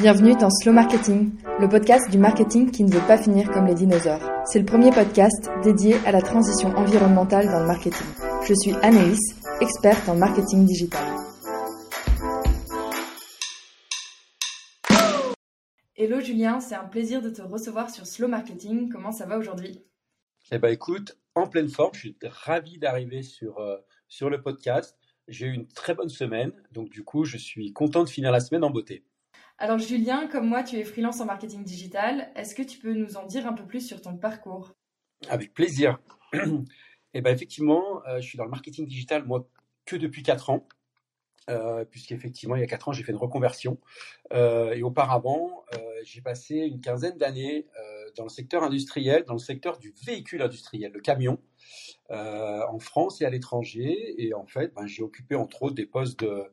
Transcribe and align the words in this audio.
Bienvenue 0.00 0.34
dans 0.34 0.50
Slow 0.50 0.72
Marketing, 0.72 1.30
le 1.60 1.68
podcast 1.68 2.10
du 2.10 2.18
marketing 2.18 2.72
qui 2.72 2.82
ne 2.82 2.90
veut 2.90 3.06
pas 3.06 3.16
finir 3.16 3.48
comme 3.52 3.66
les 3.66 3.76
dinosaures. 3.76 4.28
C'est 4.44 4.58
le 4.58 4.64
premier 4.64 4.90
podcast 4.90 5.48
dédié 5.62 5.94
à 6.04 6.10
la 6.10 6.20
transition 6.20 6.70
environnementale 6.70 7.46
dans 7.46 7.60
le 7.60 7.66
marketing. 7.66 8.06
Je 8.44 8.54
suis 8.54 8.74
Anaïs, 8.82 9.20
experte 9.60 10.08
en 10.08 10.16
marketing 10.16 10.66
digital. 10.66 11.06
Hello 15.96 16.18
Julien, 16.18 16.58
c'est 16.58 16.74
un 16.74 16.86
plaisir 16.86 17.22
de 17.22 17.30
te 17.30 17.42
recevoir 17.42 17.88
sur 17.88 18.04
Slow 18.04 18.26
Marketing. 18.26 18.88
Comment 18.88 19.12
ça 19.12 19.26
va 19.26 19.38
aujourd'hui? 19.38 19.80
Eh 20.50 20.58
ben 20.58 20.72
écoute, 20.72 21.16
en 21.36 21.46
pleine 21.46 21.68
forme, 21.68 21.94
je 21.94 22.00
suis 22.00 22.16
ravi 22.24 22.78
d'arriver 22.78 23.22
sur, 23.22 23.60
euh, 23.60 23.76
sur 24.08 24.28
le 24.28 24.42
podcast. 24.42 24.98
J'ai 25.28 25.46
eu 25.46 25.52
une 25.52 25.68
très 25.68 25.94
bonne 25.94 26.08
semaine, 26.08 26.52
donc 26.72 26.90
du 26.90 27.04
coup, 27.04 27.24
je 27.24 27.36
suis 27.36 27.72
content 27.72 28.02
de 28.02 28.08
finir 28.08 28.32
la 28.32 28.40
semaine 28.40 28.64
en 28.64 28.70
beauté. 28.70 29.04
Alors 29.58 29.78
Julien, 29.78 30.26
comme 30.26 30.48
moi, 30.48 30.64
tu 30.64 30.76
es 30.76 30.84
freelance 30.84 31.20
en 31.20 31.26
marketing 31.26 31.62
digital. 31.62 32.32
Est-ce 32.34 32.54
que 32.54 32.62
tu 32.62 32.78
peux 32.78 32.92
nous 32.92 33.16
en 33.16 33.24
dire 33.24 33.46
un 33.46 33.52
peu 33.52 33.64
plus 33.64 33.86
sur 33.86 34.00
ton 34.00 34.16
parcours? 34.16 34.74
Avec 35.28 35.54
plaisir. 35.54 35.98
Eh 37.16 37.20
bien 37.20 37.32
effectivement, 37.32 38.04
euh, 38.08 38.20
je 38.20 38.26
suis 38.26 38.36
dans 38.36 38.44
le 38.44 38.50
marketing 38.50 38.86
digital, 38.86 39.24
moi, 39.24 39.48
que 39.86 39.94
depuis 39.94 40.24
4 40.24 40.50
ans. 40.50 40.66
Euh, 41.50 41.84
puisqu'effectivement, 41.84 42.56
il 42.56 42.60
y 42.60 42.64
a 42.64 42.66
4 42.66 42.88
ans, 42.88 42.92
j'ai 42.92 43.04
fait 43.04 43.12
une 43.12 43.18
reconversion. 43.18 43.78
Euh, 44.32 44.72
et 44.72 44.82
auparavant, 44.82 45.64
j'ai 46.02 46.20
passé 46.20 46.56
une 46.56 46.80
quinzaine 46.80 47.16
d'années 47.16 47.66
dans 48.16 48.24
le 48.24 48.28
secteur 48.28 48.64
industriel, 48.64 49.24
dans 49.24 49.34
le 49.34 49.38
secteur 49.38 49.78
du 49.78 49.94
véhicule 50.04 50.42
industriel, 50.42 50.90
le 50.92 51.00
camion, 51.00 51.38
en 52.10 52.78
France 52.80 53.22
et 53.22 53.24
à 53.24 53.30
l'étranger. 53.30 54.14
Et 54.18 54.34
en 54.34 54.46
fait, 54.46 54.74
ben, 54.74 54.86
j'ai 54.86 55.02
occupé 55.02 55.36
entre 55.36 55.62
autres 55.62 55.76
des 55.76 55.86
postes 55.86 56.18
de 56.18 56.44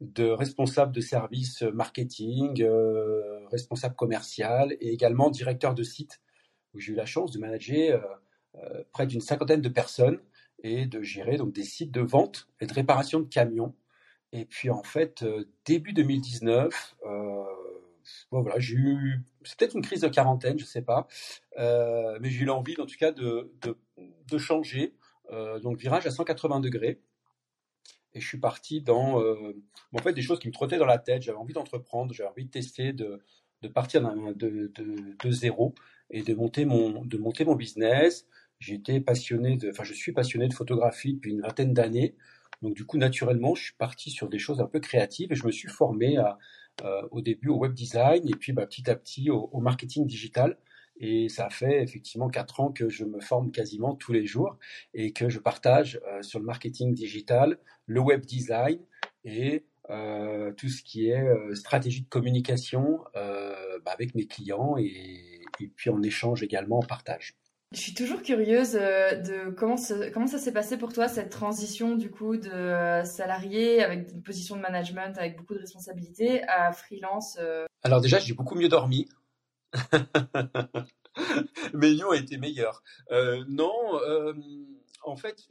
de 0.00 0.28
responsable 0.28 0.92
de 0.92 1.00
service 1.00 1.62
marketing, 1.62 2.62
euh, 2.62 3.46
responsable 3.48 3.94
commercial 3.94 4.76
et 4.80 4.92
également 4.92 5.30
directeur 5.30 5.74
de 5.74 5.82
site, 5.82 6.20
où 6.74 6.80
j'ai 6.80 6.92
eu 6.92 6.96
la 6.96 7.06
chance 7.06 7.30
de 7.32 7.38
manager 7.38 8.04
euh, 8.04 8.62
euh, 8.62 8.84
près 8.92 9.06
d'une 9.06 9.20
cinquantaine 9.20 9.62
de 9.62 9.68
personnes 9.68 10.20
et 10.62 10.86
de 10.86 11.02
gérer 11.02 11.36
donc 11.36 11.52
des 11.52 11.64
sites 11.64 11.92
de 11.92 12.00
vente 12.00 12.48
et 12.60 12.66
de 12.66 12.72
réparation 12.72 13.20
de 13.20 13.28
camions. 13.28 13.74
Et 14.32 14.44
puis 14.44 14.70
en 14.70 14.82
fait, 14.82 15.24
début 15.64 15.92
2019, 15.92 16.96
bon, 17.02 18.42
voilà, 18.42 18.58
j'ai 18.58 18.74
eu, 18.74 19.22
c'est 19.44 19.58
peut-être 19.58 19.76
une 19.76 19.82
crise 19.82 20.00
de 20.00 20.08
quarantaine, 20.08 20.58
je 20.58 20.64
sais 20.64 20.82
pas, 20.82 21.06
mais 21.56 22.28
j'ai 22.28 22.42
eu 22.42 22.44
l'envie 22.44 22.74
en 22.80 22.86
tout 22.86 22.96
cas 22.98 23.12
de, 23.12 23.52
de, 23.62 23.78
de 23.96 24.38
changer, 24.38 24.94
donc 25.62 25.78
virage 25.78 26.06
à 26.06 26.10
180 26.10 26.60
degrés 26.60 27.00
et 28.16 28.20
je 28.20 28.26
suis 28.26 28.38
parti 28.38 28.80
dans 28.80 29.20
euh, 29.20 29.52
en 29.92 29.98
fait, 29.98 30.14
des 30.14 30.22
choses 30.22 30.38
qui 30.38 30.48
me 30.48 30.52
trottaient 30.52 30.78
dans 30.78 30.86
la 30.86 30.98
tête. 30.98 31.22
J'avais 31.22 31.36
envie 31.36 31.52
d'entreprendre, 31.52 32.14
j'avais 32.14 32.30
envie 32.30 32.46
de 32.46 32.50
tester, 32.50 32.94
de, 32.94 33.20
de 33.60 33.68
partir 33.68 34.00
de, 34.34 34.72
de, 35.22 35.30
zéro 35.30 35.74
et 36.10 36.22
de 36.22 36.34
monter 36.34 36.64
mon, 36.64 37.04
de 37.04 37.18
monter 37.18 37.44
mon 37.44 37.54
business. 37.54 38.26
J'étais 38.58 39.00
passionné 39.00 39.58
de, 39.58 39.68
enfin, 39.70 39.84
je 39.84 39.92
suis 39.92 40.12
passionné 40.12 40.48
de 40.48 40.54
photographie 40.54 41.12
depuis 41.14 41.32
une 41.32 41.42
vingtaine 41.42 41.74
d'années. 41.74 42.16
Donc, 42.62 42.74
du 42.74 42.86
coup, 42.86 42.96
naturellement, 42.96 43.54
je 43.54 43.64
suis 43.64 43.74
parti 43.74 44.10
sur 44.10 44.30
des 44.30 44.38
choses 44.38 44.60
un 44.60 44.66
peu 44.66 44.80
créatives 44.80 45.30
et 45.30 45.34
je 45.34 45.44
me 45.44 45.52
suis 45.52 45.68
formé 45.68 46.16
euh, 46.16 47.02
au 47.10 47.20
début 47.20 47.48
au 47.48 47.58
web 47.58 47.74
design 47.74 48.26
et 48.26 48.34
puis 48.34 48.52
bah, 48.52 48.66
petit 48.66 48.88
à 48.88 48.96
petit 48.96 49.28
au 49.28 49.60
marketing 49.60 50.06
digital. 50.06 50.56
Et 50.98 51.28
ça 51.28 51.50
fait 51.50 51.82
effectivement 51.82 52.28
quatre 52.28 52.60
ans 52.60 52.72
que 52.72 52.88
je 52.88 53.04
me 53.04 53.20
forme 53.20 53.50
quasiment 53.50 53.94
tous 53.94 54.12
les 54.12 54.26
jours 54.26 54.56
et 54.94 55.12
que 55.12 55.28
je 55.28 55.38
partage 55.38 56.00
euh, 56.06 56.22
sur 56.22 56.38
le 56.38 56.46
marketing 56.46 56.94
digital, 56.94 57.58
le 57.86 58.00
web 58.00 58.24
design 58.24 58.78
et 59.24 59.64
euh, 59.90 60.52
tout 60.52 60.68
ce 60.68 60.82
qui 60.82 61.10
est 61.10 61.22
euh, 61.22 61.54
stratégie 61.54 62.02
de 62.02 62.08
communication 62.08 63.00
bah, 63.14 63.92
avec 63.92 64.14
mes 64.14 64.26
clients 64.26 64.76
et, 64.78 65.42
et, 65.60 65.68
puis 65.68 65.90
en 65.90 66.02
échange 66.02 66.42
également, 66.42 66.78
en 66.78 66.82
partage. 66.82 67.34
Je 67.72 67.80
suis 67.80 67.94
toujours 67.94 68.22
curieuse 68.22 68.72
de 68.72 69.50
comment, 69.50 69.76
comment 70.14 70.26
ça 70.26 70.38
s'est 70.38 70.52
passé 70.52 70.76
pour 70.76 70.92
toi 70.92 71.08
cette 71.08 71.30
transition 71.30 71.96
du 71.96 72.10
coup 72.10 72.36
de 72.36 73.02
salarié 73.04 73.82
avec 73.82 74.10
une 74.12 74.22
position 74.22 74.56
de 74.56 74.60
management 74.60 75.18
avec 75.18 75.36
beaucoup 75.36 75.54
de 75.54 75.60
responsabilités 75.60 76.42
à 76.48 76.72
freelance. 76.72 77.38
Alors 77.82 78.00
déjà, 78.00 78.18
j'ai 78.18 78.34
beaucoup 78.34 78.54
mieux 78.54 78.68
dormi. 78.68 79.08
Mes 81.74 81.94
nuits 81.94 82.04
ont 82.04 82.12
été 82.12 82.36
meilleurs. 82.38 82.82
Euh, 83.10 83.44
non, 83.48 83.72
euh, 84.06 84.34
en 85.02 85.16
fait, 85.16 85.46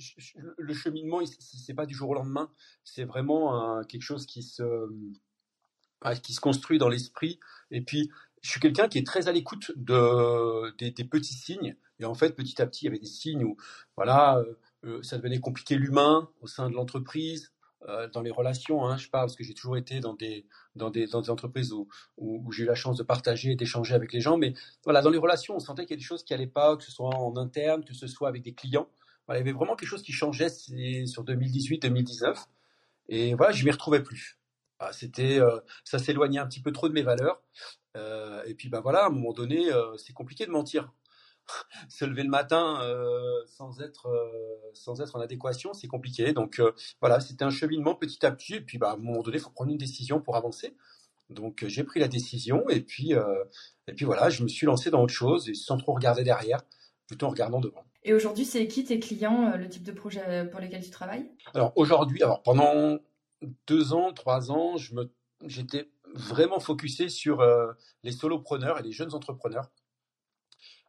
le 0.58 0.74
cheminement, 0.74 1.22
c'est 1.40 1.74
pas 1.74 1.86
du 1.86 1.94
jour 1.94 2.10
au 2.10 2.14
lendemain. 2.14 2.52
C'est 2.84 3.06
vraiment 3.06 3.84
quelque 3.84 4.02
chose 4.02 4.26
qui 4.26 4.44
se, 4.44 4.90
ah, 6.02 6.16
qui 6.16 6.34
se 6.34 6.42
construit 6.42 6.78
dans 6.78 6.90
l'esprit. 6.90 7.40
Et 7.72 7.82
puis, 7.82 8.12
je 8.42 8.52
suis 8.52 8.60
quelqu'un 8.60 8.88
qui 8.88 9.00
est 9.00 9.08
très 9.08 9.28
à 9.28 9.32
l'écoute 9.32 9.72
de, 9.76 10.72
des, 10.78 11.04
petits 11.04 11.34
signes. 11.34 11.76
Et 12.00 12.06
en 12.06 12.14
fait, 12.14 12.36
petit 12.36 12.62
à 12.62 12.68
petit, 12.68 12.86
il 12.86 12.86
y 12.86 12.90
avait 12.90 13.00
des 13.00 13.08
signes 13.08 13.44
où, 13.44 13.58
voilà, 13.96 14.44
euh, 14.84 15.02
ça 15.02 15.18
devenait 15.18 15.40
compliqué 15.40 15.78
l'humain 15.78 16.30
au 16.42 16.48
sein 16.48 16.70
de 16.70 16.76
l'entreprise. 16.76 17.54
Euh, 17.88 18.08
dans 18.10 18.22
les 18.22 18.32
relations, 18.32 18.86
hein, 18.86 18.98
je 18.98 19.10
parle 19.10 19.26
parce 19.26 19.36
que 19.36 19.44
j'ai 19.44 19.54
toujours 19.54 19.78
été 19.78 20.00
dans 20.00 20.14
des, 20.14 20.46
entreprises 21.16 21.72
où, 22.18 22.52
j'ai 22.52 22.64
eu 22.64 22.66
la 22.66 22.76
chance 22.76 22.98
de 22.98 23.04
partager 23.04 23.52
et 23.52 23.56
d'échanger 23.56 23.94
avec 23.94 24.12
les 24.12 24.22
gens. 24.22 24.38
Mais 24.38 24.54
voilà, 24.84 25.02
dans 25.02 25.12
les 25.12 25.18
relations, 25.18 25.56
on 25.56 25.60
sentait 25.60 25.86
qu'il 25.86 25.92
y 25.92 26.00
a 26.00 26.02
des 26.02 26.04
choses 26.04 26.24
qui 26.24 26.34
n'allaient 26.34 26.48
pas, 26.48 26.76
que 26.78 26.84
ce 26.84 26.92
soit 26.92 27.14
en 27.16 27.36
interne, 27.38 27.84
que 27.84 27.94
ce 27.94 28.08
soit 28.08 28.28
avec 28.28 28.42
des 28.42 28.54
clients. 28.54 28.88
Il 29.30 29.36
y 29.36 29.38
avait 29.38 29.52
vraiment 29.52 29.76
quelque 29.76 29.90
chose 29.90 30.04
qui 30.04 30.12
changeait 30.12 30.50
sur 30.50 31.24
2018-2019. 31.24 32.46
Et 33.10 33.34
voilà, 33.36 33.52
je 33.52 33.64
m'y 33.66 33.72
retrouvais 33.72 34.02
plus. 34.02 34.40
Ah, 34.80 34.92
c'était, 34.92 35.40
euh, 35.40 35.60
ça 35.84 36.00
s'éloignait 36.00 36.40
un 36.40 36.48
petit 36.48 36.62
peu 36.62 36.72
trop 36.72 36.90
de 36.90 36.94
mes 36.94 37.02
valeurs. 37.02 37.42
Euh, 37.98 38.44
et 38.46 38.56
puis, 38.56 38.70
ben 38.70 38.82
voilà, 38.82 39.04
à 39.04 39.08
un 39.08 39.10
moment 39.10 39.34
donné, 39.34 39.70
c'est 39.98 40.14
compliqué 40.14 40.46
de 40.46 40.52
mentir 40.52 40.92
se 41.90 42.06
lever 42.06 42.24
le 42.24 42.30
matin 42.30 42.82
euh, 42.82 43.44
sans 43.46 43.82
être 43.82 44.08
euh, 44.08 44.72
sans 44.74 45.02
être 45.02 45.16
en 45.16 45.20
adéquation, 45.20 45.74
c'est 45.74 45.88
compliqué. 45.88 46.34
Donc 46.34 46.60
euh, 46.60 46.72
voilà, 47.02 47.20
c'était 47.20 47.44
un 47.44 47.50
cheminement 47.50 47.96
petit 47.96 48.26
à 48.26 48.32
petit. 48.32 48.56
Et 48.56 48.62
puis 48.62 48.78
bah, 48.78 48.92
à 48.92 48.94
un 48.94 48.98
moment 48.98 49.22
donné, 49.22 49.38
il 49.38 49.42
faut 49.42 49.50
prendre 49.50 49.72
une 49.72 49.78
décision 49.78 50.22
pour 50.22 50.36
avancer. 50.36 50.76
Donc 51.30 51.66
j'ai 51.68 51.84
pris 51.84 52.00
la 52.00 52.08
décision 52.08 52.70
et 52.70 52.82
puis 52.82 53.14
et 53.88 53.94
puis 53.94 54.06
voilà, 54.06 54.30
je 54.30 54.44
me 54.44 54.48
suis 54.48 54.68
lancé 54.68 54.92
dans 54.92 55.02
autre 55.02 55.14
chose 55.14 55.50
et 55.50 55.56
sans 55.56 55.78
trop 55.78 55.94
regarder 55.94 56.24
derrière, 56.24 56.62
plutôt 57.08 57.26
en 57.26 57.30
regardant 57.30 57.60
devant. 57.60 57.84
Et 58.04 58.14
aujourd'hui, 58.14 58.46
c'est 58.46 58.68
qui 58.68 58.84
tes 58.84 59.00
clients, 59.00 59.58
le 59.58 59.68
type 59.68 59.82
de 59.82 59.92
projet 59.92 60.48
pour 60.52 60.60
lesquels 60.60 60.84
tu 60.84 60.92
travailles? 60.92 61.28
Alors 61.56 61.74
aujourd'hui, 61.78 62.22
alors 62.22 62.44
pendant 62.44 63.00
deux 63.66 63.94
ans, 63.94 64.14
trois 64.14 64.52
ans, 64.52 64.78
je 64.78 64.94
me 64.94 65.12
j'étais 65.48 65.90
vraiment 66.14 66.60
focusé 66.60 67.10
sur 67.10 67.44
les 68.04 68.12
solopreneurs 68.12 68.80
et 68.80 68.84
les 68.84 68.92
jeunes 68.92 69.16
entrepreneurs 69.16 69.72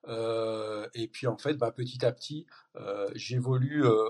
euh, 0.09 0.87
et 0.95 1.09
puis 1.09 1.27
en 1.27 1.37
fait, 1.37 1.55
bah, 1.55 1.73
petit 1.73 2.05
à 2.05 2.13
petit, 2.13 2.47
euh, 2.77 3.09
j'évolue, 3.15 3.85
euh, 3.85 4.05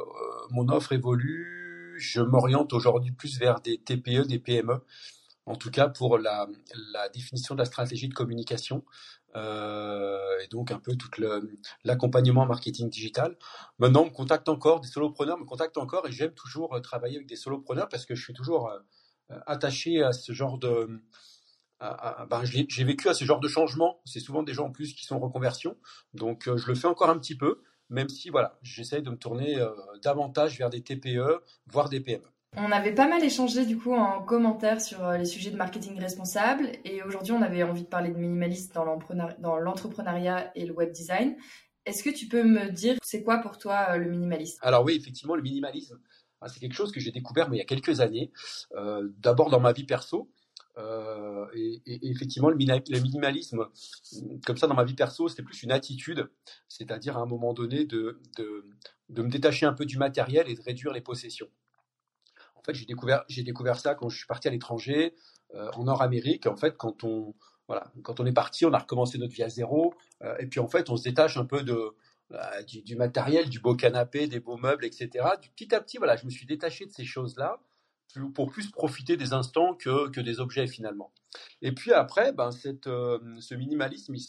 mon 0.50 0.68
offre 0.68 0.92
évolue. 0.92 1.94
Je 1.98 2.20
m'oriente 2.20 2.72
aujourd'hui 2.72 3.12
plus 3.12 3.38
vers 3.38 3.60
des 3.60 3.78
TPE, 3.78 4.26
des 4.26 4.38
PME, 4.38 4.84
en 5.46 5.56
tout 5.56 5.70
cas 5.70 5.88
pour 5.88 6.18
la, 6.18 6.46
la 6.92 7.08
définition 7.08 7.54
de 7.54 7.60
la 7.60 7.64
stratégie 7.64 8.08
de 8.08 8.14
communication. 8.14 8.84
Et 9.34 10.48
donc 10.50 10.70
un 10.70 10.78
peu 10.78 10.96
tout 10.96 11.10
l'accompagnement 11.84 12.46
marketing 12.46 12.88
digital. 12.88 13.36
Maintenant, 13.78 14.02
on 14.02 14.06
me 14.06 14.10
contacte 14.10 14.48
encore, 14.48 14.80
des 14.80 14.88
solopreneurs 14.88 15.38
me 15.38 15.44
contactent 15.44 15.76
encore 15.76 16.06
et 16.06 16.12
j'aime 16.12 16.32
toujours 16.32 16.80
travailler 16.82 17.16
avec 17.16 17.28
des 17.28 17.36
solopreneurs 17.36 17.88
parce 17.90 18.06
que 18.06 18.14
je 18.14 18.22
suis 18.22 18.32
toujours 18.32 18.70
attaché 19.46 20.02
à 20.02 20.12
ce 20.12 20.32
genre 20.32 20.56
de, 20.58 21.02
ben, 21.80 22.42
j'ai 22.44 22.84
vécu 22.84 23.08
à 23.08 23.14
ce 23.14 23.24
genre 23.24 23.40
de 23.40 23.48
changement. 23.48 24.00
C'est 24.04 24.20
souvent 24.20 24.42
des 24.42 24.54
gens 24.54 24.66
en 24.66 24.72
plus 24.72 24.94
qui 24.94 25.04
sont 25.04 25.16
en 25.16 25.20
reconversion. 25.20 25.76
Donc, 26.14 26.48
euh, 26.48 26.56
je 26.56 26.66
le 26.68 26.74
fais 26.74 26.88
encore 26.88 27.10
un 27.10 27.18
petit 27.18 27.36
peu, 27.36 27.62
même 27.90 28.08
si, 28.08 28.30
voilà, 28.30 28.58
j'essaye 28.62 29.02
de 29.02 29.10
me 29.10 29.16
tourner 29.16 29.56
euh, 29.58 29.70
davantage 30.02 30.58
vers 30.58 30.70
des 30.70 30.82
TPE, 30.82 31.42
voire 31.66 31.88
des 31.88 32.00
PME. 32.00 32.24
On 32.58 32.72
avait 32.72 32.94
pas 32.94 33.06
mal 33.06 33.22
échangé 33.22 33.66
du 33.66 33.76
coup 33.76 33.92
en 33.92 34.22
commentaire 34.22 34.80
sur 34.80 35.04
euh, 35.04 35.18
les 35.18 35.26
sujets 35.26 35.50
de 35.50 35.56
marketing 35.56 36.00
responsable 36.00 36.70
et 36.84 37.02
aujourd'hui 37.02 37.32
on 37.32 37.42
avait 37.42 37.62
envie 37.62 37.82
de 37.82 37.88
parler 37.88 38.10
de 38.10 38.16
minimalisme 38.16 38.72
dans 38.72 39.58
l'entrepreneuriat 39.58 40.52
et 40.54 40.64
le 40.64 40.72
web 40.72 40.90
design. 40.90 41.36
Est-ce 41.84 42.02
que 42.02 42.08
tu 42.08 42.28
peux 42.28 42.42
me 42.42 42.70
dire 42.70 42.96
c'est 43.02 43.22
quoi 43.22 43.38
pour 43.38 43.58
toi 43.58 43.98
le 43.98 44.10
minimalisme? 44.10 44.58
Alors 44.62 44.84
oui, 44.84 44.96
effectivement, 44.96 45.36
le 45.36 45.42
minimalisme, 45.42 46.00
ah, 46.40 46.48
c'est 46.48 46.60
quelque 46.60 46.74
chose 46.74 46.92
que 46.92 47.00
j'ai 47.00 47.12
découvert 47.12 47.50
mais 47.50 47.56
il 47.56 47.60
y 47.60 47.62
a 47.62 47.66
quelques 47.66 48.00
années. 48.00 48.32
Euh, 48.74 49.06
D'abord 49.18 49.50
dans 49.50 49.60
ma 49.60 49.72
vie 49.72 49.84
perso, 49.84 50.30
euh, 50.78 51.46
et, 51.54 51.80
effectivement, 51.86 52.50
le, 52.50 52.56
minimalisme, 52.56 53.66
comme 54.44 54.56
ça 54.56 54.66
dans 54.66 54.74
ma 54.74 54.84
vie 54.84 54.94
perso, 54.94 55.28
c'était 55.28 55.42
plus 55.42 55.62
une 55.62 55.72
attitude, 55.72 56.30
c'est-à-dire 56.68 57.16
à 57.16 57.20
un 57.20 57.26
moment 57.26 57.54
donné 57.54 57.84
de, 57.84 58.20
de, 58.36 58.66
de, 59.08 59.22
me 59.22 59.28
détacher 59.28 59.66
un 59.66 59.72
peu 59.72 59.86
du 59.86 59.96
matériel 59.96 60.48
et 60.48 60.54
de 60.54 60.60
réduire 60.60 60.92
les 60.92 61.00
possessions. 61.00 61.48
En 62.56 62.62
fait, 62.62 62.74
j'ai 62.74 62.84
découvert, 62.84 63.24
j'ai 63.28 63.42
découvert 63.42 63.78
ça 63.78 63.94
quand 63.94 64.08
je 64.08 64.18
suis 64.18 64.26
parti 64.26 64.48
à 64.48 64.50
l'étranger, 64.50 65.14
euh, 65.54 65.70
en 65.74 65.84
Nord-Amérique. 65.84 66.46
En 66.46 66.56
fait, 66.56 66.76
quand 66.76 67.04
on, 67.04 67.34
voilà, 67.68 67.92
quand 68.02 68.20
on 68.20 68.26
est 68.26 68.32
parti, 68.32 68.66
on 68.66 68.72
a 68.72 68.78
recommencé 68.78 69.16
notre 69.18 69.32
vie 69.32 69.44
à 69.44 69.48
zéro, 69.48 69.94
euh, 70.22 70.36
et 70.38 70.46
puis 70.46 70.60
en 70.60 70.68
fait, 70.68 70.90
on 70.90 70.96
se 70.96 71.04
détache 71.04 71.36
un 71.36 71.44
peu 71.44 71.62
de, 71.62 71.94
euh, 72.32 72.62
du, 72.64 72.82
du, 72.82 72.96
matériel, 72.96 73.48
du 73.48 73.60
beau 73.60 73.76
canapé, 73.76 74.26
des 74.26 74.40
beaux 74.40 74.56
meubles, 74.56 74.84
etc. 74.84 75.08
Du, 75.40 75.50
petit 75.50 75.74
à 75.74 75.80
petit, 75.80 75.98
voilà, 75.98 76.16
je 76.16 76.26
me 76.26 76.30
suis 76.30 76.46
détaché 76.46 76.84
de 76.86 76.90
ces 76.90 77.04
choses-là 77.04 77.60
pour 78.34 78.50
plus 78.50 78.70
profiter 78.70 79.16
des 79.16 79.32
instants 79.32 79.74
que, 79.74 80.08
que 80.08 80.20
des 80.20 80.40
objets 80.40 80.66
finalement. 80.66 81.12
Et 81.62 81.72
puis 81.72 81.92
après, 81.92 82.32
ben, 82.32 82.50
cette, 82.50 82.84
ce 82.86 83.54
minimalisme, 83.54 84.14
il 84.14 84.20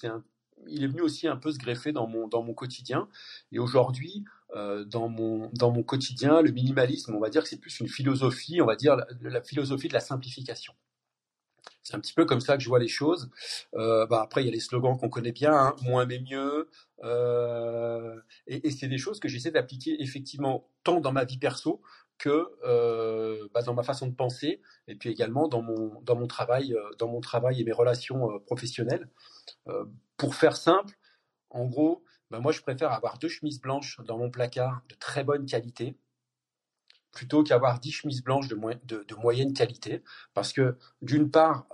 il 0.68 0.84
est 0.84 0.88
venu 0.88 1.02
aussi 1.02 1.28
un 1.28 1.38
peu 1.38 1.52
se 1.52 1.58
greffer 1.58 1.92
dans 1.92 2.08
mon, 2.08 2.28
dans 2.28 2.44
mon 2.44 2.54
quotidien. 2.54 3.08
Et 3.52 3.60
aujourd'hui, 3.60 4.26
euh, 4.56 4.86
dans, 4.86 5.10
mon, 5.10 5.50
dans 5.54 5.72
mon 5.72 5.84
quotidien, 5.84 6.42
le 6.42 6.52
minimalisme, 6.52 7.14
on 7.16 7.20
va 7.20 7.30
dire 7.30 7.44
que 7.44 7.50
c'est 7.50 7.60
plus 7.60 7.80
une 7.80 7.88
philosophie, 7.88 8.62
on 8.62 8.66
va 8.66 8.76
dire 8.76 8.98
la, 9.22 9.42
philosophie 9.42 9.88
de 9.88 9.94
la 9.94 10.00
simplification. 10.00 10.74
C'est 11.84 11.96
un 11.96 12.00
petit 12.00 12.14
peu 12.14 12.26
comme 12.26 12.42
ça 12.42 12.58
que 12.58 12.64
je 12.64 12.70
vois 12.70 12.80
les 12.80 12.88
choses. 12.88 13.30
Euh, 13.76 14.06
bah 14.08 14.22
après, 14.22 14.44
il 14.44 14.46
y 14.46 14.50
a 14.50 14.52
les 14.52 14.60
slogans 14.60 14.98
qu'on 14.98 15.10
connaît 15.10 15.32
bien, 15.32 15.54
hein, 15.54 15.76
moins 15.84 16.06
mais 16.06 16.20
mieux. 16.20 16.70
Euh, 17.04 18.20
et, 18.46 18.68
et 18.68 18.72
c'est 18.72 18.88
des 18.88 18.98
choses 18.98 19.20
que 19.20 19.30
j'essaie 19.30 19.52
d'appliquer 19.52 20.02
effectivement 20.02 20.70
tant 20.84 21.00
dans 21.00 21.14
ma 21.14 21.24
vie 21.24 21.38
perso 21.38 21.82
que 22.18 22.50
euh, 22.64 23.48
bah 23.54 23.62
dans 23.62 23.74
ma 23.74 23.84
façon 23.84 24.08
de 24.08 24.16
penser 24.16 24.62
et 24.88 24.96
puis 24.96 25.10
également 25.10 25.48
dans 25.48 25.62
mon 25.62 26.02
dans 26.02 26.16
mon 26.16 26.28
travail 26.28 26.74
euh, 26.74 26.90
dans 26.98 27.08
mon 27.08 27.22
travail 27.22 27.62
et 27.62 27.64
mes 27.64 27.72
relations 27.72 28.32
euh, 28.32 28.40
professionnelles. 28.40 29.10
Pour 30.18 30.36
faire 30.36 30.58
simple, 30.58 30.98
en 31.50 31.66
gros, 31.66 32.04
ben 32.32 32.40
moi 32.40 32.52
je 32.52 32.62
préfère 32.62 32.92
avoir 32.92 33.20
deux 33.20 33.28
chemises 33.28 33.62
blanches 33.62 34.00
dans 34.06 34.18
mon 34.18 34.32
placard 34.32 34.82
de 34.90 34.96
très 34.96 35.24
bonne 35.24 35.46
qualité 35.46 35.98
plutôt 37.12 37.44
qu'avoir 37.44 37.80
dix 37.80 37.92
chemises 37.92 38.24
blanches 38.24 38.48
de, 38.48 38.56
de, 38.56 39.16
moyenne 39.16 39.54
qualité. 39.54 40.04
Parce 40.34 40.54
que 40.54 40.78
d'une 41.02 41.32
part, 41.32 41.68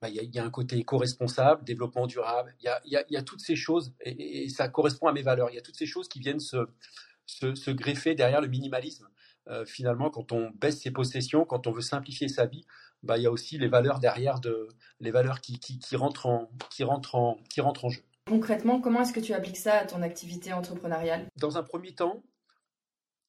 ben, 0.00 0.08
il 0.08 0.34
y, 0.34 0.38
a 0.38 0.44
un 0.44 0.50
côté 0.50 0.76
éco-responsable, 0.76 1.64
développement 1.64 2.06
durable, 2.06 2.54
il 2.60 2.70
y 2.92 3.16
a, 3.16 3.22
toutes 3.22 3.40
ces 3.40 3.56
choses, 3.56 3.92
et, 4.00 4.48
ça 4.48 4.68
correspond 4.68 5.08
à 5.08 5.12
mes 5.12 5.22
valeurs, 5.22 5.50
il 5.50 5.56
y 5.56 5.58
a 5.58 5.62
toutes 5.62 5.76
ces 5.76 5.86
choses 5.86 6.08
qui 6.08 6.20
viennent 6.20 6.38
se, 6.38 6.68
se, 7.28 7.70
greffer 7.70 8.14
derrière 8.14 8.40
le 8.40 8.48
minimalisme. 8.48 9.08
finalement, 9.66 10.10
quand 10.10 10.32
on 10.32 10.50
baisse 10.50 10.80
ses 10.82 10.90
possessions, 10.90 11.44
quand 11.44 11.66
on 11.66 11.72
veut 11.72 11.80
simplifier 11.80 12.28
sa 12.28 12.46
vie, 12.46 12.64
bah, 13.02 13.16
il 13.16 13.22
y 13.22 13.26
a 13.26 13.30
aussi 13.30 13.58
les 13.58 13.68
valeurs 13.68 14.00
derrière, 14.00 14.40
de, 14.40 14.68
les 15.00 15.10
valeurs 15.10 15.40
qui, 15.40 15.58
qui, 15.60 15.78
qui, 15.78 15.96
rentrent 15.96 16.26
en, 16.26 16.50
qui, 16.70 16.84
rentrent 16.84 17.14
en, 17.14 17.38
qui 17.48 17.60
rentrent 17.60 17.84
en 17.84 17.90
jeu. 17.90 18.02
Concrètement, 18.26 18.80
comment 18.80 19.02
est-ce 19.02 19.12
que 19.12 19.20
tu 19.20 19.32
appliques 19.32 19.56
ça 19.56 19.78
à 19.78 19.86
ton 19.86 20.02
activité 20.02 20.52
entrepreneuriale? 20.52 21.26
Dans 21.36 21.56
un 21.56 21.62
premier 21.62 21.94
temps, 21.94 22.22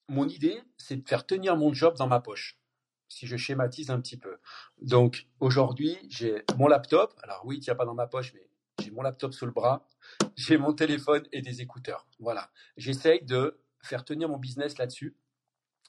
mon 0.10 0.28
idée, 0.28 0.62
c'est 0.78 0.98
de 0.98 1.08
faire 1.08 1.26
tenir 1.26 1.56
mon 1.56 1.74
job 1.74 1.96
dans 1.98 2.08
ma 2.08 2.20
poche, 2.20 2.60
si 3.08 3.28
je 3.28 3.38
schématise 3.38 3.92
un 3.92 4.02
petit 4.02 4.18
peu. 4.18 4.38
Donc 4.82 5.28
aujourd'hui, 5.40 5.98
j'ai 6.10 6.44
mon 6.58 6.68
laptop. 6.68 7.14
Alors 7.24 7.42
oui, 7.46 7.58
il 7.58 7.64
n'y 7.64 7.70
a 7.70 7.76
pas 7.76 7.86
dans 7.86 7.94
ma 7.94 8.08
poche, 8.08 8.34
mais 8.34 8.50
j'ai 8.82 8.92
mon 8.92 9.04
laptop 9.04 9.34
sous 9.34 9.46
le 9.46 9.52
bras, 9.52 9.88
j'ai 10.36 10.58
mon 10.58 10.74
téléphone 10.74 11.24
et 11.32 11.42
des 11.42 11.62
écouteurs. 11.62 12.08
Voilà. 12.20 12.50
J'essaye 12.76 13.24
de 13.24 13.62
faire 13.82 14.04
tenir 14.06 14.30
mon 14.30 14.38
business 14.38 14.78
là-dessus, 14.78 15.16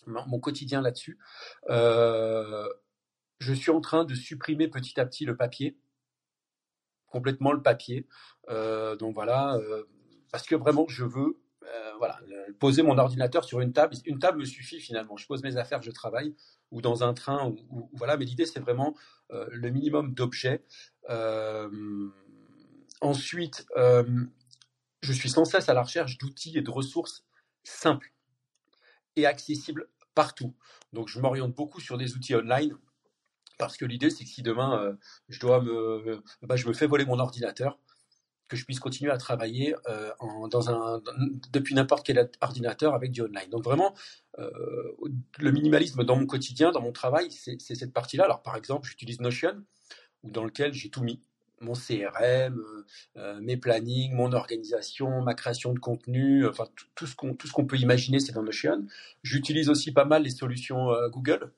mon 0.07 0.41
quotidien 0.41 0.81
là-dessus. 0.81 1.19
Euh, 1.69 2.69
je 3.39 3.53
suis 3.53 3.71
en 3.71 3.81
train 3.81 4.05
de 4.05 4.15
supprimer 4.15 4.69
petit 4.69 5.01
à 5.01 5.07
petit 5.07 5.25
le 5.25 5.37
papier, 5.37 5.77
complètement 7.07 7.53
le 7.53 7.63
papier. 7.63 8.07
Euh, 8.49 8.97
donc 8.97 9.15
voilà, 9.15 9.55
euh, 9.57 9.85
parce 10.31 10.47
que 10.47 10.55
vraiment, 10.55 10.87
je 10.89 11.05
veux 11.05 11.39
voilà, 11.99 12.19
poser 12.59 12.83
mon 12.83 12.99
ordinateur 12.99 13.45
sur 13.45 13.61
une 13.61 13.73
table. 13.73 13.95
Une 14.07 14.19
table 14.19 14.39
me 14.39 14.45
suffit 14.45 14.81
finalement. 14.81 15.17
Je 15.17 15.27
pose 15.27 15.43
mes 15.43 15.57
affaires, 15.57 15.83
je 15.83 15.91
travaille, 15.91 16.35
ou 16.71 16.81
dans 16.81 17.05
un 17.05 17.13
train, 17.15 17.47
ou, 17.47 17.91
voilà. 17.93 18.17
Mais 18.17 18.25
l'idée, 18.25 18.47
c'est 18.47 18.59
vraiment 18.59 18.97
le 19.31 19.69
minimum 19.69 20.15
d'objets. 20.15 20.65
ensuite, 23.01 23.67
je 23.77 25.13
suis 25.13 25.31
sans 25.31 25.45
cesse 25.45 25.69
à 25.69 25.75
la 25.75 25.83
recherche 25.83 26.19
d'outils 26.19 26.59
et 26.59 26.63
de 26.63 26.71
ressources 26.71 27.25
simples 27.65 28.12
et 29.17 29.27
accessibles 29.27 29.89
partout. 30.15 30.55
Donc, 30.93 31.09
je 31.09 31.21
m'oriente 31.21 31.55
beaucoup 31.55 31.81
sur 31.81 31.99
des 31.99 32.15
outils 32.15 32.35
online 32.35 32.77
parce 33.61 33.77
que 33.77 33.85
l'idée, 33.85 34.09
c'est 34.09 34.25
que 34.25 34.31
si 34.31 34.43
demain, 34.43 34.83
euh, 34.83 34.95
je 35.29 35.39
dois 35.39 35.61
me, 35.61 36.23
bah, 36.43 36.57
je 36.57 36.67
me 36.67 36.73
fais 36.73 36.87
voler 36.87 37.05
mon 37.05 37.19
ordinateur, 37.19 37.79
que 38.49 38.57
je 38.57 38.65
puisse 38.65 38.81
continuer 38.81 39.12
à 39.12 39.19
travailler 39.19 39.75
euh, 39.89 40.11
depuis 41.53 41.75
n'importe 41.75 42.05
quel 42.05 42.31
ordinateur 42.41 42.95
avec 42.95 43.12
du 43.12 43.23
online. 43.23 43.49
Donc 43.51 43.62
vraiment, 43.62 43.95
euh, 44.39 44.51
le 45.39 45.53
minimalisme 45.53 46.05
dans 46.05 46.17
mon 46.17 46.27
quotidien, 46.27 46.73
dans 46.73 46.83
mon 46.83 46.91
travail, 46.91 47.31
c'est 47.31 47.59
cette 47.61 47.93
partie-là. 47.93 48.25
Alors 48.25 48.43
par 48.43 48.57
exemple, 48.57 48.89
j'utilise 48.89 49.21
Notion, 49.21 49.62
dans 50.25 50.45
lequel 50.45 50.73
j'ai 50.73 50.91
tout 50.91 51.03
mis 51.03 51.23
mon 51.61 51.75
CRM, 51.75 52.62
mes 53.41 53.57
plannings, 53.57 54.15
mon 54.15 54.33
organisation, 54.33 55.23
ma 55.23 55.35
création 55.35 55.73
de 55.73 55.79
contenu, 55.79 56.47
enfin 56.47 56.65
tout, 56.95 57.07
ce 57.07 57.15
qu'on 57.15 57.35
tout 57.35 57.49
peut 57.65 57.79
imaginer, 57.79 58.19
c'est 58.19 58.33
dans 58.33 58.43
Notion. 58.43 58.87
J'utilise 59.23 59.69
aussi 59.69 59.93
pas 59.93 60.05
mal 60.05 60.23
les 60.23 60.31
solutions 60.31 60.89
Google 61.11 61.53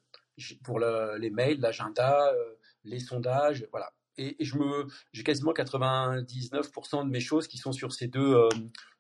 pour 0.63 0.81
les 0.81 1.31
mails, 1.31 1.61
l'agenda, 1.61 2.29
euh, 2.29 2.55
les 2.85 3.01
sondages, 3.01 3.67
voilà. 3.71 3.93
Et, 4.19 4.37
je 4.41 4.57
me, 4.57 4.87
j'ai 5.13 5.23
quasiment 5.23 5.53
99% 5.53 7.05
de 7.05 7.11
mes 7.11 7.21
choses 7.21 7.49
qui 7.49 7.59
sont 7.59 7.73
sur 7.73 7.93
ces 7.93 8.09
deux, 8.09 8.35
euh, 8.35 8.49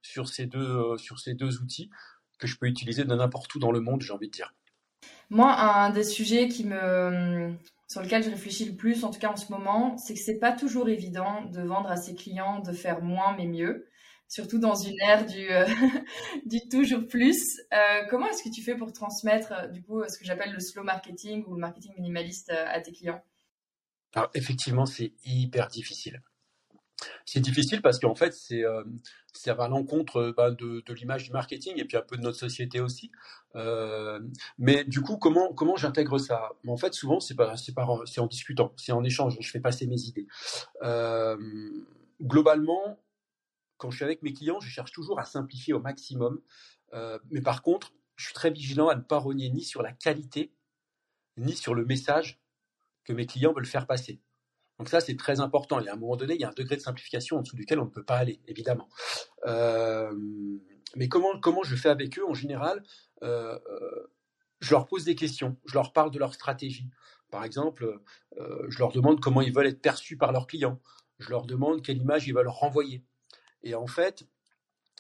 sur 0.01 0.29
ces 0.29 0.47
deux, 0.47 0.59
euh, 0.59 0.97
sur 0.97 1.19
ces 1.19 1.35
deux 1.35 1.61
outils 1.61 1.91
que 2.39 2.47
je 2.47 2.57
peux 2.57 2.67
utiliser 2.67 3.05
de 3.05 3.15
n'importe 3.15 3.55
où 3.55 3.59
dans 3.59 3.73
le 3.73 3.81
monde, 3.81 4.03
j'ai 4.03 4.13
envie 4.13 4.29
de 4.29 4.33
dire. 4.33 4.55
Moi, 5.31 5.55
un 5.55 5.91
des 5.91 6.05
sujets 6.05 6.49
qui 6.49 6.65
me, 6.65 7.55
sur 7.93 8.01
lequel 8.01 8.23
je 8.23 8.31
réfléchis 8.31 8.65
le 8.65 8.75
plus, 8.75 9.05
en 9.05 9.11
tout 9.11 9.19
cas 9.19 9.31
en 9.31 9.37
ce 9.37 9.53
moment, 9.53 9.99
c'est 9.99 10.15
que 10.15 10.21
c'est 10.21 10.39
pas 10.39 10.53
toujours 10.53 10.89
évident 10.89 11.45
de 11.45 11.61
vendre 11.61 11.91
à 11.91 11.97
ses 11.97 12.15
clients 12.15 12.61
de 12.61 12.73
faire 12.73 13.03
moins 13.03 13.37
mais 13.37 13.47
mieux 13.47 13.87
surtout 14.33 14.59
dans 14.59 14.75
une 14.75 14.99
ère 15.03 15.27
du, 15.27 15.51
euh, 15.51 15.67
du 16.47 16.67
toujours 16.71 17.07
plus. 17.07 17.61
Euh, 17.75 18.07
comment 18.09 18.27
est-ce 18.31 18.43
que 18.43 18.49
tu 18.49 18.63
fais 18.63 18.75
pour 18.75 18.91
transmettre 18.95 19.53
euh, 19.53 19.67
du 19.67 19.83
coup 19.83 20.03
ce 20.09 20.19
que 20.19 20.25
j'appelle 20.25 20.53
le 20.53 20.61
slow 20.61 20.83
marketing 20.83 21.45
ou 21.47 21.55
le 21.55 21.61
marketing 21.61 21.93
minimaliste 21.97 22.51
à 22.51 22.81
tes 22.81 22.93
clients? 22.93 23.23
Alors 24.15 24.31
effectivement, 24.33 24.87
c'est 24.87 25.13
hyper 25.25 25.69
difficile. 25.69 26.23
C'est 27.25 27.41
difficile 27.41 27.83
parce 27.83 27.99
qu'en 27.99 28.15
fait, 28.15 28.33
c'est 28.35 28.63
va 29.53 29.65
à 29.65 29.69
l'encontre 29.69 30.35
bah, 30.37 30.51
de, 30.51 30.83
l'image 30.93 31.25
du 31.25 31.31
marketing 31.33 31.75
et 31.77 31.85
puis 31.85 31.97
un 31.97 32.03
peu 32.03 32.17
de 32.17 32.23
notre 32.23 32.39
société 32.39 32.81
aussi. 32.81 33.11
mais 34.59 34.85
du 34.85 35.01
coup, 35.01 35.17
comment 35.17 35.53
comment 35.53 35.77
j'intègre 35.77 36.19
ça? 36.19 36.51
En 36.67 36.77
fait, 36.77 36.95
souvent, 36.95 37.21
c'est 37.21 37.39
en 38.19 38.27
discutant, 38.27 38.73
c'est 38.77 38.93
en 38.93 39.05
échange. 39.05 39.37
Je 39.41 39.51
fais 39.51 39.61
passer 39.61 39.87
mes 39.87 40.01
idées. 40.03 40.27
globalement, 42.21 42.99
quand 43.83 43.91
je 43.91 43.97
suis 43.97 44.05
avec 44.05 44.23
mes 44.23 44.33
clients, 44.33 44.61
je 44.61 44.69
cherche 44.69 44.93
toujours 44.93 45.19
à 45.19 45.25
simplifier 45.25 45.75
au 45.75 45.81
maximum. 45.81 46.41
Euh, 46.95 47.19
mais 47.31 47.41
par 47.41 47.63
contre, 47.63 47.93
je 48.15 48.27
suis 48.27 48.35
très 48.35 48.51
vigilant 48.51 48.89
à 48.89 48.95
ne 48.95 49.01
pas 49.01 49.19
rogner 49.19 49.51
ni 49.51 49.65
sur 49.65 49.83
la 49.83 49.91
qualité, 49.91 50.53
ni 51.37 51.57
sur 51.57 51.75
le 51.75 51.85
message 51.85 52.41
que 53.03 53.13
mes 53.13 53.27
clients 53.27 53.53
veulent 53.53 53.67
faire 53.67 53.89
passer. 53.89 54.21
Donc 54.83 54.89
ça, 54.89 54.99
c'est 54.99 55.17
très 55.17 55.39
important. 55.39 55.79
Et 55.79 55.89
à 55.89 55.93
un 55.93 55.97
moment 55.97 56.17
donné, 56.17 56.35
il 56.35 56.41
y 56.41 56.45
a 56.45 56.49
un 56.49 56.55
degré 56.55 56.75
de 56.75 56.81
simplification 56.81 57.39
en 57.39 57.43
dessous 57.43 57.55
duquel 57.55 57.79
on 57.79 57.85
ne 57.85 57.91
peut 57.91 58.03
pas 58.03 58.17
aller, 58.17 58.41
évidemment. 58.49 58.89
Euh, 59.47 60.13
mais 60.97 61.07
comment, 61.07 61.39
comment 61.39 61.63
je 61.63 61.77
fais 61.77 61.89
avec 61.89 62.19
eux 62.19 62.27
en 62.27 62.35
général 62.35 62.83
euh, 63.23 63.61
Je 64.59 64.73
leur 64.73 64.89
pose 64.89 65.05
des 65.05 65.15
questions, 65.15 65.57
je 65.67 65.75
leur 65.75 65.93
parle 65.93 66.11
de 66.11 66.19
leur 66.19 66.35
stratégie. 66.35 66.91
Par 67.31 67.45
exemple, 67.45 68.01
je 68.37 68.79
leur 68.81 68.91
demande 68.91 69.21
comment 69.21 69.41
ils 69.41 69.55
veulent 69.55 69.69
être 69.69 69.81
perçus 69.81 70.17
par 70.17 70.33
leurs 70.33 70.49
clients. 70.49 70.81
Je 71.21 71.31
leur 71.31 71.47
demande 71.47 71.81
quelle 71.81 71.99
image 71.99 72.27
ils 72.27 72.35
veulent 72.35 72.49
renvoyer. 72.49 73.05
Et 73.63 73.77
en 73.77 73.87
fait, 73.87 74.27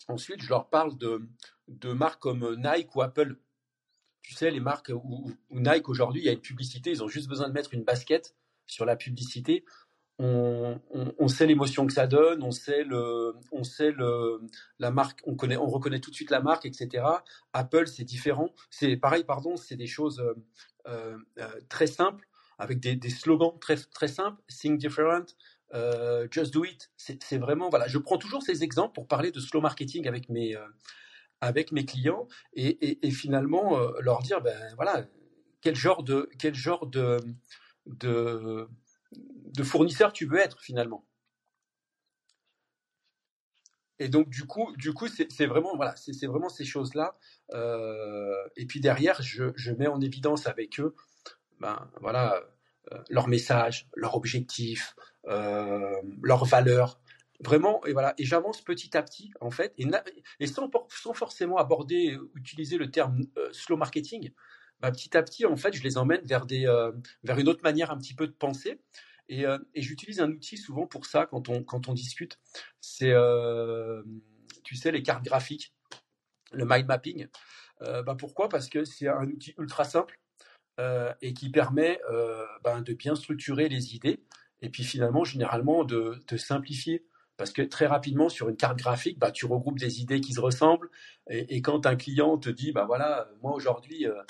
ensuite, 0.06 0.42
je 0.42 0.49
leur 0.49 0.71
parle 0.71 0.97
de, 0.97 1.28
de 1.66 1.92
marques 1.92 2.23
comme 2.23 2.54
Nike 2.54 2.95
ou 2.95 3.02
Apple. 3.02 3.37
Tu 4.23 4.35
sais, 4.35 4.52
les 4.52 4.61
marques 4.61 4.92
où, 4.95 5.33
Nike 5.50 5.88
aujourd'hui, 5.88 6.23
il 6.23 6.26
y 6.26 6.28
a 6.28 6.33
une 6.33 6.40
publicité, 6.40 6.90
ils 6.92 7.02
ont 7.02 7.09
juste 7.09 7.28
besoin 7.28 7.49
de 7.49 7.52
mettre 7.52 7.75
une 7.75 7.83
basket 7.83 8.37
sur 8.66 8.85
la 8.85 8.97
publicité. 8.97 9.64
On, 10.19 11.28
sait 11.28 11.47
l'émotion 11.47 11.87
que 11.87 11.92
ça 11.92 12.07
donne, 12.07 12.42
on 12.42 12.52
sait 12.52 12.85
le, 12.85 13.35
on 13.50 13.64
sait 13.64 13.90
le, 13.90 14.40
la 14.78 14.90
marque, 14.92 15.21
on 15.25 15.35
connaît, 15.35 15.57
on 15.57 15.66
reconnaît 15.66 15.99
tout 15.99 16.11
de 16.11 16.14
suite 16.14 16.31
la 16.31 16.40
marque, 16.40 16.64
etc. 16.64 17.04
Apple, 17.52 17.88
c'est 17.88 18.04
différent. 18.04 18.50
C'est 18.71 18.97
pareil, 18.97 19.25
pardon, 19.25 19.57
c'est 19.57 19.75
des 19.75 19.88
choses 19.88 20.21
euh, 20.21 20.35
euh, 20.87 21.19
euh, 21.38 21.61
très 21.69 21.88
simples 21.88 22.28
avec 22.59 22.78
des, 22.78 23.11
slogans 23.11 23.59
très 23.61 23.76
très 23.76 24.07
simples. 24.07 24.40
Think 24.49 24.78
different, 24.78 25.35
Just 26.31 26.52
Do 26.54 26.64
It. 26.64 26.90
C'est 26.97 27.38
vraiment, 27.38 27.69
voilà, 27.69 27.88
je 27.88 27.99
prends 27.99 28.19
toujours 28.19 28.42
ces 28.42 28.62
exemples 28.62 28.92
pour 28.95 29.09
parler 29.09 29.33
de 29.33 29.40
slow 29.40 29.61
marketing 29.61 30.07
avec 30.07 30.28
mes, 30.28 30.57
avec 31.42 31.73
mes 31.73 31.85
clients 31.85 32.28
et, 32.54 33.11
finalement 33.11 33.76
euh, 33.76 33.90
leur 34.00 34.23
dire, 34.23 34.40
ben 34.40 34.57
voilà, 34.76 35.04
quel 35.61 35.75
genre 35.75 36.04
de, 36.04 36.31
quel 36.38 36.54
genre 36.54 36.87
de, 36.87 37.19
de, 37.87 38.69
de 39.14 39.62
fournisseur 39.62 40.12
tu 40.12 40.26
veux 40.26 40.38
être 40.38 40.61
finalement. 40.61 41.07
Et 43.99 44.09
donc 44.09 44.28
du 44.28 44.47
coup, 44.47 44.75
du 44.76 44.92
coup, 44.92 45.07
c'est 45.07 45.47
vraiment 45.47 45.76
voilà, 45.76 45.95
c'est 45.97 46.26
vraiment 46.26 46.49
ces 46.49 46.64
choses-là. 46.64 47.16
et 48.57 48.66
puis 48.66 48.81
derrière, 48.81 49.23
je, 49.23 49.52
je, 49.57 49.73
mets 49.73 49.87
en 49.87 50.00
évidence 50.00 50.47
avec 50.47 50.81
eux, 50.81 50.95
ben 51.61 51.88
voilà, 52.00 52.42
leur 53.11 53.28
message, 53.28 53.88
leur 53.95 54.16
objectif, 54.16 54.95
euh, 55.28 56.00
leurs 56.23 56.45
valeurs, 56.45 57.00
vraiment, 57.40 57.85
et 57.87 57.92
voilà, 57.92 58.14
et 58.19 58.25
j'avance 58.25 58.62
petit 58.62 58.97
à 58.97 59.02
petit, 59.02 59.33
en 59.40 59.50
fait, 59.50 59.75
et, 59.78 60.47
sans, 60.47 60.71
sans, 60.88 61.14
forcément 61.14 61.59
aborder, 61.59 62.19
utiliser 62.35 62.78
le 62.78 62.90
terme 62.90 63.21
slow 63.52 63.76
marketing, 63.76 64.33
bah, 64.82 64.90
petit 64.90 65.16
à 65.16 65.22
petit, 65.22 65.46
en 65.46 65.56
fait, 65.56 65.72
je 65.72 65.82
les 65.82 65.96
emmène 65.96 66.20
vers, 66.24 66.44
des, 66.44 66.66
vers 67.24 67.38
une 67.38 67.48
autre 67.48 67.62
manière 67.62 67.90
un 67.90 67.98
petit 67.98 68.14
peu 68.14 68.26
de 68.26 68.32
penser. 68.32 68.80
Et, 69.28 69.44
et 69.74 69.80
j'utilise 69.80 70.20
un 70.20 70.30
outil 70.30 70.58
souvent 70.58 70.86
pour 70.86 71.06
ça 71.06 71.26
quand 71.26 71.48
on, 71.48 71.62
quand 71.62 71.88
on 71.88 71.94
discute. 71.94 72.38
C'est, 72.80 73.14
tu 74.64 74.76
sais, 74.76 74.90
les 74.90 75.02
cartes 75.02 75.24
graphiques, 75.24 75.72
le 76.52 76.66
mind 76.66 76.86
mapping. 76.86 77.28
bah 77.80 78.16
pourquoi? 78.18 78.48
Parce 78.48 78.68
que 78.68 78.84
c'est 78.84 79.08
un 79.08 79.24
outil 79.24 79.54
ultra 79.56 79.84
simple 79.84 80.20
et 81.22 81.32
qui 81.32 81.48
permet 81.50 82.00
ben, 82.64 82.82
de 82.82 82.92
bien 82.92 83.14
structurer 83.14 83.68
les 83.68 83.94
idées 83.94 84.20
et 84.62 84.70
puis 84.70 84.84
finalement, 84.84 85.24
généralement, 85.24 85.84
de, 85.84 86.22
de 86.26 86.36
simplifier. 86.36 87.04
Parce 87.36 87.52
que 87.52 87.62
très 87.62 87.86
rapidement, 87.86 88.28
sur 88.28 88.48
une 88.48 88.56
carte 88.56 88.78
graphique, 88.78 89.18
bah, 89.18 89.32
tu 89.32 89.46
regroupes 89.46 89.78
des 89.78 90.00
idées 90.00 90.20
qui 90.20 90.32
se 90.32 90.40
ressemblent. 90.40 90.88
Et, 91.28 91.60
quand 91.60 91.86
un 91.86 91.96
client 91.96 92.38
te 92.38 92.48
dit, 92.48 92.72
bah 92.72 92.84
voilà, 92.86 93.28
moi 93.42 93.52
aujourd'hui, 93.52 94.06
euh, 94.06 94.12
euh, 94.12 94.22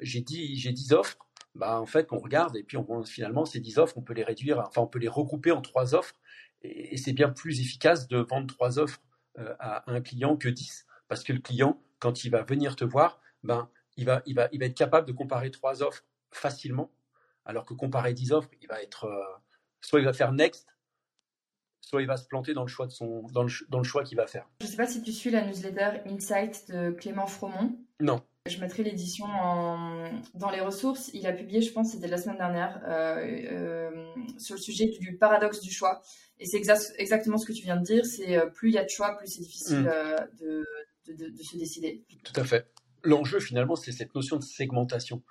j'ai 0.00 0.20
10, 0.20 0.92
offres, 0.92 1.18
bah, 1.54 1.78
en 1.80 1.86
fait, 1.86 2.12
on 2.12 2.18
regarde 2.18 2.56
et 2.56 2.62
puis 2.62 2.76
on, 2.76 3.04
finalement, 3.04 3.44
ces 3.44 3.60
10 3.60 3.78
offres, 3.78 3.98
on 3.98 4.02
peut 4.02 4.14
les 4.14 4.24
réduire, 4.24 4.58
enfin, 4.58 4.82
on 4.82 4.86
peut 4.86 4.98
les 4.98 5.08
regrouper 5.08 5.50
en 5.52 5.62
trois 5.62 5.94
offres. 5.94 6.14
Et, 6.62 6.96
c'est 6.96 7.12
bien 7.12 7.30
plus 7.30 7.60
efficace 7.60 8.08
de 8.08 8.18
vendre 8.18 8.46
trois 8.46 8.78
offres 8.78 9.00
euh, 9.38 9.54
à 9.58 9.90
un 9.90 10.00
client 10.00 10.36
que 10.36 10.48
10. 10.48 10.86
Parce 11.08 11.22
que 11.22 11.32
le 11.32 11.40
client, 11.40 11.80
quand 11.98 12.24
il 12.24 12.30
va 12.30 12.42
venir 12.42 12.76
te 12.76 12.84
voir, 12.84 13.20
ben, 13.42 13.68
il, 13.96 14.06
va, 14.06 14.22
il, 14.26 14.34
va, 14.34 14.48
il 14.52 14.60
va 14.60 14.66
être 14.66 14.76
capable 14.76 15.06
de 15.06 15.12
comparer 15.12 15.50
trois 15.50 15.82
offres 15.82 16.04
facilement. 16.30 16.90
Alors 17.44 17.66
que 17.66 17.74
comparer 17.74 18.14
10 18.14 18.32
offres, 18.32 18.50
il 18.62 18.68
va 18.68 18.82
être 18.82 19.06
soit 19.84 20.00
il 20.00 20.04
va 20.04 20.12
faire 20.12 20.32
next, 20.32 20.66
soit 21.80 22.02
il 22.02 22.08
va 22.08 22.16
se 22.16 22.26
planter 22.26 22.54
dans 22.54 22.62
le 22.62 22.68
choix, 22.68 22.86
de 22.86 22.92
son, 22.92 23.22
dans 23.28 23.42
le, 23.42 23.84
choix 23.84 24.04
qu'il 24.04 24.16
va 24.16 24.26
faire. 24.26 24.48
Je 24.60 24.66
ne 24.66 24.70
sais 24.70 24.76
pas 24.76 24.86
si 24.86 25.02
tu 25.02 25.12
suis 25.12 25.30
la 25.30 25.44
newsletter 25.44 26.00
Insight 26.06 26.70
de 26.70 26.90
Clément 26.90 27.26
Fromont. 27.26 27.78
Non. 28.00 28.22
Je 28.46 28.60
mettrai 28.60 28.82
l'édition 28.82 29.24
dans 30.34 30.50
les 30.50 30.60
ressources. 30.60 31.10
Il 31.14 31.26
a 31.26 31.32
publié, 31.32 31.62
je 31.62 31.72
pense, 31.72 31.92
c'était 31.92 32.08
la 32.08 32.18
semaine 32.18 32.36
dernière, 32.36 32.78
euh, 32.86 33.16
euh, 33.50 34.06
sur 34.36 34.56
le 34.56 34.60
sujet 34.60 34.84
du 35.00 35.16
paradoxe 35.16 35.62
du 35.62 35.72
choix. 35.72 36.02
Et 36.38 36.44
c'est 36.44 36.58
exactement 36.98 37.38
ce 37.38 37.46
que 37.46 37.54
tu 37.54 37.62
viens 37.62 37.78
de 37.78 37.82
dire. 37.82 38.04
C'est 38.04 38.36
euh, 38.36 38.44
plus 38.44 38.68
il 38.68 38.74
y 38.74 38.78
a 38.78 38.84
de 38.84 38.90
choix, 38.90 39.16
plus 39.16 39.28
c'est 39.28 39.40
difficile 39.40 39.78
mm. 39.78 40.36
de, 40.40 40.66
de, 41.14 41.42
se 41.42 41.56
décider. 41.56 42.04
Tout 42.22 42.38
à 42.38 42.44
fait. 42.44 42.70
L'enjeu, 43.02 43.40
finalement, 43.40 43.76
c'est 43.76 43.92
cette 43.92 44.14
notion 44.14 44.36
de 44.36 44.44
segmentation. 44.44 45.22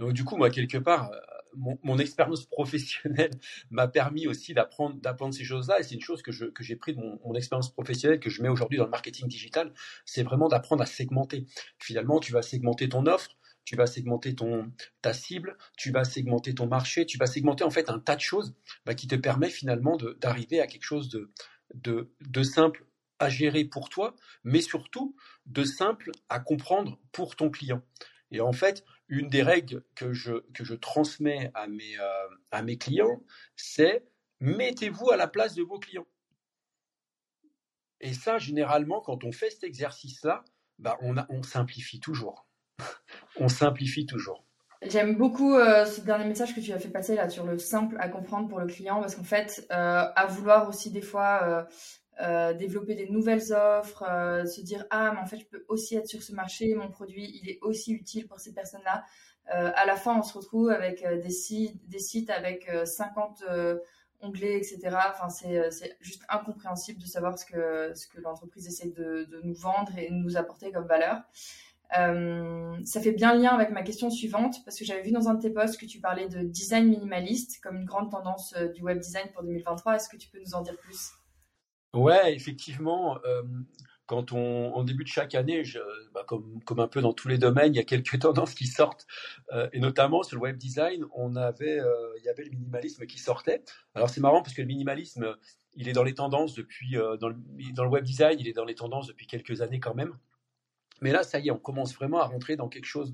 Donc, 0.00 0.12
du 0.12 0.24
coup, 0.24 0.36
moi, 0.36 0.50
quelque 0.50 0.78
part, 0.78 1.12
mon, 1.56 1.98
expérience 1.98 2.46
professionnelle 2.46 3.30
m'a 3.70 3.88
permis 3.88 4.26
aussi 4.26 4.54
d'apprendre, 4.54 5.00
ces 5.32 5.44
choses-là. 5.44 5.80
Et 5.80 5.82
c'est 5.82 5.94
une 5.94 6.00
chose 6.00 6.22
que, 6.22 6.32
je, 6.32 6.46
que 6.46 6.62
j'ai 6.62 6.76
pris 6.76 6.94
de 6.94 7.00
mon, 7.00 7.34
expérience 7.34 7.72
professionnelle, 7.72 8.20
que 8.20 8.30
je 8.30 8.42
mets 8.42 8.48
aujourd'hui 8.48 8.78
dans 8.78 8.84
le 8.84 8.90
marketing 8.90 9.28
digital. 9.28 9.72
C'est 10.04 10.22
vraiment 10.22 10.48
d'apprendre 10.48 10.82
à 10.82 10.86
segmenter. 10.86 11.46
Finalement, 11.78 12.20
tu 12.20 12.32
vas 12.32 12.42
segmenter 12.42 12.88
ton 12.88 13.06
offre, 13.06 13.36
tu 13.64 13.76
vas 13.76 13.86
segmenter 13.86 14.34
ton, 14.34 14.72
ta 15.02 15.12
cible, 15.12 15.56
tu 15.76 15.90
vas 15.90 16.04
segmenter 16.04 16.54
ton 16.54 16.66
marché, 16.66 17.04
tu 17.06 17.18
vas 17.18 17.26
segmenter 17.26 17.64
en 17.64 17.70
fait 17.70 17.90
un 17.90 17.98
tas 17.98 18.16
de 18.16 18.20
choses 18.20 18.54
bah, 18.84 18.94
qui 18.94 19.06
te 19.06 19.16
permet 19.16 19.50
finalement 19.50 19.96
d'arriver 20.20 20.60
à 20.60 20.66
quelque 20.66 20.84
chose 20.84 21.08
de, 21.08 21.32
de, 21.74 22.10
de 22.20 22.42
simple 22.42 22.86
à 23.18 23.28
gérer 23.28 23.64
pour 23.64 23.88
toi, 23.88 24.14
mais 24.44 24.60
surtout 24.60 25.16
de 25.46 25.64
simple 25.64 26.10
à 26.28 26.38
comprendre 26.38 26.98
pour 27.12 27.34
ton 27.34 27.50
client. 27.50 27.82
Et 28.30 28.40
en 28.40 28.52
fait, 28.52 28.84
une 29.08 29.28
des 29.28 29.42
règles 29.42 29.84
que 29.94 30.12
je, 30.12 30.32
que 30.52 30.64
je 30.64 30.74
transmets 30.74 31.50
à 31.54 31.66
mes, 31.66 31.98
euh, 31.98 32.28
à 32.50 32.62
mes 32.62 32.76
clients, 32.76 33.22
c'est 33.56 34.04
mettez-vous 34.40 35.10
à 35.10 35.16
la 35.16 35.28
place 35.28 35.54
de 35.54 35.62
vos 35.62 35.78
clients. 35.78 36.06
Et 38.00 38.12
ça, 38.12 38.38
généralement, 38.38 39.00
quand 39.00 39.24
on 39.24 39.32
fait 39.32 39.50
cet 39.50 39.64
exercice-là, 39.64 40.44
bah, 40.78 40.98
on, 41.00 41.14
on 41.30 41.42
simplifie 41.42 42.00
toujours. 42.00 42.46
on 43.36 43.48
simplifie 43.48 44.06
toujours. 44.06 44.44
J'aime 44.82 45.16
beaucoup 45.16 45.54
euh, 45.54 45.86
ce 45.86 46.02
dernier 46.02 46.26
message 46.26 46.54
que 46.54 46.60
tu 46.60 46.72
as 46.72 46.78
fait 46.78 46.90
passer 46.90 47.14
là 47.14 47.30
sur 47.30 47.46
le 47.46 47.58
simple 47.58 47.96
à 47.98 48.08
comprendre 48.08 48.48
pour 48.48 48.60
le 48.60 48.66
client 48.66 49.00
parce 49.00 49.16
qu'en 49.16 49.24
fait, 49.24 49.66
euh, 49.72 50.04
à 50.14 50.26
vouloir 50.26 50.68
aussi 50.68 50.90
des 50.90 51.00
fois 51.00 51.66
euh, 52.22 52.54
développer 52.54 52.94
des 52.94 53.10
nouvelles 53.10 53.52
offres, 53.52 54.02
euh, 54.08 54.46
se 54.46 54.62
dire 54.62 54.86
ah 54.88 55.12
mais 55.12 55.20
en 55.20 55.26
fait 55.26 55.36
je 55.36 55.44
peux 55.44 55.66
aussi 55.68 55.96
être 55.96 56.06
sur 56.06 56.22
ce 56.22 56.32
marché, 56.32 56.74
mon 56.74 56.88
produit 56.88 57.30
il 57.42 57.50
est 57.50 57.58
aussi 57.60 57.92
utile 57.92 58.26
pour 58.26 58.40
ces 58.40 58.54
personnes-là. 58.54 59.04
Euh, 59.54 59.70
à 59.74 59.84
la 59.84 59.96
fin 59.96 60.18
on 60.18 60.22
se 60.22 60.32
retrouve 60.32 60.70
avec 60.70 61.06
des 61.06 61.30
sites, 61.30 61.86
des 61.88 61.98
sites 61.98 62.30
avec 62.30 62.70
50 62.84 63.44
onglets 64.20 64.56
etc. 64.56 64.96
Enfin 65.10 65.28
c'est, 65.28 65.70
juste 66.00 66.22
incompréhensible 66.30 67.02
de 67.02 67.06
savoir 67.06 67.38
ce 67.38 67.44
que 67.44 67.92
ce 67.94 68.08
que 68.08 68.18
l'entreprise 68.22 68.66
essaie 68.66 68.88
de, 68.88 69.24
de, 69.30 69.42
nous 69.44 69.54
vendre 69.54 69.92
et 69.98 70.08
nous 70.10 70.38
apporter 70.38 70.72
comme 70.72 70.86
valeur. 70.86 71.20
ça 71.90 73.00
fait 73.02 73.12
bien 73.12 73.34
lien 73.34 73.50
avec 73.50 73.68
ma 73.72 73.82
question 73.82 74.08
suivante 74.08 74.64
parce 74.64 74.78
que 74.78 74.86
j'avais 74.86 75.02
vu 75.02 75.12
dans 75.12 75.28
un 75.28 75.34
de 75.34 75.42
tes 75.42 75.50
posts 75.50 75.78
que 75.78 75.86
tu 75.86 76.00
parlais 76.00 76.28
de 76.28 76.40
design 76.44 76.88
minimaliste 76.88 77.60
comme 77.62 77.76
une 77.76 77.84
grande 77.84 78.10
tendance 78.10 78.54
du 78.74 78.82
web 78.82 79.00
design 79.00 79.28
pour 79.34 79.42
2023. 79.42 79.96
Est-ce 79.96 80.08
que 80.08 80.16
tu 80.16 80.30
peux 80.30 80.40
nous 80.40 80.54
en 80.54 80.62
dire 80.62 80.78
plus? 80.78 81.12
Ouais, 81.96 82.34
effectivement, 82.34 83.18
euh, 83.24 83.42
quand 84.04 84.32
on, 84.32 84.74
en 84.74 84.84
début 84.84 85.02
de 85.02 85.08
chaque 85.08 85.34
année, 85.34 85.62
bah, 86.12 86.26
comme, 86.26 86.60
un 86.78 86.88
peu 86.88 87.00
dans 87.00 87.14
tous 87.14 87.28
les 87.28 87.38
domaines, 87.38 87.72
il 87.72 87.78
y 87.78 87.80
a 87.80 87.84
quelques 87.84 88.18
tendances 88.20 88.52
qui 88.52 88.66
sortent, 88.66 89.06
euh, 89.52 89.66
et 89.72 89.80
notamment 89.80 90.22
sur 90.22 90.36
le 90.36 90.42
web 90.42 90.58
design, 90.58 91.06
on 91.14 91.36
avait, 91.36 91.80
euh, 91.80 92.12
il 92.18 92.24
y 92.24 92.28
avait 92.28 92.44
le 92.44 92.50
minimalisme 92.50 93.06
qui 93.06 93.18
sortait. 93.18 93.64
Alors 93.94 94.10
c'est 94.10 94.20
marrant 94.20 94.42
parce 94.42 94.54
que 94.54 94.60
le 94.60 94.68
minimalisme, 94.68 95.36
il 95.72 95.88
est 95.88 95.94
dans 95.94 96.02
les 96.02 96.12
tendances 96.12 96.52
depuis, 96.54 96.96
dans 97.18 97.28
le, 97.28 97.88
web 97.88 98.04
design, 98.04 98.38
il 98.38 98.46
est 98.46 98.52
dans 98.52 98.66
les 98.66 98.74
tendances 98.74 99.06
depuis 99.06 99.26
quelques 99.26 99.62
années 99.62 99.80
quand 99.80 99.94
même. 99.94 100.12
Mais 101.00 101.12
là, 101.12 101.22
ça 101.22 101.38
y 101.38 101.48
est, 101.48 101.50
on 101.50 101.58
commence 101.58 101.94
vraiment 101.94 102.20
à 102.20 102.26
rentrer 102.26 102.56
dans 102.56 102.68
quelque 102.68 102.86
chose 102.86 103.12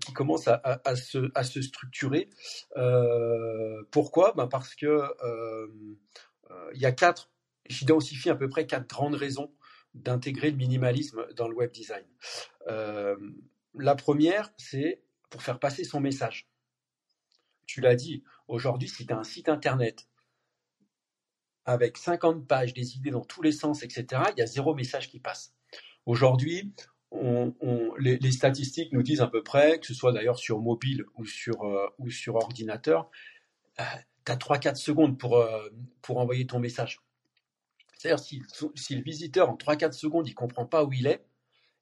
qui 0.00 0.12
commence 0.12 0.48
à, 0.48 0.60
à, 0.64 0.96
se, 0.96 1.30
à 1.34 1.44
se 1.44 1.62
structurer. 1.62 2.28
pourquoi? 3.90 4.34
Ben 4.36 4.48
Parce 4.48 4.74
que 4.74 5.02
il 6.74 6.80
y 6.80 6.86
a 6.86 6.92
quatre 6.92 7.29
j'identifie 7.70 8.30
à 8.30 8.34
peu 8.34 8.48
près 8.48 8.66
quatre 8.66 8.88
grandes 8.88 9.14
raisons 9.14 9.52
d'intégrer 9.94 10.50
le 10.50 10.56
minimalisme 10.56 11.26
dans 11.34 11.48
le 11.48 11.54
web 11.54 11.72
design. 11.72 12.04
Euh, 12.68 13.16
la 13.74 13.94
première, 13.94 14.52
c'est 14.56 15.02
pour 15.30 15.42
faire 15.42 15.58
passer 15.58 15.84
son 15.84 16.00
message. 16.00 16.48
Tu 17.66 17.80
l'as 17.80 17.94
dit, 17.94 18.24
aujourd'hui, 18.48 18.88
si 18.88 19.06
tu 19.06 19.12
as 19.12 19.18
un 19.18 19.24
site 19.24 19.48
internet 19.48 20.08
avec 21.64 21.96
50 21.96 22.46
pages, 22.46 22.74
des 22.74 22.96
idées 22.96 23.10
dans 23.10 23.24
tous 23.24 23.42
les 23.42 23.52
sens, 23.52 23.82
etc., 23.82 24.22
il 24.36 24.40
y 24.40 24.42
a 24.42 24.46
zéro 24.46 24.74
message 24.74 25.08
qui 25.08 25.20
passe. 25.20 25.54
Aujourd'hui, 26.06 26.74
les, 27.98 28.32
statistiques 28.32 28.92
nous 28.92 29.02
disent 29.02 29.20
à 29.20 29.26
peu 29.26 29.42
près, 29.42 29.78
que 29.78 29.86
ce 29.86 29.94
soit 29.94 30.12
d'ailleurs 30.12 30.38
sur 30.38 30.60
mobile 30.60 31.04
ou 31.16 31.26
sur, 31.26 31.62
euh, 31.62 32.32
ordinateur, 32.34 33.10
tu 33.76 33.82
as 34.32 34.36
3-4 34.36 34.76
secondes 34.76 35.16
euh, 35.24 35.70
pour 36.02 36.18
envoyer 36.18 36.46
ton 36.46 36.58
message. 36.58 37.00
C'est-à-dire, 38.00 38.24
si, 38.76 38.94
le 38.96 39.02
visiteur, 39.02 39.50
en 39.50 39.56
3-4 39.56 39.92
secondes, 39.92 40.26
il 40.26 40.30
ne 40.30 40.34
comprend 40.34 40.64
pas 40.64 40.84
où 40.84 40.92
il 40.94 41.06
est, 41.06 41.22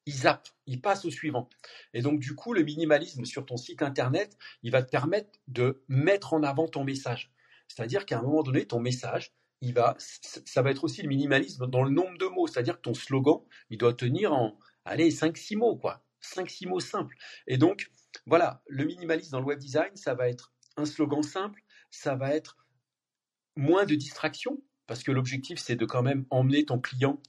il 0.05 0.13
zappe, 0.13 0.49
il 0.67 0.81
passe 0.81 1.05
au 1.05 1.13
suivant. 1.13 1.49
Et 1.95 2.03
donc, 2.03 2.19
du 2.19 2.35
coup, 2.35 2.53
le 2.53 2.65
minimalisme 2.65 3.25
sur 3.25 3.47
ton 3.47 3.57
site 3.57 3.83
internet, 3.83 4.37
il 4.65 4.73
va 4.73 4.83
te 4.83 4.91
permettre 4.91 5.39
de 5.47 5.85
mettre 5.87 6.35
en 6.35 6.43
avant 6.43 6.67
ton 6.67 6.83
message. 6.83 7.31
C'est-à-dire 7.69 8.05
qu'à 8.05 8.19
un 8.19 8.23
moment 8.23 8.43
donné, 8.43 8.67
ton 8.67 8.81
message, 8.81 9.33
il 9.61 9.75
va, 9.75 9.95
ça 9.99 10.61
va 10.61 10.73
être 10.73 10.83
aussi 10.83 11.03
le 11.03 11.09
minimalisme 11.09 11.69
dans 11.69 11.85
le 11.85 11.91
nombre 11.91 12.19
de 12.19 12.27
mots. 12.27 12.49
C'est-à-dire 12.49 12.79
que 12.79 12.83
ton 12.83 12.95
slogan, 12.95 13.39
il 13.71 13.79
doit 13.79 13.95
tenir 13.95 14.33
en, 14.33 14.59
allez, 14.85 15.13
5-6 15.13 15.57
mots, 15.57 15.77
quoi. 15.77 16.05
5-6 16.21 16.67
mots 16.67 16.81
simples. 16.81 17.15
Et 17.47 17.59
donc, 17.59 17.93
voilà, 18.27 18.65
le 18.67 18.85
minimalisme 18.87 19.31
dans 19.31 19.41
le 19.41 19.47
web 19.47 19.61
design, 19.61 19.95
ça 19.95 20.15
va 20.15 20.29
être 20.29 20.53
un 20.77 20.85
slogan 20.85 21.23
simple, 21.23 21.63
ça 21.93 22.17
va 22.17 22.35
être 22.35 22.57
moins 23.55 23.85
de 23.85 23.95
distractions, 23.95 24.61
parce 24.89 25.05
que 25.05 25.13
l'objectif, 25.13 25.61
c'est 25.61 25.77
de 25.77 25.85
quand 25.85 26.03
même 26.03 26.25
emmener 26.31 26.65
ton 26.65 26.81
client 26.81 27.21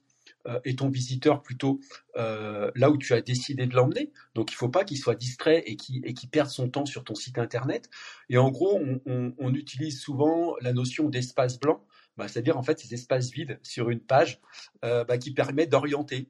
euh, 0.47 0.59
et 0.63 0.75
ton 0.75 0.89
visiteur 0.89 1.43
plutôt 1.43 1.81
euh, 2.15 2.71
là 2.73 2.89
où 2.89 2.97
tu 2.97 3.13
as 3.13 3.21
décidé 3.21 3.67
de 3.67 3.75
l'emmener. 3.75 4.11
Donc 4.33 4.51
il 4.51 4.55
ne 4.55 4.57
faut 4.57 4.69
pas 4.69 4.85
qu'il 4.85 4.97
soit 4.97 5.15
distrait 5.15 5.63
et 5.67 5.75
qu'il 5.75 6.29
perde 6.31 6.49
son 6.49 6.69
temps 6.69 6.85
sur 6.85 7.03
ton 7.03 7.13
site 7.13 7.37
internet. 7.37 7.89
Et 8.29 8.37
en 8.37 8.49
gros, 8.49 8.79
on, 9.05 9.53
utilise 9.53 9.99
souvent 9.99 10.55
la 10.61 10.71
notion 10.71 11.09
d'espace 11.09 11.59
blanc, 11.59 11.83
bah, 12.15 12.27
c'est-à-dire 12.29 12.57
en 12.57 12.63
fait 12.63 12.79
ces 12.79 12.93
espaces 12.93 13.31
vides 13.31 13.59
sur 13.61 13.89
une 13.89 13.99
page 13.99 14.39
euh, 14.85 15.03
bah, 15.03 15.17
qui 15.17 15.33
permet 15.33 15.67
d'orienter 15.67 16.29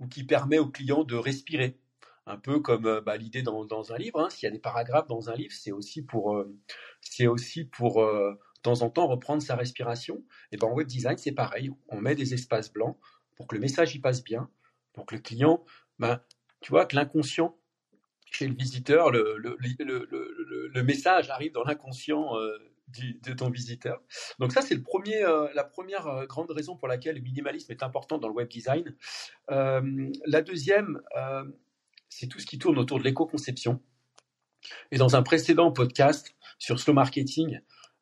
ou 0.00 0.08
qui 0.08 0.24
permet 0.24 0.58
au 0.58 0.66
client 0.66 1.04
de 1.04 1.14
respirer. 1.14 1.78
Un 2.26 2.36
peu 2.36 2.60
comme 2.60 3.00
bah, 3.00 3.16
l'idée 3.16 3.42
dans, 3.42 3.92
un 3.92 3.96
livre. 3.96 4.20
Hein. 4.20 4.30
S'il 4.30 4.46
y 4.46 4.48
a 4.48 4.52
des 4.52 4.58
paragraphes 4.58 5.08
dans 5.08 5.30
un 5.30 5.34
livre, 5.34 5.52
c'est 5.52 5.72
aussi 5.72 6.02
pour, 6.02 6.44
c'est 7.00 7.26
aussi 7.26 7.64
pour 7.64 8.04
de 8.60 8.70
temps 8.70 8.82
en 8.82 8.90
temps 8.90 9.06
reprendre 9.06 9.42
sa 9.42 9.56
respiration. 9.56 10.22
Et 10.52 10.56
ben 10.56 10.68
en 10.68 10.74
web 10.74 10.86
design, 10.86 11.16
c'est 11.16 11.32
pareil. 11.32 11.70
On 11.88 12.00
met 12.00 12.14
des 12.14 12.34
espaces 12.34 12.72
blancs 12.72 12.96
pour 13.36 13.46
que 13.46 13.54
le 13.54 13.60
message 13.60 13.94
y 13.94 13.98
passe 13.98 14.22
bien, 14.22 14.50
pour 14.92 15.06
que 15.06 15.14
le 15.14 15.20
client, 15.20 15.64
ben, 15.98 16.20
tu 16.60 16.70
vois, 16.70 16.84
que 16.86 16.94
l'inconscient 16.94 17.56
chez 18.30 18.46
le 18.46 18.54
visiteur, 18.54 19.10
le, 19.10 19.36
le, 19.38 19.56
le, 19.58 20.70
le 20.72 20.82
message 20.82 21.30
arrive 21.30 21.52
dans 21.52 21.64
l'inconscient 21.64 22.36
euh, 22.36 22.58
de 23.22 23.32
ton 23.32 23.50
visiteur. 23.50 24.02
Donc 24.38 24.52
ça, 24.52 24.62
c'est 24.62 24.74
le 24.74 24.82
premier, 24.82 25.20
la 25.54 25.64
première 25.64 26.26
grande 26.26 26.50
raison 26.50 26.76
pour 26.76 26.88
laquelle 26.88 27.14
le 27.16 27.20
minimalisme 27.20 27.70
est 27.70 27.82
important 27.82 28.18
dans 28.18 28.28
le 28.28 28.34
web 28.34 28.48
design. 28.48 28.96
la 29.48 30.42
deuxième, 30.42 31.00
c'est 32.08 32.26
tout 32.26 32.40
ce 32.40 32.46
qui 32.46 32.58
tourne 32.58 32.78
autour 32.78 32.98
de 32.98 33.04
l'éco-conception. 33.04 33.80
Et 34.90 34.98
dans 34.98 35.16
un 35.16 35.22
précédent 35.22 35.72
podcast 35.72 36.34
sur 36.58 36.78
slow 36.78 36.92
marketing, 36.92 37.60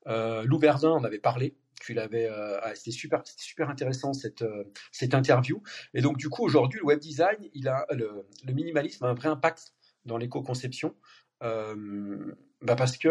Lou 0.09 0.59
Verdun 0.59 0.91
en 0.91 1.05
avait 1.05 1.19
parlé 1.19 1.57
tu 1.81 1.95
l'avais, 1.95 2.27
euh, 2.27 2.59
ah, 2.63 2.75
c'était 2.75 2.91
super, 2.91 3.23
intéressant 3.71 4.13
cette 4.13 4.43
euh, 4.43 4.65
cette 4.93 5.15
interview. 5.15 5.63
Et 5.95 6.01
donc 6.01 6.17
du 6.17 6.29
coup 6.29 6.45
aujourd'hui 6.45 6.81
le 6.81 6.87
web 6.87 6.99
design, 6.99 7.39
il 7.55 7.69
a 7.69 7.87
le, 7.91 8.27
le 8.45 8.53
minimalisme 8.53 9.05
a 9.05 9.09
un 9.09 9.15
vrai 9.15 9.29
impact 9.29 9.75
dans 10.05 10.17
l'éco-conception, 10.17 10.95
euh, 11.43 12.37
bah 12.63 12.77
parce 12.77 12.97
que 12.97 13.11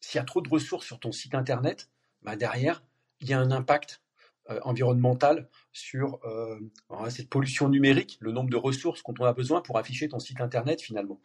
s'il 0.00 0.18
y 0.18 0.22
a 0.22 0.24
trop 0.24 0.40
de 0.40 0.48
ressources 0.48 0.86
sur 0.86 1.00
ton 1.00 1.12
site 1.12 1.34
internet, 1.34 1.90
bah 2.22 2.36
derrière 2.36 2.82
il 3.20 3.28
y 3.28 3.32
a 3.32 3.40
un 3.40 3.50
impact 3.50 4.02
environnemental 4.62 5.48
sur 5.72 6.20
cette 7.08 7.28
pollution 7.28 7.68
numérique, 7.68 8.16
le 8.20 8.30
nombre 8.30 8.50
de 8.50 8.56
ressources 8.56 9.02
dont 9.02 9.14
on 9.18 9.24
a 9.24 9.32
besoin 9.32 9.60
pour 9.60 9.78
afficher 9.78 10.08
ton 10.08 10.20
site 10.20 10.40
internet 10.40 10.80
finalement. 10.80 11.20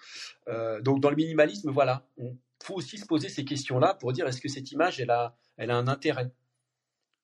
donc 0.82 1.02
dans 1.02 1.10
le 1.10 1.16
minimalisme, 1.16 1.70
voilà, 1.70 2.08
faut 2.64 2.76
aussi 2.76 2.98
se 2.98 3.06
poser 3.06 3.30
ces 3.30 3.46
questions-là 3.46 3.96
pour 3.96 4.14
dire 4.14 4.28
est-ce 4.28 4.42
que 4.42 4.50
cette 4.50 4.72
image, 4.72 5.00
elle 5.00 5.12
a, 5.12 5.36
elle 5.58 5.72
a 5.72 5.78
un 5.78 5.88
intérêt? 5.88 6.32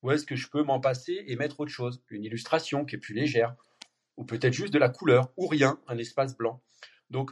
Ou 0.03 0.11
est-ce 0.11 0.25
que 0.25 0.35
je 0.35 0.49
peux 0.49 0.63
m'en 0.63 0.79
passer 0.79 1.23
et 1.27 1.35
mettre 1.35 1.59
autre 1.59 1.71
chose? 1.71 2.03
Une 2.09 2.23
illustration 2.23 2.85
qui 2.85 2.95
est 2.95 2.99
plus 2.99 3.13
légère, 3.13 3.55
ou 4.15 4.25
peut-être 4.25 4.53
juste 4.53 4.73
de 4.73 4.79
la 4.79 4.89
couleur, 4.89 5.31
ou 5.37 5.47
rien, 5.47 5.79
un 5.87 5.97
espace 5.97 6.37
blanc. 6.37 6.61
Donc, 7.09 7.31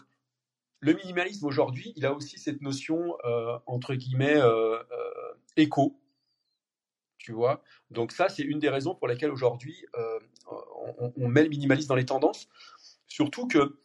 le 0.80 0.94
minimalisme 0.94 1.46
aujourd'hui, 1.46 1.94
il 1.96 2.06
a 2.06 2.14
aussi 2.14 2.38
cette 2.38 2.62
notion, 2.62 3.18
euh, 3.26 3.58
entre 3.66 3.96
guillemets, 3.96 4.38
euh, 4.38 4.78
euh, 4.80 5.34
éco. 5.58 6.00
Tu 7.18 7.32
vois? 7.32 7.64
Donc, 7.90 8.12
ça, 8.12 8.30
c'est 8.30 8.44
une 8.44 8.60
des 8.60 8.70
raisons 8.70 8.94
pour 8.94 9.08
lesquelles 9.08 9.32
aujourd'hui, 9.32 9.76
on, 11.00 11.12
on, 11.18 11.28
met 11.28 11.42
le 11.42 11.50
minimalisme 11.50 11.88
dans 11.88 11.96
les 11.96 12.06
tendances. 12.06 12.48
Surtout 13.08 13.48
que 13.48 13.80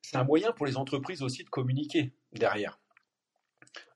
c'est 0.00 0.16
un 0.16 0.24
moyen 0.24 0.52
pour 0.52 0.64
les 0.64 0.78
entreprises 0.78 1.22
aussi 1.22 1.44
de 1.44 1.50
communiquer 1.50 2.14
derrière 2.32 2.78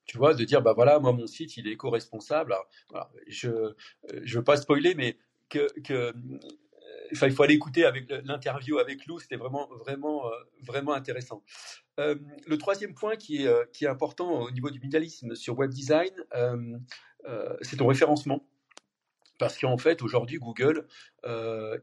tu 0.08 0.16
vois, 0.16 0.34
de 0.34 0.42
dire, 0.42 0.62
bah 0.62 0.72
voilà, 0.72 0.98
moi, 0.98 1.12
mon 1.12 1.26
site, 1.26 1.58
il 1.58 1.68
est 1.68 1.72
éco-responsable. 1.72 2.56
je 3.28 3.48
ne 3.48 3.54
euh, 4.14 4.24
veux 4.34 4.42
pas 4.42 4.56
spoiler, 4.56 4.94
mais 4.94 5.18
que, 5.48 5.68
que 5.82 6.12
Enfin, 7.12 7.26
il 7.26 7.32
faut 7.32 7.42
aller 7.42 7.54
écouter 7.54 7.86
avec 7.86 8.10
l'interview 8.24 8.78
avec 8.78 9.06
Lou, 9.06 9.18
c'était 9.18 9.36
vraiment, 9.36 9.66
vraiment, 9.78 10.26
euh, 10.26 10.30
vraiment 10.62 10.92
intéressant. 10.92 11.42
Euh, 11.98 12.16
le 12.46 12.58
troisième 12.58 12.92
point 12.92 13.16
qui 13.16 13.44
est, 13.44 13.72
qui 13.72 13.84
est 13.84 13.88
important 13.88 14.42
au 14.42 14.50
niveau 14.50 14.70
du 14.70 14.78
minimalisme 14.78 15.34
sur 15.34 15.58
web 15.58 15.70
design, 15.70 16.10
c'est 17.62 17.76
ton 17.76 17.86
référencement. 17.86 18.46
Parce 19.38 19.56
qu'en 19.58 19.78
fait, 19.78 20.02
aujourd'hui, 20.02 20.38
Google, 20.38 20.86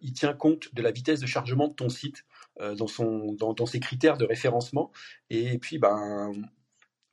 il 0.01 0.13
tient 0.13 0.34
compte 0.34 0.74
de 0.75 0.82
la 0.82 0.91
vitesse 0.91 1.22
de 1.22 1.27
chargement 1.27 1.70
de 1.70 1.74
ton 1.74 1.89
site 1.89 2.24
dans, 2.60 2.88
son, 2.88 3.34
dans, 3.34 3.53
dans 3.53 3.65
ses 3.65 3.79
critères 3.79 4.17
de 4.17 4.25
référencement. 4.25 4.91
Et 5.32 5.58
puis, 5.58 5.79
ben, 5.79 6.34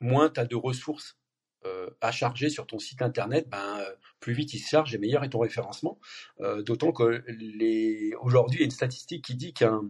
moins 0.03 0.29
tu 0.29 0.39
as 0.39 0.45
de 0.45 0.55
ressources 0.55 1.17
euh, 1.65 1.89
à 2.01 2.11
charger 2.11 2.49
sur 2.49 2.67
ton 2.67 2.77
site 2.77 3.01
internet, 3.01 3.47
ben, 3.49 3.79
euh, 3.79 3.95
plus 4.19 4.33
vite 4.33 4.53
il 4.53 4.59
se 4.59 4.67
charge 4.67 4.93
et 4.93 4.97
meilleur 4.97 5.23
est 5.23 5.29
ton 5.29 5.39
référencement. 5.39 5.97
Euh, 6.41 6.61
d'autant 6.61 6.91
que 6.91 7.23
aujourd'hui, 8.19 8.57
il 8.57 8.61
y 8.61 8.63
a 8.63 8.65
une 8.65 8.71
statistique 8.71 9.23
qui 9.23 9.35
dit 9.35 9.53
qu'un 9.53 9.81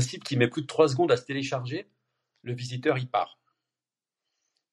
site 0.00 0.24
qui 0.24 0.38
met 0.38 0.48
plus 0.48 0.62
de 0.62 0.66
3 0.66 0.88
secondes 0.88 1.12
à 1.12 1.18
se 1.18 1.24
télécharger, 1.24 1.90
le 2.42 2.54
visiteur 2.54 2.96
il 2.96 3.08
part. 3.08 3.38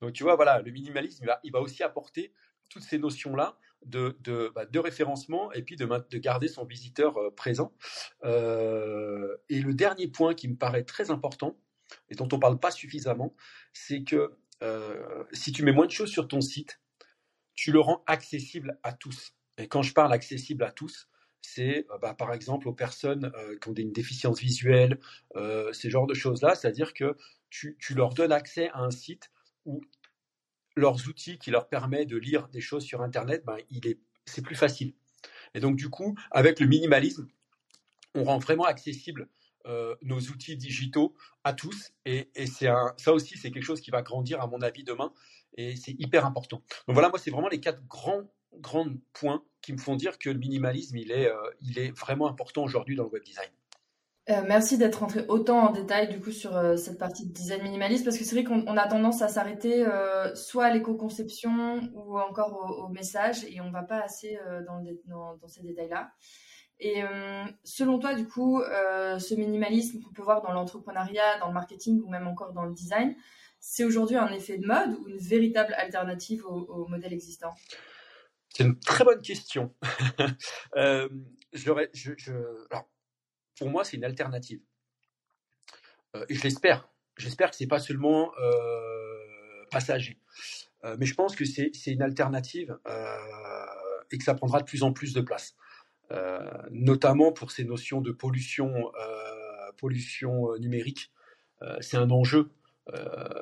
Donc 0.01 0.13
tu 0.13 0.24
vois, 0.24 0.36
voilà, 0.36 0.62
le 0.62 0.72
minimalisme, 0.72 1.25
il 1.44 1.51
va, 1.51 1.60
aussi 1.60 1.84
apporter 1.84 2.32
toutes 2.70 2.84
ces 2.84 2.98
notions-là 2.98 3.58
de, 3.86 4.17
de, 4.22 4.51
bah, 4.56 4.65
référencement 4.75 5.51
et 5.51 5.63
puis 5.63 5.75
de 5.75 6.17
garder 6.17 6.48
son 6.48 6.63
visiteur 6.63 7.17
présent. 7.36 7.74
et 8.24 8.27
le 8.29 9.74
dernier 9.74 10.08
point 10.08 10.34
qui 10.34 10.48
me 10.48 10.56
paraît 10.56 10.84
très 10.84 11.12
important, 11.12 11.58
et 12.10 12.15
dont 12.15 12.27
on 12.32 12.36
ne 12.36 12.41
parle 12.41 12.60
pas 12.60 12.72
suffisamment, 12.72 13.34
c'est 13.74 14.03
que 14.03 14.38
euh, 14.63 15.23
si 15.33 15.51
tu 15.51 15.63
mets 15.63 15.71
moins 15.71 15.85
de 15.85 15.91
choses 15.91 16.09
sur 16.09 16.27
ton 16.27 16.41
site, 16.41 16.79
tu 17.55 17.71
le 17.71 17.79
rends 17.79 18.03
accessible 18.07 18.79
à 18.83 18.93
tous. 18.93 19.33
Et 19.57 19.67
quand 19.67 19.81
je 19.81 19.93
parle 19.93 20.13
accessible 20.13 20.63
à 20.63 20.71
tous, 20.71 21.10
c'est 21.41 21.86
euh, 21.91 21.97
bah, 21.99 22.13
par 22.13 22.34
exemple 22.34 22.67
aux 22.67 22.73
personnes 22.73 23.32
euh, 23.36 23.58
qui 23.60 23.69
ont 23.69 23.73
une 23.73 23.93
déficience 23.93 24.39
visuelle, 24.39 24.99
ces 25.73 25.89
genres 25.89 26.08
de 26.08 26.13
choses-là, 26.13 26.55
c'est-à-dire 26.55 26.93
que 26.93 27.15
tu, 27.49 27.77
leur 27.95 28.13
donnes 28.13 28.32
accès 28.32 28.69
à 28.69 28.79
un 28.79 28.91
site 28.91 29.32
où 29.65 29.82
leurs 30.75 31.08
outils 31.08 31.39
qui 31.39 31.51
leur 31.51 31.69
permettent 31.69 32.10
de 32.10 32.17
lire 32.17 32.47
des 32.49 32.62
choses 32.62 32.84
sur 32.84 33.01
Internet, 33.01 33.43
ben, 33.45 33.58
il 33.69 33.88
est, 33.88 33.99
c'est 34.25 34.43
plus 34.43 34.55
facile. 34.55 34.93
Et 35.53 35.60
donc 35.60 35.75
du 35.75 35.89
coup, 35.89 36.15
avec 36.32 36.60
le 36.60 36.67
minimalisme, 36.67 37.27
on 38.13 38.23
rend 38.23 38.38
vraiment 38.38 38.65
accessible 38.65 39.29
euh, 39.67 39.95
nos 40.01 40.19
outils 40.19 40.56
digitaux 40.56 41.13
à 41.43 41.53
tous. 41.53 41.91
Et, 42.06 42.30
ça 42.45 43.13
aussi, 43.13 43.38
c'est 43.38 43.51
quelque 43.51 43.65
chose 43.65 43.82
qui 43.82 43.91
va 43.91 44.01
grandir, 44.01 44.41
à 44.41 44.47
mon 44.47 44.62
avis, 44.62 44.84
demain. 44.84 45.12
Et 45.58 45.75
c'est 45.75 45.95
hyper 45.99 46.25
important. 46.25 46.62
Donc 46.88 46.93
voilà, 46.93 47.10
moi, 47.10 47.19
c'est 47.19 47.32
vraiment 47.32 47.49
les 47.49 47.60
quatre 47.60 47.86
grands, 47.88 48.23
grands 48.53 48.88
points 49.13 49.43
qui 49.62 49.73
me 49.73 49.77
font 49.77 49.95
dire 49.95 50.17
que 50.19 50.30
le 50.30 50.39
minimalisme, 50.39 50.97
il 50.97 51.12
est, 51.12 51.30
euh, 51.30 51.36
il 51.62 51.80
est 51.80 51.91
vraiment 51.91 52.27
important 52.30 52.63
aujourd'hui 52.63 52.95
dans 52.95 53.03
le 53.03 53.10
web 53.10 53.23
design. 53.23 53.49
Euh, 54.30 54.41
merci 54.45 54.77
d'être 54.77 54.99
rentré 54.99 55.25
autant 55.30 55.69
en 55.69 55.71
détail 55.71 56.10
du 56.10 56.19
coup 56.19 56.32
sur 56.32 56.77
cette 56.77 56.97
partie 56.97 57.25
de 57.25 57.32
design 57.32 57.63
minimaliste 57.63 58.03
parce 58.03 58.17
que 58.17 58.25
c'est 58.25 58.36
vrai 58.36 58.43
qu'on 58.43 58.75
a 58.75 58.88
tendance 58.89 59.21
à 59.21 59.30
s'arrêter 59.30 59.86
soit 60.36 60.65
à 60.65 60.73
l'éco-conception 60.73 61.80
ou 61.93 62.19
encore 62.19 62.84
au, 62.84 62.89
message 62.89 63.45
et 63.45 63.62
on 63.62 63.71
va 63.71 63.84
pas 63.84 64.01
assez 64.01 64.38
dans, 64.67 65.47
ces 65.47 65.63
détails-là. 65.63 66.12
Et 66.79 67.03
euh, 67.03 67.43
selon 67.63 67.97
toi, 67.97 68.13
du 68.13 68.27
coup, 68.27 68.61
euh, 68.61 69.17
ce 69.17 69.33
minimalisme 69.33 69.99
qu'on 70.01 70.11
peut 70.11 70.21
voir 70.21 70.41
dans 70.41 70.51
l'entrepreneuriat, 70.51 71.39
dans 71.39 71.47
le 71.47 71.53
marketing 71.53 72.01
ou 72.03 72.09
même 72.09 72.27
encore 72.27 72.53
dans 72.53 72.65
le 72.65 72.73
design, 72.73 73.15
c'est 73.59 73.83
aujourd'hui 73.83 74.15
un 74.15 74.31
effet 74.31 74.57
de 74.57 74.67
mode 74.67 74.95
ou 74.99 75.07
une 75.07 75.17
véritable 75.17 75.73
alternative 75.73 76.45
au, 76.45 76.87
modèle 76.87 77.13
existant? 77.13 77.53
C'est 78.49 78.63
une 78.63 78.79
très 78.79 79.03
bonne 79.03 79.21
question. 79.21 79.73
euh, 80.77 81.09
pour 83.57 83.69
moi, 83.69 83.83
c'est 83.83 83.97
une 83.97 84.05
alternative. 84.05 84.61
Et 86.29 86.35
je 86.35 86.43
l'espère. 86.43 86.89
J'espère 87.17 87.49
que 87.49 87.55
c'est 87.55 87.67
pas 87.67 87.79
seulement 87.79 88.31
passager. 89.71 90.19
mais 90.97 91.05
je 91.05 91.13
pense 91.15 91.35
que 91.35 91.45
c'est 91.45 91.71
une 91.87 92.01
alternative 92.01 92.77
et 94.11 94.17
que 94.17 94.23
ça 94.23 94.35
prendra 94.35 94.59
de 94.59 94.65
plus 94.65 94.83
en 94.83 94.93
plus 94.93 95.13
de 95.13 95.21
place. 95.21 95.55
Euh, 96.12 96.39
notamment 96.72 97.34
pour 97.34 97.52
ces 97.52 97.65
notions 97.65 98.00
de 98.00 98.12
pollution, 98.12 98.72
euh, 99.00 99.72
pollution 99.78 100.52
euh, 100.52 100.58
numérique. 100.58 101.12
c'est 101.82 101.98
un 101.98 102.12
enjeu 102.12 102.52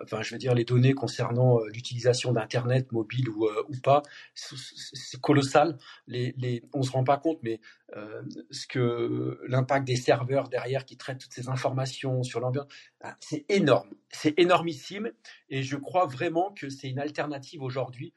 enfin, 0.01 0.23
je 0.23 0.33
veux 0.33 0.39
dire, 0.39 0.55
les 0.55 0.65
données 0.65 0.93
concernant 0.93 1.59
l'utilisation 1.65 2.33
d'Internet, 2.33 2.91
mobile 2.91 3.29
ou, 3.29 3.47
pas, 3.83 4.01
c'est 4.33 5.21
colossal. 5.21 5.77
On 6.73 6.81
se 6.81 6.91
rend 6.91 7.03
pas 7.03 7.17
compte, 7.17 7.37
mais 7.43 7.61
que 8.69 9.39
l'impact 9.47 9.85
des 9.85 9.97
serveurs 9.97 10.49
derrière 10.49 10.83
qui 10.83 10.97
traitent 10.97 11.19
toutes 11.19 11.33
ces 11.33 11.47
informations 11.47 12.23
sur 12.23 12.39
l'environnement, 12.39 12.73
ah, 13.01 13.15
c'est 13.19 13.45
énorme, 13.49 13.93
c'est 14.09 14.33
énormissime. 14.39 15.11
Et 15.49 15.61
je 15.61 15.77
crois 15.77 16.07
vraiment 16.07 16.51
que 16.51 16.69
c'est 16.69 16.89
une 16.89 16.99
alternative 16.99 17.61
aujourd'hui 17.61 18.13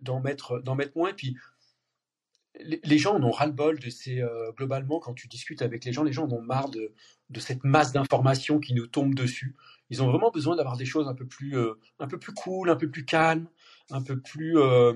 d'en 0.00 0.20
mettre, 0.20 0.60
d'en 0.60 0.74
mettre 0.74 0.96
moins. 0.96 1.12
Puis 1.12 1.36
les 2.58 2.98
gens 2.98 3.14
en 3.14 3.22
ont 3.22 3.30
ras-le-bol 3.30 3.78
de 3.78 3.90
ces. 3.90 4.20
Euh, 4.20 4.52
globalement, 4.52 4.98
quand 4.98 5.14
tu 5.14 5.28
discutes 5.28 5.62
avec 5.62 5.84
les 5.84 5.92
gens, 5.92 6.02
les 6.02 6.12
gens 6.12 6.24
en 6.24 6.32
ont 6.32 6.42
marre 6.42 6.68
de, 6.70 6.92
cette 7.38 7.64
masse 7.64 7.92
d'informations 7.92 8.58
qui 8.58 8.74
nous 8.74 8.86
tombe 8.86 9.14
dessus. 9.14 9.56
Ils 9.88 10.02
ont 10.02 10.10
vraiment 10.10 10.30
besoin 10.30 10.56
d'avoir 10.56 10.76
des 10.76 10.84
choses 10.84 11.08
un 11.08 11.14
peu 11.14 11.26
plus, 11.26 11.56
euh, 11.56 11.74
un 11.98 12.08
peu 12.08 12.18
plus 12.18 12.32
cool, 12.32 12.70
un 12.70 12.76
peu 12.76 12.90
plus 12.90 13.04
calmes, 13.04 13.48
un 13.90 14.02
peu 14.02 14.20
plus. 14.20 14.58
Euh, 14.58 14.94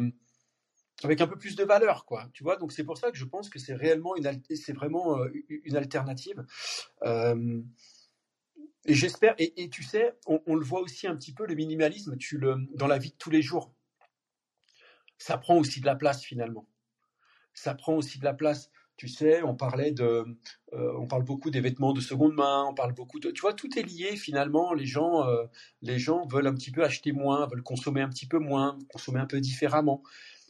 avec 1.02 1.20
un 1.20 1.26
peu 1.26 1.36
plus 1.36 1.56
de 1.56 1.64
valeur, 1.64 2.04
quoi. 2.04 2.28
Tu 2.32 2.44
vois, 2.44 2.56
donc 2.56 2.72
c'est 2.72 2.84
pour 2.84 2.96
ça 2.96 3.10
que 3.10 3.16
je 3.16 3.24
pense 3.24 3.50
que 3.50 3.58
c'est 3.58 3.74
réellement 3.74 4.14
une, 4.16 4.30
vraiment 4.74 5.18
une 5.48 5.76
alternative. 5.76 6.44
et 7.04 8.94
j'espère, 8.94 9.34
et, 9.38 9.68
tu 9.70 9.82
sais, 9.82 10.16
on, 10.26 10.40
on, 10.46 10.54
le 10.54 10.64
voit 10.64 10.80
aussi 10.80 11.08
un 11.08 11.16
petit 11.16 11.32
peu 11.32 11.46
le 11.46 11.54
minimalisme, 11.56 12.16
tu 12.16 12.38
le, 12.38 12.56
dans 12.74 12.86
la 12.86 12.98
vie 12.98 13.10
de 13.10 13.16
tous 13.16 13.30
les 13.30 13.42
jours. 13.42 13.74
Ça 15.18 15.36
prend 15.36 15.56
aussi 15.56 15.80
de 15.80 15.86
la 15.86 15.96
place 15.96 16.22
finalement 16.22 16.68
ça 17.54 17.74
prend 17.74 17.94
aussi 17.94 18.18
de 18.18 18.24
la 18.24 18.34
place. 18.34 18.70
Tu 18.96 19.08
sais, 19.08 19.42
on 19.42 19.56
parlait 19.56 19.90
de, 19.90 20.24
euh, 20.72 20.92
on 20.98 21.06
parle 21.06 21.24
beaucoup 21.24 21.50
des 21.50 21.60
vêtements 21.60 21.92
de 21.92 22.00
seconde 22.00 22.34
main, 22.34 22.64
on 22.68 22.74
parle 22.74 22.92
beaucoup 22.92 23.18
de, 23.18 23.30
tu 23.32 23.40
vois, 23.40 23.52
tout 23.52 23.76
est 23.76 23.82
lié 23.82 24.16
finalement. 24.16 24.72
Les 24.72 24.86
gens, 24.86 25.26
euh, 25.28 25.44
les 25.82 25.98
gens 25.98 26.26
veulent 26.26 26.46
un 26.46 26.54
petit 26.54 26.70
peu 26.70 26.84
acheter 26.84 27.10
moins, 27.10 27.46
veulent 27.48 27.64
consommer 27.64 28.02
un 28.02 28.08
petit 28.08 28.26
peu 28.26 28.38
moins, 28.38 28.78
consommer 28.92 29.18
un 29.18 29.26
peu 29.26 29.40
différemment. 29.40 30.02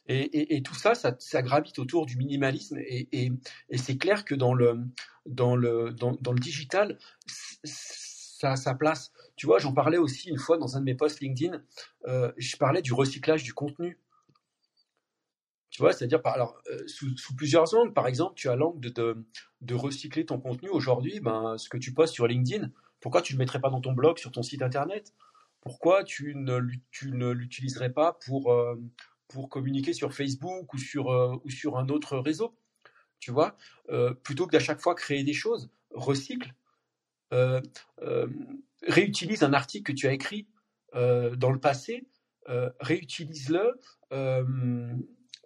Et, 0.07 0.61
tout 0.63 0.75
ça, 0.75 0.93
ça, 0.95 1.43
gravite 1.43 1.79
autour 1.79 2.05
du 2.05 2.19
minimalisme. 2.19 2.77
Et, 2.79 3.33
c'est 3.75 3.97
clair 3.97 4.27
que 4.27 4.35
dans 4.35 4.53
le, 4.53 4.79
dans 5.25 5.57
le, 5.57 5.93
dans, 5.93 6.33
le 6.33 6.39
digital, 6.39 6.99
ça 7.27 8.53
a 8.53 8.57
sa 8.57 8.75
place. 8.75 9.13
tu 9.37 9.47
vois, 9.47 9.59
j'en 9.59 9.73
parlais 9.73 9.97
aussi 9.97 10.29
une 10.29 10.37
fois 10.37 10.59
dans 10.59 10.77
un 10.77 10.81
de 10.81 10.85
mes 10.85 10.95
posts 10.95 11.21
LinkedIn. 11.21 11.63
je 12.07 12.57
parlais 12.59 12.83
du 12.83 12.93
recyclage 12.93 13.45
du 13.45 13.55
contenu. 13.55 13.99
Tu 15.75 15.83
vois, 15.83 15.93
c'est-à-dire, 15.93 16.21
alors, 16.25 16.63
sous, 16.87 17.35
plusieurs 17.37 17.75
angles. 17.75 17.93
Par 17.93 18.07
exemple, 18.07 18.35
tu 18.37 18.49
as 18.49 18.55
l'angle 18.55 18.93
de, 18.93 19.75
recycler 19.75 20.25
ton 20.25 20.39
contenu. 20.39 20.69
Aujourd'hui, 20.69 21.19
ben, 21.19 21.59
ce 21.59 21.69
que 21.69 21.77
tu 21.77 21.93
postes 21.93 22.15
sur 22.15 22.29
LinkedIn, 22.29 22.71
pourquoi 23.01 23.23
tu 23.23 23.33
ne 23.33 23.39
le 23.39 23.43
mettrais 23.43 23.61
pas 23.61 23.71
dans 23.71 23.81
ton 23.81 23.93
blog, 23.93 24.19
sur 24.19 24.31
ton 24.31 24.45
site 24.45 24.63
internet? 24.63 25.13
Pourquoi 25.61 26.05
tu 26.05 26.37
ne, 26.37 26.59
l'utiliserais 27.33 27.91
pas 27.91 28.13
pour, 28.25 28.57
pour 29.27 29.49
communiquer 29.49 29.95
sur 29.95 30.15
Facebook 30.15 30.73
ou 30.73 30.79
sur, 30.79 31.09
ou 31.45 31.51
sur 31.51 31.77
un 31.77 31.89
autre 31.89 32.19
réseau? 32.19 32.57
Tu 33.19 33.33
vois, 33.33 33.57
plutôt 34.23 34.47
que 34.47 34.53
d'à 34.53 34.61
chaque 34.61 34.81
fois 34.81 34.95
créer 34.95 35.25
des 35.25 35.33
choses, 35.33 35.71
recycle. 35.91 36.55
réutilise 38.87 39.43
un 39.43 39.53
article 39.53 39.93
que 39.93 39.99
tu 39.99 40.07
as 40.07 40.13
écrit 40.13 40.47
dans 40.93 41.51
le 41.51 41.59
passé, 41.59 42.07
réutilise-le 42.79 43.81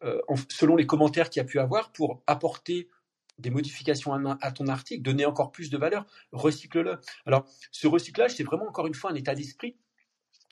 euh, 0.02 0.20
selon 0.48 0.76
les 0.76 0.86
commentaires 0.86 1.30
qu'il 1.30 1.40
y 1.40 1.44
a 1.44 1.48
pu 1.48 1.58
avoir, 1.58 1.92
pour 1.92 2.22
apporter 2.26 2.88
des 3.38 3.50
modifications 3.50 4.12
à, 4.40 4.52
ton 4.52 4.66
article, 4.66 5.02
donner 5.02 5.24
encore 5.24 5.52
plus 5.52 5.70
de 5.70 5.78
valeur, 5.78 6.06
recycle-le. 6.32 6.98
Alors, 7.24 7.46
ce 7.70 7.86
recyclage, 7.86 8.34
c'est 8.34 8.42
vraiment 8.42 8.66
encore 8.66 8.86
une 8.86 8.94
fois 8.94 9.12
un 9.12 9.14
état 9.14 9.34
d'esprit, 9.34 9.76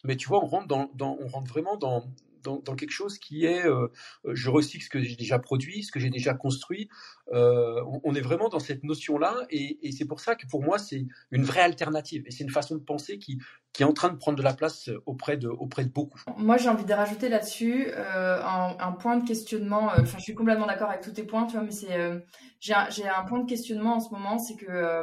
mais 0.04 0.16
tu 0.16 0.28
vois, 0.28 0.44
on 0.44 0.46
rentre, 0.46 0.68
dans, 0.68 1.18
on 1.20 1.26
rentre 1.26 1.50
vraiment 1.50 1.76
dans, 1.76 2.04
dans, 2.46 2.76
quelque 2.76 2.92
chose 2.92 3.18
qui 3.18 3.44
est 3.44 3.66
euh, 3.66 3.88
je 4.24 4.50
recycle 4.50 4.84
ce 4.84 4.90
que 4.90 5.00
j'ai 5.00 5.16
déjà 5.16 5.38
produit, 5.38 5.82
ce 5.82 5.90
que 5.90 6.00
j'ai 6.00 6.10
déjà 6.10 6.34
construit. 6.34 6.88
Euh, 7.32 7.82
on, 8.04 8.14
est 8.14 8.20
vraiment 8.20 8.48
dans 8.48 8.60
cette 8.60 8.84
notion-là 8.84 9.46
et, 9.50 9.78
c'est 9.92 10.04
pour 10.04 10.20
ça 10.20 10.36
que 10.36 10.46
pour 10.46 10.62
moi 10.62 10.78
c'est 10.78 11.06
une 11.30 11.42
vraie 11.42 11.62
alternative 11.62 12.22
et 12.26 12.30
c'est 12.30 12.44
une 12.44 12.50
façon 12.50 12.76
de 12.76 12.80
penser 12.80 13.18
qui, 13.18 13.38
est 13.78 13.84
en 13.84 13.92
train 13.92 14.08
de 14.08 14.16
prendre 14.16 14.38
de 14.38 14.42
la 14.42 14.54
place 14.54 14.88
auprès 15.04 15.36
de, 15.36 15.48
auprès 15.48 15.84
de 15.84 15.90
beaucoup. 15.90 16.20
Moi 16.36 16.56
j'ai 16.56 16.68
envie 16.68 16.84
de 16.84 16.92
rajouter 16.94 17.28
là-dessus 17.28 17.88
euh, 17.88 18.40
un, 18.42 18.92
point 18.92 19.16
de 19.16 19.26
questionnement. 19.26 19.90
Enfin 19.98 20.18
je 20.18 20.22
suis 20.22 20.34
complètement 20.34 20.66
d'accord 20.66 20.88
avec 20.88 21.02
tous 21.02 21.12
tes 21.12 21.24
points, 21.24 21.46
tu 21.46 21.56
vois, 21.56 21.62
mais 21.62 21.72
c'est 21.72 22.24
j'ai 22.60 22.74
un, 22.74 23.24
point 23.28 23.40
de 23.40 23.48
questionnement 23.48 23.96
en 23.96 24.00
ce 24.00 24.10
moment, 24.10 24.38
c'est 24.38 24.56
que 24.56 25.02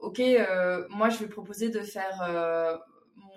ok 0.00 0.20
moi 0.90 1.08
je 1.08 1.18
vais 1.18 1.28
proposer 1.28 1.70
de 1.70 1.80
faire 1.80 2.82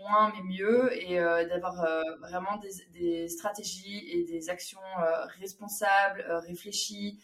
moins 0.07 0.31
mais 0.33 0.43
mieux 0.43 0.91
et 0.93 1.19
euh, 1.19 1.47
d'avoir 1.47 1.81
euh, 1.83 2.01
vraiment 2.21 2.59
des, 2.93 3.27
stratégies 3.27 4.09
et 4.11 4.23
des 4.23 4.49
actions 4.49 4.79
euh, 4.99 5.25
responsables, 5.39 6.25
réfléchies, 6.47 7.19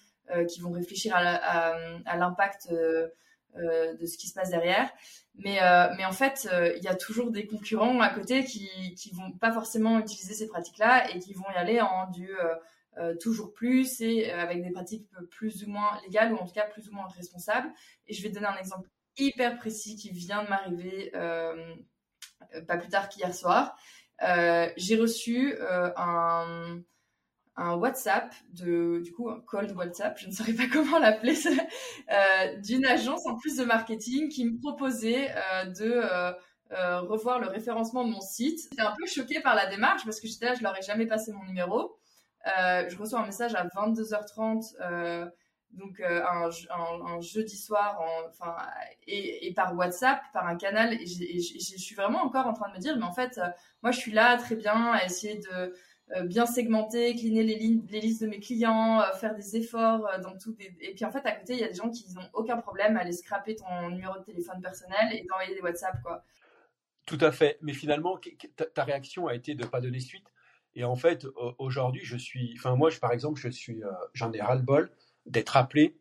qui 0.48 0.62
vont 0.62 0.72
réfléchir 0.72 1.14
à 1.18 2.18
l'impact 2.18 2.72
de 2.72 4.06
ce 4.06 4.18
qui 4.18 4.30
se 4.30 4.34
passe 4.34 4.52
derrière. 4.52 4.90
Mais, 5.36 5.60
en 5.62 6.14
fait, 6.14 6.48
il 6.78 6.82
y 6.82 6.88
a 6.88 6.96
toujours 6.96 7.30
des 7.30 7.46
concurrents 7.46 8.00
à 8.00 8.08
côté 8.10 8.46
qui 8.46 8.96
qui 8.96 9.12
vont 9.12 9.34
pas 9.34 9.52
forcément 9.52 10.00
utiliser 10.00 10.34
ces 10.34 10.48
pratiques-là 10.48 11.10
et 11.14 11.20
qui 11.20 11.34
vont 11.34 11.44
y 11.54 11.58
aller 11.58 11.82
en 11.82 12.10
du 12.10 12.32
toujours 13.20 13.54
plus 13.54 14.00
et 14.00 14.32
avec 14.32 14.64
des 14.64 14.72
pratiques 14.72 15.10
plus 15.30 15.66
ou 15.66 15.70
moins 15.70 16.00
légales 16.06 16.32
ou 16.32 16.38
en 16.38 16.46
tout 16.46 16.54
cas 16.54 16.68
plus 16.68 16.88
ou 16.88 16.94
moins 16.94 17.08
responsables. 17.08 17.70
Et 18.08 18.14
je 18.14 18.24
vais 18.24 18.30
donner 18.30 18.48
un 18.48 18.58
exemple 18.58 18.88
hyper 19.18 19.58
précis 19.58 19.98
qui 19.98 20.10
vient 20.12 20.46
de 20.46 20.48
m'arriver 20.48 21.12
pas 22.62 22.78
plus 22.78 22.90
tard 22.90 23.10
qu'hier 23.10 23.34
soir, 23.34 23.76
euh, 24.24 24.70
j'ai 24.78 24.96
reçu 24.96 25.56
euh, 25.60 25.92
un, 25.98 26.82
WhatsApp 27.58 28.34
du 28.50 29.12
coup 29.16 29.30
un 29.30 29.40
cold 29.42 29.72
WhatsApp, 29.74 30.18
je 30.18 30.28
ne 30.28 30.32
saurais 30.32 30.54
pas 30.54 30.68
comment 30.74 30.98
l'appeler, 30.98 31.36
d'une 32.64 32.86
agence 32.86 33.28
en 33.28 33.36
plus 33.36 33.58
de 33.58 33.64
marketing 33.64 34.30
qui 34.30 34.46
me 34.46 34.60
proposait 34.60 35.30
de 35.78 36.02
revoir 37.02 37.40
le 37.40 37.48
référencement 37.48 38.06
de 38.06 38.12
mon 38.12 38.22
site. 38.22 38.60
J'étais 38.72 38.82
un 38.82 38.96
peu 38.98 39.06
choquée 39.06 39.40
par 39.40 39.56
la 39.56 39.68
démarche 39.68 40.04
parce 40.04 40.20
que 40.20 40.28
j'étais 40.28 40.46
là, 40.46 40.56
je 40.56 40.64
leur 40.64 40.76
ai 40.78 40.82
jamais 40.82 41.06
passé 41.06 41.32
mon 41.32 41.44
numéro. 41.44 41.96
je 42.46 42.98
reçois 42.98 43.20
un 43.20 43.26
message 43.26 43.54
à 43.54 43.68
22h30 43.68 45.30
donc 45.74 46.00
euh, 46.00 46.22
un, 46.26 47.22
jeudi 47.22 47.58
soir, 47.58 48.00
enfin 48.30 48.56
et, 49.08 49.52
par 49.56 49.76
WhatsApp, 49.76 50.22
par 50.32 50.48
un 50.48 50.56
canal. 50.56 50.94
Et, 50.94 51.06
je 51.06 51.78
suis 51.78 51.96
vraiment 51.96 52.24
encore 52.24 52.48
en 52.48 52.54
train 52.54 52.70
de 52.70 52.76
me 52.76 52.80
dire, 52.80 52.96
mais 52.98 53.04
en 53.04 53.14
fait, 53.14 53.38
euh, 53.38 53.48
moi 53.82 53.92
je 53.92 54.00
suis 54.00 54.12
là 54.12 54.38
très 54.38 54.56
bien 54.56 54.92
à 54.92 55.06
essayer 55.06 55.40
de 55.40 55.74
euh, 56.16 56.24
bien 56.24 56.46
segmenter, 56.46 57.16
cleaner 57.16 57.44
les, 57.44 57.58
les, 57.58 58.00
listes 58.00 58.22
de 58.22 58.28
mes 58.28 58.40
clients, 58.40 59.02
faire 59.20 59.36
des 59.36 59.58
efforts 59.58 60.08
dans 60.22 60.38
tout. 60.38 60.56
Et 60.60 60.94
puis 60.94 61.06
en 61.06 61.12
fait, 61.12 61.26
à 61.26 61.32
côté, 61.32 61.54
il 61.54 61.60
y 61.60 61.64
a 61.64 61.70
des 61.70 61.74
gens 61.74 61.90
qui 61.90 62.06
n'ont 62.14 62.30
aucun 62.34 62.58
problème 62.58 62.98
à 62.98 63.02
aller 63.02 63.14
scraper 63.14 63.56
ton 63.56 63.90
numéro 63.90 64.18
de 64.18 64.24
téléphone 64.24 64.62
personnel 64.62 65.14
et 65.14 65.26
t'envoyer 65.26 65.56
des 65.56 65.62
WhatsApp, 65.62 66.02
quoi. 66.04 66.24
Tout 67.06 67.18
à 67.20 67.32
fait. 67.34 67.58
Mais 67.62 67.74
finalement, 67.74 68.18
ta 68.74 68.84
réaction 68.84 69.28
a 69.28 69.36
été 69.36 69.56
de 69.56 69.64
ne 69.64 69.68
pas 69.68 69.82
donner 69.82 70.00
suite. 70.00 70.28
Et 70.76 70.86
en 70.86 70.96
fait, 70.96 71.28
aujourd'hui, 71.58 72.02
je 72.04 72.18
suis, 72.18 72.54
enfin 72.58 72.76
moi, 72.76 72.90
je, 72.90 73.00
par 73.00 73.12
exemple, 73.12 73.40
je 73.40 73.50
suis, 73.50 73.82
j'en 74.14 74.32
ai 74.32 74.42
ras 74.42 74.56
le 74.56 74.62
bol 74.62 74.90
d'être 75.26 75.58
appelé 75.58 75.98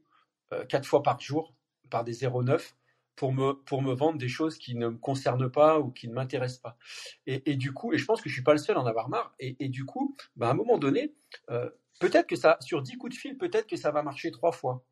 euh, 0.52 0.64
quatre 0.64 0.86
fois 0.86 1.02
par 1.02 1.20
jour 1.20 1.54
par 1.90 2.04
des 2.04 2.26
09 2.26 2.74
pour 3.16 3.32
me, 3.32 3.92
vendre 3.94 4.18
des 4.18 4.28
choses 4.28 4.58
qui 4.58 4.74
ne 4.74 4.88
me 4.88 4.96
concernent 4.96 5.50
pas 5.50 5.78
ou 5.78 5.90
qui 5.90 6.08
ne 6.08 6.14
m'intéressent 6.14 6.60
pas. 6.60 6.76
Et, 7.26 7.56
du 7.56 7.72
coup, 7.72 7.92
et 7.92 7.98
je 7.98 8.04
pense 8.04 8.20
que 8.20 8.28
je 8.28 8.34
suis 8.34 8.42
pas 8.42 8.52
le 8.52 8.58
seul 8.58 8.76
à 8.76 8.80
en 8.80 8.86
avoir 8.86 9.08
marre, 9.08 9.34
et, 9.38 9.68
du 9.68 9.84
coup, 9.84 10.16
bah, 10.34 10.48
à 10.48 10.50
un 10.52 10.54
moment 10.54 10.78
donné, 10.78 11.14
euh, 11.50 11.70
peut-être 12.00 12.26
que 12.26 12.36
ça, 12.36 12.56
sur 12.60 12.82
10 12.82 12.96
coups 12.96 13.14
de 13.14 13.18
fil, 13.18 13.38
peut-être 13.38 13.66
que 13.66 13.76
ça 13.76 13.90
va 13.90 14.02
marcher 14.02 14.30
trois 14.30 14.50
fois. 14.50 14.84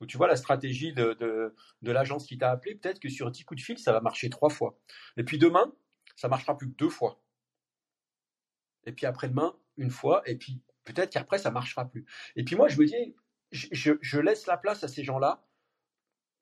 Ou 0.00 0.06
tu 0.06 0.16
vois 0.16 0.28
la 0.28 0.36
stratégie 0.36 0.92
de, 0.92 1.54
l'agence 1.82 2.26
qui 2.26 2.38
t'a 2.38 2.50
appelé, 2.50 2.74
peut-être 2.74 3.00
que 3.00 3.08
sur 3.08 3.30
10 3.30 3.44
coups 3.44 3.60
de 3.60 3.64
fil, 3.64 3.78
ça 3.78 3.92
va 3.92 4.00
marcher 4.00 4.30
trois 4.30 4.50
fois. 4.50 4.78
Et 5.16 5.24
puis 5.24 5.38
demain, 5.38 5.72
ça 6.16 6.28
marchera 6.28 6.56
plus 6.56 6.68
que 6.68 6.76
deux 6.76 6.90
fois. 6.90 7.22
Et 8.84 8.92
puis 8.92 9.06
après-demain, 9.06 9.56
une 9.76 9.90
fois, 9.90 10.22
et 10.26 10.36
puis 10.36 10.60
peut-être 10.84 11.10
qu'après, 11.10 11.38
ça 11.38 11.50
marchera 11.50 11.88
plus. 11.88 12.04
Et 12.36 12.44
puis 12.44 12.56
moi, 12.56 12.68
je 12.68 12.78
me 12.78 12.86
dis, 12.86 13.14
je, 13.52 14.18
laisse 14.18 14.46
la 14.46 14.56
place 14.56 14.84
à 14.84 14.88
ces 14.88 15.04
gens-là 15.04 15.44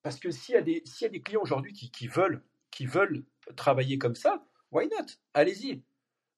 parce 0.03 0.19
que 0.21 0.31
s'il 0.31 0.55
y, 0.55 0.59
a 0.59 0.63
des, 0.63 1.23
clients 1.23 1.41
aujourd'hui 1.43 1.73
qui, 1.73 2.07
veulent, 2.07 2.45
travailler 3.57 3.99
comme 3.99 4.15
ça, 4.15 4.47
why 4.71 4.89
not? 4.89 5.07
Allez-y. 5.35 5.83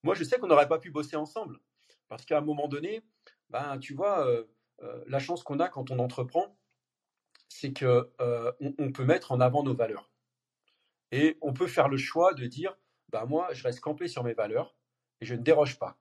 Moi, 0.02 0.14
je 0.14 0.24
sais 0.24 0.38
qu'on 0.38 0.46
n'aurait 0.46 0.68
pas 0.68 0.78
pu 0.78 0.90
bosser 0.90 1.16
ensemble 1.16 1.60
parce 2.08 2.24
qu'à 2.24 2.38
un 2.38 2.42
moment 2.42 2.68
donné, 2.68 3.02
ben, 3.50 3.78
tu 3.78 3.94
vois, 3.94 4.26
euh, 4.26 4.44
euh, 4.82 5.04
la 5.06 5.18
chance 5.18 5.42
qu'on 5.42 5.60
a 5.60 5.68
quand 5.68 5.90
on 5.90 5.98
entreprend, 5.98 6.56
c'est 7.48 7.72
que 7.72 8.10
euh, 8.20 8.52
peut 8.94 9.04
mettre 9.04 9.32
en 9.32 9.40
avant 9.40 9.62
nos 9.62 9.74
valeurs 9.74 10.10
et 11.10 11.38
on 11.40 11.52
peut 11.52 11.66
faire 11.66 11.88
le 11.88 11.96
choix 11.96 12.34
de 12.34 12.46
dire, 12.46 12.76
ben 13.08 13.24
moi, 13.24 13.48
je 13.52 13.62
reste 13.62 13.80
campé 13.80 14.08
sur 14.08 14.22
mes 14.24 14.34
valeurs 14.34 14.76
et 15.20 15.26
je 15.26 15.34
ne 15.34 15.42
déroge 15.42 15.78
pas. 15.78 15.98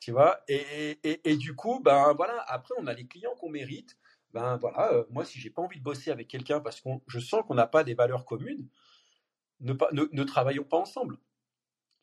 Tu 0.00 0.12
vois 0.12 0.40
et, 0.48 0.98
et, 1.02 1.36
du 1.36 1.54
coup, 1.54 1.80
ben 1.80 2.12
voilà, 2.14 2.44
après, 2.46 2.74
on 2.78 2.86
a 2.86 2.94
les 2.94 3.06
clients 3.06 3.34
qu'on 3.40 3.50
mérite. 3.50 3.96
Ben 4.32 4.56
voilà, 4.56 4.92
euh, 4.92 5.04
moi, 5.10 5.24
si 5.24 5.40
j'ai 5.40 5.50
pas 5.50 5.62
envie 5.62 5.78
de 5.78 5.82
bosser 5.84 6.10
avec 6.10 6.28
quelqu'un 6.28 6.60
parce 6.60 6.80
que 6.80 6.88
je 7.06 7.18
sens 7.18 7.42
qu'on 7.46 7.54
n'a 7.54 7.66
pas 7.66 7.82
des 7.82 7.94
valeurs 7.94 8.24
communes, 8.24 8.68
ne, 9.60 9.72
pas, 9.72 9.88
ne, 9.92 10.24
travaillons 10.24 10.64
pas 10.64 10.76
ensemble. 10.76 11.18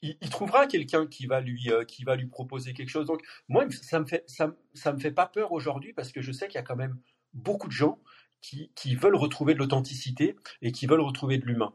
Il, 0.01 0.29
trouvera 0.29 0.67
quelqu'un 0.67 1.07
qui 1.07 1.25
va 1.25 1.39
lui 1.39 1.71
euh, 1.71 1.83
qui 1.83 2.03
va 2.03 2.15
lui 2.15 2.27
proposer 2.27 2.73
quelque 2.73 2.89
chose. 2.89 3.07
Donc 3.07 3.23
moi, 3.47 3.65
ça 3.71 3.99
me 3.99 4.05
fait 4.05 4.23
ça, 4.27 4.55
ça 4.73 4.93
me 4.93 4.99
fait 4.99 5.11
pas 5.11 5.25
peur 5.25 5.51
aujourd'hui 5.51 5.93
parce 5.93 6.11
que 6.11 6.21
je 6.21 6.31
sais 6.31 6.47
qu'il 6.47 6.55
y 6.55 6.59
a 6.59 6.63
quand 6.63 6.75
même 6.75 6.99
beaucoup 7.33 7.67
de 7.67 7.71
gens 7.71 7.99
qui, 8.41 8.71
qui 8.75 8.95
veulent 8.95 9.15
retrouver 9.15 9.53
de 9.53 9.59
l'authenticité 9.59 10.35
et 10.61 10.71
qui 10.71 10.85
veulent 10.85 11.01
retrouver 11.01 11.37
de 11.37 11.45
l'humain. 11.45 11.73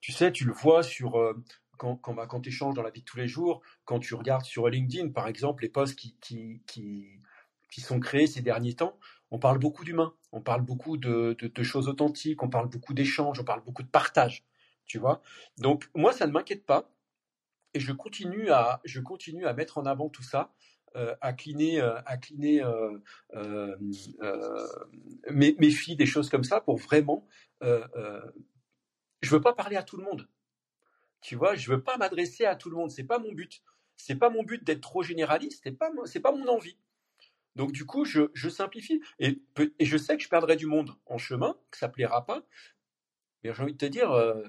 Tu 0.00 0.12
sais, 0.12 0.32
tu 0.32 0.44
le 0.44 0.52
vois 0.52 0.82
sur, 0.82 1.18
euh, 1.18 1.34
quand, 1.76 1.96
quand, 1.96 2.14
bah, 2.14 2.26
quand 2.26 2.40
tu 2.40 2.48
échanges 2.48 2.74
dans 2.74 2.82
la 2.82 2.90
vie 2.90 3.00
de 3.00 3.04
tous 3.04 3.18
les 3.18 3.28
jours, 3.28 3.62
quand 3.84 3.98
tu 3.98 4.14
regardes 4.14 4.44
sur 4.44 4.68
LinkedIn, 4.68 5.10
par 5.10 5.28
exemple, 5.28 5.62
les 5.62 5.68
posts 5.68 5.96
qui, 5.96 6.16
qui, 6.20 6.62
qui, 6.66 7.80
sont 7.80 8.00
créés 8.00 8.26
ces 8.26 8.40
derniers 8.40 8.74
temps, 8.74 8.98
on 9.30 9.38
parle 9.38 9.58
beaucoup 9.58 9.84
d'humains, 9.84 10.14
on 10.32 10.40
parle 10.40 10.62
beaucoup 10.62 10.96
de, 10.96 11.36
de, 11.38 11.62
choses 11.62 11.88
authentiques, 11.88 12.42
on 12.42 12.48
parle 12.48 12.68
beaucoup 12.68 12.94
d'échanges, 12.94 13.38
on 13.40 13.44
parle 13.44 13.62
beaucoup 13.62 13.82
de 13.82 13.88
partage, 13.88 14.44
tu 14.86 14.98
vois. 14.98 15.22
Donc 15.58 15.90
moi, 15.94 16.12
ça 16.12 16.26
ne 16.26 16.32
m'inquiète 16.32 16.64
pas, 16.64 16.90
et 17.74 17.80
je 17.80 17.92
continue 17.92 18.50
à, 18.50 18.80
je 18.84 19.00
continue 19.00 19.46
à 19.46 19.52
mettre 19.52 19.78
en 19.78 19.84
avant 19.84 20.08
tout 20.08 20.22
ça, 20.22 20.54
à 21.20 21.32
cliner, 21.32 21.80
euh, 21.80 22.00
à 22.06 22.16
cliner 22.16 22.62
euh, 22.62 22.98
euh, 23.34 23.76
euh 24.22 24.66
mes, 25.30 25.70
filles, 25.70 25.96
des 25.96 26.06
choses 26.06 26.30
comme 26.30 26.44
ça, 26.44 26.60
pour 26.60 26.76
vraiment. 26.76 27.26
je 27.60 29.30
veux 29.30 29.40
pas 29.40 29.52
parler 29.52 29.76
à 29.76 29.82
tout 29.82 29.96
le 29.96 30.04
monde. 30.04 30.28
Tu 31.20 31.36
vois, 31.36 31.54
je 31.54 31.70
veux 31.70 31.82
pas 31.82 31.96
m'adresser 31.96 32.44
à 32.44 32.56
tout 32.56 32.70
le 32.70 32.76
monde. 32.76 32.90
C'est 32.90 33.04
pas 33.04 33.18
mon 33.18 33.32
but. 33.32 33.62
C'est 33.96 34.16
pas 34.16 34.30
mon 34.30 34.42
but 34.42 34.62
d'être 34.64 34.82
trop 34.82 35.02
généraliste. 35.02 35.62
C'est 35.64 35.72
pas, 35.72 35.90
c'est 36.04 36.20
pas 36.20 36.32
mon 36.32 36.46
envie. 36.48 36.78
Donc 37.56 37.72
du 37.72 37.86
coup, 37.86 38.04
je, 38.04 38.48
simplifie. 38.48 39.00
Et, 39.18 39.40
je 39.80 39.96
sais 39.96 40.16
que 40.16 40.22
je 40.22 40.28
perdrai 40.28 40.56
du 40.56 40.66
monde 40.66 40.94
en 41.06 41.18
chemin, 41.18 41.56
que 41.70 41.78
ça 41.78 41.88
plaira 41.88 42.26
pas. 42.26 42.42
Mais 43.42 43.52
j'ai 43.54 43.62
envie 43.62 43.72
de 43.72 43.78
te 43.78 43.86
dire, 43.86 44.12
euh, 44.12 44.42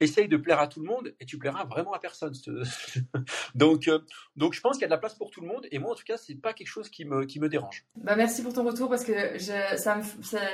essaye 0.00 0.28
de 0.28 0.36
plaire 0.36 0.60
à 0.60 0.68
tout 0.68 0.80
le 0.80 0.86
monde 0.86 1.14
et 1.20 1.26
tu 1.26 1.38
plairas 1.38 1.64
vraiment 1.64 1.92
à 1.92 1.98
personne. 1.98 2.32
donc, 3.54 3.88
euh, 3.88 3.98
donc 4.36 4.54
je 4.54 4.60
pense 4.60 4.74
qu'il 4.74 4.82
y 4.82 4.84
a 4.84 4.88
de 4.88 4.92
la 4.92 4.98
place 4.98 5.14
pour 5.14 5.30
tout 5.30 5.40
le 5.40 5.46
monde 5.46 5.66
et 5.70 5.78
moi 5.78 5.92
en 5.92 5.94
tout 5.94 6.04
cas 6.04 6.16
c'est 6.16 6.34
pas 6.34 6.52
quelque 6.52 6.68
chose 6.68 6.88
qui 6.88 7.04
me, 7.04 7.24
qui 7.24 7.40
me 7.40 7.48
dérange. 7.48 7.84
Bah 7.96 8.16
merci 8.16 8.42
pour 8.42 8.52
ton 8.52 8.64
retour 8.64 8.88
parce 8.88 9.04
que 9.04 9.38
ça, 9.38 10.00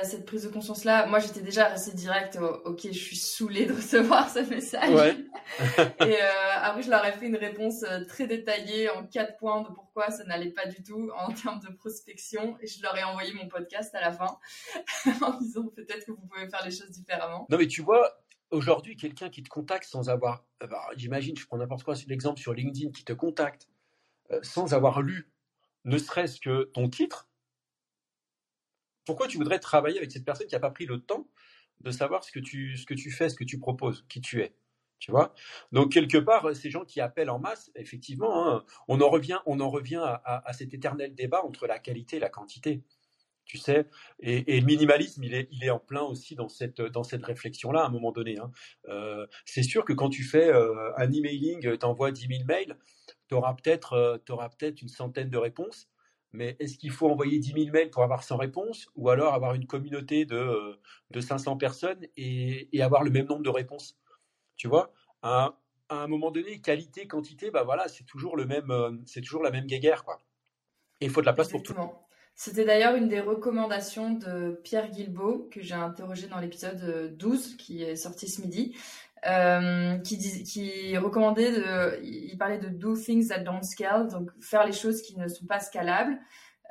cette 0.03 0.25
prise 0.25 0.43
de 0.43 0.49
conscience 0.49 0.83
là, 0.83 1.05
moi 1.05 1.19
j'étais 1.19 1.41
déjà 1.41 1.67
assez 1.67 1.93
direct. 1.93 2.37
ok, 2.65 2.81
je 2.83 2.97
suis 2.97 3.15
saoulée 3.15 3.65
de 3.65 3.73
recevoir 3.73 4.29
ce 4.29 4.39
message. 4.39 4.89
Ouais. 4.89 5.15
et 6.07 6.21
euh, 6.21 6.27
après 6.61 6.81
je 6.81 6.89
leur 6.89 7.05
ai 7.05 7.11
fait 7.13 7.27
une 7.27 7.35
réponse 7.35 7.85
très 8.07 8.27
détaillée 8.27 8.89
en 8.89 9.05
quatre 9.05 9.37
points 9.37 9.61
de 9.61 9.67
pourquoi 9.67 10.09
ça 10.11 10.23
n'allait 10.23 10.51
pas 10.51 10.65
du 10.65 10.81
tout 10.83 11.11
en 11.17 11.31
termes 11.33 11.59
de 11.59 11.73
prospection 11.73 12.57
et 12.61 12.67
je 12.67 12.81
leur 12.81 12.97
ai 12.97 13.03
envoyé 13.03 13.33
mon 13.33 13.47
podcast 13.47 13.93
à 13.95 14.01
la 14.01 14.11
fin 14.11 14.37
en 15.21 15.37
disant 15.39 15.67
peut-être 15.75 16.05
que 16.05 16.11
vous 16.11 16.27
pouvez 16.27 16.47
faire 16.49 16.63
les 16.65 16.71
choses 16.71 16.91
différemment. 16.91 17.45
Non 17.49 17.57
mais 17.57 17.67
tu 17.67 17.81
vois, 17.81 18.21
Aujourd'hui, 18.51 18.97
quelqu'un 18.97 19.29
qui 19.29 19.43
te 19.43 19.49
contacte 19.49 19.85
sans 19.85 20.09
avoir, 20.09 20.45
euh, 20.61 20.67
bah, 20.67 20.85
j'imagine, 20.95 21.37
je 21.37 21.45
prends 21.45 21.57
n'importe 21.57 21.83
quoi, 21.83 21.95
l'exemple 22.07 22.39
sur 22.39 22.53
LinkedIn, 22.53 22.91
qui 22.91 23.05
te 23.05 23.13
contacte 23.13 23.69
euh, 24.31 24.39
sans 24.43 24.73
avoir 24.73 25.01
lu 25.01 25.31
ne 25.85 25.97
serait-ce 25.97 26.39
que 26.39 26.63
ton 26.73 26.89
titre, 26.89 27.29
pourquoi 29.05 29.27
tu 29.27 29.37
voudrais 29.37 29.59
travailler 29.59 29.97
avec 29.97 30.11
cette 30.11 30.25
personne 30.25 30.47
qui 30.47 30.53
n'a 30.53 30.59
pas 30.59 30.69
pris 30.69 30.85
le 30.85 30.99
temps 30.99 31.27
de 31.79 31.91
savoir 31.91 32.23
ce 32.23 32.31
que 32.31 32.39
tu, 32.39 32.77
fais, 33.09 33.29
ce 33.29 33.35
que 33.35 33.43
tu 33.43 33.57
proposes, 33.57 34.05
qui 34.07 34.21
tu 34.21 34.41
es 34.41 34.53
tu 34.99 35.09
vois? 35.09 35.33
Donc 35.71 35.93
quelque 35.93 36.19
part, 36.19 36.55
ces 36.55 36.69
gens 36.69 36.85
qui 36.85 37.01
appellent 37.01 37.31
en 37.31 37.39
masse, 37.39 37.71
effectivement, 37.73 38.47
hein, 38.47 38.63
on 38.87 39.01
en 39.01 39.09
revient 39.09 39.39
à, 40.03 40.53
cet 40.53 40.75
éternel 40.75 41.15
débat 41.15 41.43
entre 41.43 41.65
la 41.65 41.79
qualité 41.79 42.17
et 42.17 42.19
la 42.19 42.29
quantité 42.29 42.83
tu 43.45 43.57
sais. 43.57 43.85
Et, 44.19 44.59
le 44.59 44.65
minimalisme, 44.65 45.23
il 45.23 45.33
est, 45.33 45.47
il 45.51 45.63
est 45.63 45.69
en 45.69 45.79
plein 45.79 46.01
aussi 46.01 46.35
dans 46.35 46.47
cette, 46.47 46.81
dans 46.81 47.03
cette 47.03 47.25
réflexion-là 47.25 47.83
à 47.83 47.87
un 47.87 47.89
moment 47.89 48.11
donné. 48.11 48.37
Hein. 48.39 48.51
Euh, 48.87 49.27
c'est 49.45 49.63
sûr 49.63 49.85
que 49.85 49.93
quand 49.93 50.09
tu 50.09 50.23
fais 50.23 50.49
euh, 50.49 50.91
un 50.97 51.11
emailing, 51.11 51.77
tu 51.77 51.85
envoies 51.85 52.11
10 52.11 52.27
000 52.27 52.43
mails, 52.45 52.77
tu 53.27 53.35
auras 53.35 53.53
peut-être 53.53 53.93
euh, 53.93 54.17
peut 54.17 54.81
une 54.81 54.87
centaine 54.87 55.29
de 55.29 55.37
réponses. 55.37 55.89
Mais 56.33 56.55
est-ce 56.59 56.77
qu'il 56.77 56.91
faut 56.91 57.09
envoyer 57.09 57.39
10 57.39 57.53
000 57.53 57.71
mails 57.71 57.89
pour 57.89 58.03
avoir 58.03 58.23
100 58.23 58.37
réponses 58.37 58.89
ou 58.95 59.09
alors 59.09 59.33
avoir 59.33 59.53
une 59.53 59.67
communauté 59.67 60.23
de, 60.23 60.79
de 61.09 61.19
500 61.19 61.57
personnes 61.57 62.07
et, 62.15 62.69
avoir 62.81 63.03
le 63.03 63.11
même 63.11 63.25
nombre 63.25 63.43
de 63.43 63.49
réponses? 63.49 63.97
Tu 64.55 64.69
vois? 64.69 64.93
À, 65.21 65.57
un 65.89 66.07
moment 66.07 66.31
donné, 66.31 66.61
qualité, 66.61 67.05
quantité, 67.05 67.51
bah 67.51 67.63
voilà, 67.63 67.89
c'est 67.89 68.05
toujours, 68.05 68.37
le 68.37 68.45
toujours 69.21 69.43
la 69.43 69.51
même 69.51 69.65
guéguerre. 69.65 70.05
Quoi. 70.05 70.21
Et 71.01 71.05
il 71.05 71.11
faut 71.11 71.19
de 71.19 71.25
la 71.25 71.33
place 71.33 71.49
pour 71.49 71.63
tout. 71.63 71.75
C'était 72.35 72.65
d'ailleurs 72.65 72.95
une 72.95 73.07
des 73.07 73.19
recommandations 73.19 74.11
de 74.11 74.59
Pierre 74.63 74.89
Guilbeault 74.89 75.49
que 75.51 75.61
j'ai 75.61 75.75
interrogé 75.75 76.27
dans 76.27 76.39
l'épisode 76.39 77.15
12 77.15 77.55
qui 77.57 77.83
est 77.83 77.95
sorti 77.95 78.27
ce 78.27 78.41
midi. 78.41 78.75
Euh, 79.27 79.99
qui, 79.99 80.43
qui 80.43 80.97
recommandait 80.97 81.51
de, 81.51 82.03
il 82.03 82.35
parlait 82.39 82.57
de 82.57 82.69
do 82.69 82.95
things 82.97 83.27
that 83.27 83.41
don't 83.41 83.61
scale, 83.61 84.07
donc 84.07 84.31
faire 84.41 84.65
les 84.65 84.71
choses 84.71 85.03
qui 85.03 85.15
ne 85.15 85.27
sont 85.27 85.45
pas 85.45 85.59
scalables. 85.59 86.19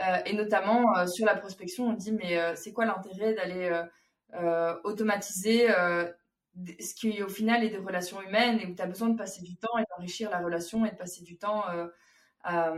Euh, 0.00 0.18
et 0.26 0.34
notamment 0.34 0.96
euh, 0.96 1.06
sur 1.06 1.26
la 1.26 1.36
prospection, 1.36 1.88
on 1.88 1.92
dit 1.92 2.12
mais 2.12 2.56
c'est 2.56 2.72
quoi 2.72 2.86
l'intérêt 2.86 3.34
d'aller 3.34 3.70
automatiser 4.84 5.68
ce 5.68 6.94
qui 6.94 7.22
au 7.22 7.28
final 7.28 7.62
est 7.64 7.70
des 7.70 7.78
relations 7.78 8.20
humaines 8.20 8.58
et 8.60 8.66
où 8.66 8.74
tu 8.74 8.82
as 8.82 8.86
besoin 8.86 9.10
de 9.10 9.16
passer 9.16 9.42
du 9.42 9.56
temps 9.56 9.78
et 9.78 9.84
d'enrichir 9.90 10.30
la 10.30 10.40
relation 10.40 10.84
et 10.84 10.90
de 10.90 10.96
passer 10.96 11.22
du 11.22 11.38
temps 11.38 11.62
à 12.42 12.72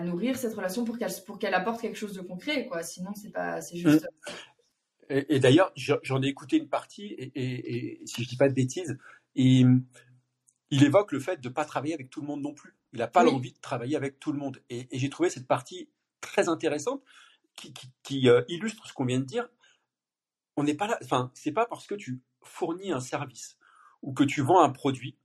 nourrir 0.00 0.36
cette 0.36 0.54
relation 0.54 0.84
pour 0.84 0.98
qu'elle 0.98 1.12
pour 1.26 1.38
qu'elle 1.38 1.54
apporte 1.54 1.80
quelque 1.80 1.96
chose 1.96 2.14
de 2.14 2.20
concret 2.20 2.66
quoi. 2.66 2.82
Sinon 2.82 3.12
c'est 3.14 3.30
pas 3.30 3.60
c'est 3.60 3.78
juste 3.78 4.06
mmh. 5.10 5.14
et, 5.28 5.40
d'ailleurs 5.40 5.72
j'en 5.74 6.22
ai 6.22 6.26
écouté 6.26 6.56
une 6.58 6.68
partie 6.68 7.14
et, 7.18 8.00
si 8.04 8.24
je 8.24 8.28
dis 8.28 8.36
pas 8.36 8.48
de 8.48 8.54
bêtises 8.54 8.96
il, 9.34 9.82
il 10.70 10.84
évoque 10.84 11.12
le 11.12 11.20
fait 11.20 11.40
de 11.40 11.48
pas 11.48 11.64
travailler 11.64 11.94
avec 11.94 12.10
tout 12.10 12.20
le 12.20 12.26
monde 12.26 12.42
non 12.42 12.54
plus. 12.54 12.74
Il 12.92 12.98
n'a 12.98 13.08
pas 13.08 13.22
l'envie 13.22 13.52
de 13.52 13.58
travailler 13.60 13.96
avec 13.96 14.18
tout 14.18 14.32
le 14.32 14.38
monde. 14.38 14.62
Et, 14.70 14.88
j'ai 14.92 15.10
trouvé 15.10 15.30
cette 15.30 15.46
partie 15.46 15.90
très 16.20 16.48
intéressante 16.48 17.02
qui, 17.54 17.72
qui, 18.02 18.28
euh, 18.28 18.42
illustre 18.48 18.86
ce 18.86 18.92
qu'on 18.92 19.04
vient 19.04 19.20
de 19.20 19.24
dire. 19.24 19.48
On 20.56 20.64
n'est 20.64 20.74
pas 20.74 20.88
là 20.88 20.98
enfin 21.02 21.30
c'est 21.34 21.52
pas 21.52 21.66
parce 21.66 21.86
que 21.86 21.94
tu 21.94 22.20
fournis 22.42 22.90
un 22.90 23.00
service 23.00 23.58
ou 24.02 24.12
que 24.12 24.24
tu 24.24 24.42
vends 24.42 24.60
un 24.60 24.70
produit 24.70 25.16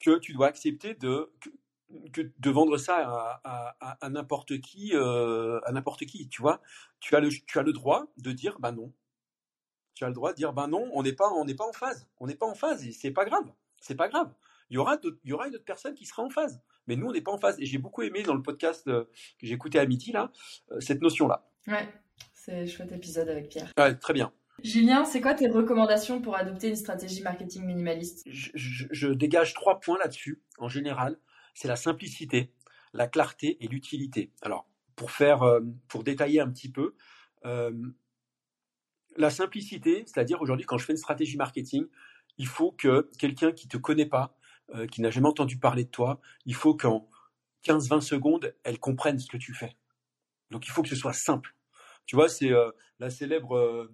que 0.00 0.18
tu 0.18 0.32
dois 0.32 0.48
accepter 0.48 0.94
de 0.94 1.32
que 1.40 1.50
de 1.90 2.50
vendre 2.50 2.76
ça 2.76 3.40
à, 3.44 4.08
n'importe 4.10 4.60
qui, 4.60 4.90
euh, 4.94 5.60
à 5.64 5.72
n'importe 5.72 6.04
qui, 6.04 6.28
tu 6.28 6.42
vois. 6.42 6.60
Tu 7.00 7.16
as 7.16 7.20
le, 7.20 7.30
tu 7.30 7.58
as 7.58 7.62
le 7.62 7.72
droit 7.72 8.06
de 8.16 8.32
dire, 8.32 8.58
bah 8.58 8.72
non. 8.72 8.92
Tu 9.94 10.04
as 10.04 10.08
le 10.08 10.14
droit 10.14 10.32
de 10.32 10.36
dire, 10.36 10.52
bah 10.52 10.66
non, 10.66 10.90
on 10.92 11.02
n'est 11.02 11.12
pas, 11.12 11.30
on 11.32 11.44
n'est 11.44 11.54
pas 11.54 11.66
en 11.66 11.72
phase. 11.72 12.06
On 12.20 12.26
n'est 12.26 12.36
pas 12.36 12.46
en 12.46 12.54
phase 12.54 12.86
et 12.86 12.92
c'est 12.92 13.10
pas 13.10 13.24
grave. 13.24 13.50
C'est 13.80 13.94
pas 13.94 14.08
grave. 14.08 14.32
Il 14.70 14.74
y 14.74 14.78
aura, 14.78 14.98
il 15.02 15.30
y 15.30 15.32
aura 15.32 15.48
une 15.48 15.54
autre 15.54 15.64
personne 15.64 15.94
qui 15.94 16.04
sera 16.04 16.22
en 16.22 16.30
phase. 16.30 16.60
Mais 16.86 16.96
nous, 16.96 17.06
on 17.06 17.12
n'est 17.12 17.20
pas 17.20 17.32
en 17.32 17.38
phase. 17.38 17.58
Et 17.58 17.66
j'ai 17.66 17.78
beaucoup 17.78 18.02
aimé 18.02 18.22
dans 18.22 18.34
le 18.34 18.42
podcast 18.42 18.86
euh, 18.88 19.04
que 19.38 19.46
j'ai 19.46 19.54
écouté 19.54 19.78
à 19.78 19.86
midi 19.86 20.12
là, 20.12 20.30
euh, 20.72 20.80
cette 20.80 21.00
notion-là. 21.00 21.48
Ouais, 21.66 21.88
c'est 22.34 22.54
un 22.54 22.66
chouette 22.66 22.92
épisode 22.92 23.28
avec 23.28 23.48
Pierre. 23.48 23.72
Ouais, 23.78 23.94
très 23.94 24.12
bien. 24.12 24.32
Julien, 24.62 25.04
c'est 25.04 25.20
quoi 25.20 25.34
tes 25.34 25.48
recommandations 25.48 26.20
pour 26.20 26.34
adopter 26.34 26.68
une 26.68 26.76
stratégie 26.76 27.22
marketing 27.22 27.64
minimaliste? 27.64 28.24
Je, 28.26 29.08
dégage 29.08 29.54
trois 29.54 29.78
points 29.78 29.98
là-dessus, 29.98 30.42
en 30.58 30.68
général 30.68 31.18
c'est 31.58 31.66
la 31.66 31.74
simplicité, 31.74 32.52
la 32.92 33.08
clarté 33.08 33.56
et 33.60 33.66
l'utilité. 33.66 34.30
Alors, 34.42 34.68
pour 34.94 35.10
faire, 35.10 35.42
euh, 35.42 35.60
pour 35.88 36.04
détailler 36.04 36.38
un 36.38 36.48
petit 36.48 36.70
peu, 36.70 36.94
euh, 37.46 37.72
la 39.16 39.30
simplicité, 39.30 40.04
c'est-à-dire 40.06 40.40
aujourd'hui, 40.40 40.64
quand 40.64 40.78
je 40.78 40.84
fais 40.84 40.92
une 40.92 40.98
stratégie 40.98 41.36
marketing, 41.36 41.88
il 42.36 42.46
faut 42.46 42.70
que 42.70 43.10
quelqu'un 43.18 43.50
qui 43.50 43.66
te 43.66 43.76
connaît 43.76 44.06
pas, 44.06 44.36
euh, 44.72 44.86
qui 44.86 45.00
n'a 45.00 45.10
jamais 45.10 45.26
entendu 45.26 45.58
parler 45.58 45.82
de 45.82 45.90
toi, 45.90 46.20
il 46.46 46.54
faut 46.54 46.76
qu'en 46.76 47.08
15-20 47.64 48.02
secondes, 48.02 48.54
elle 48.62 48.78
comprenne 48.78 49.18
ce 49.18 49.26
que 49.26 49.36
tu 49.36 49.52
fais. 49.52 49.76
Donc, 50.52 50.64
il 50.68 50.70
faut 50.70 50.82
que 50.82 50.88
ce 50.88 50.94
soit 50.96 51.12
simple. 51.12 51.56
Tu 52.06 52.14
vois, 52.14 52.28
c'est 52.28 52.52
la 53.00 53.10
célèbre 53.10 53.90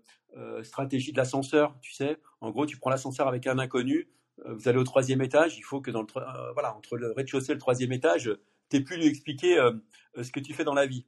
stratégie 0.63 1.11
de 1.11 1.17
l'ascenseur, 1.17 1.77
tu 1.81 1.93
sais. 1.93 2.21
En 2.41 2.51
gros, 2.51 2.65
tu 2.65 2.77
prends 2.77 2.91
l'ascenseur 2.91 3.27
avec 3.27 3.49
un 3.49 3.59
inconnu, 3.59 4.09
vous 4.45 4.69
allez 4.69 4.79
au 4.79 4.85
troisième 4.85 5.23
étage, 5.23 5.57
il 5.57 5.63
faut 5.63 5.81
que 5.81 5.91
dans 5.91 6.03
le, 6.03 6.09
euh, 6.17 6.53
voilà, 6.53 6.75
entre 6.75 6.97
le 6.97 7.13
rez-de-chaussée 7.13 7.53
et 7.53 7.55
le 7.55 7.61
troisième 7.61 7.93
étage, 7.93 8.31
tu 8.69 8.77
aies 8.77 8.81
pu 8.81 8.97
lui 8.97 9.07
expliquer 9.07 9.59
euh, 9.59 9.73
ce 10.21 10.31
que 10.31 10.41
tu 10.41 10.53
fais 10.53 10.65
dans 10.65 10.75
la 10.75 10.87
vie. 10.87 11.07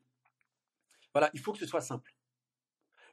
Voilà, 1.12 1.30
il 1.34 1.40
faut 1.40 1.52
que 1.52 1.58
ce 1.58 1.66
soit 1.66 1.80
simple. 1.80 2.14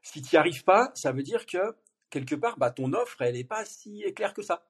Si 0.01 0.21
tu 0.21 0.35
n'y 0.35 0.39
arrives 0.39 0.63
pas, 0.63 0.91
ça 0.93 1.11
veut 1.11 1.23
dire 1.23 1.45
que 1.45 1.75
quelque 2.09 2.35
part, 2.35 2.57
bah, 2.57 2.71
ton 2.71 2.93
offre, 2.93 3.21
elle 3.21 3.35
n'est 3.35 3.43
pas 3.43 3.65
si 3.65 4.03
claire 4.13 4.33
que 4.33 4.41
ça. 4.41 4.67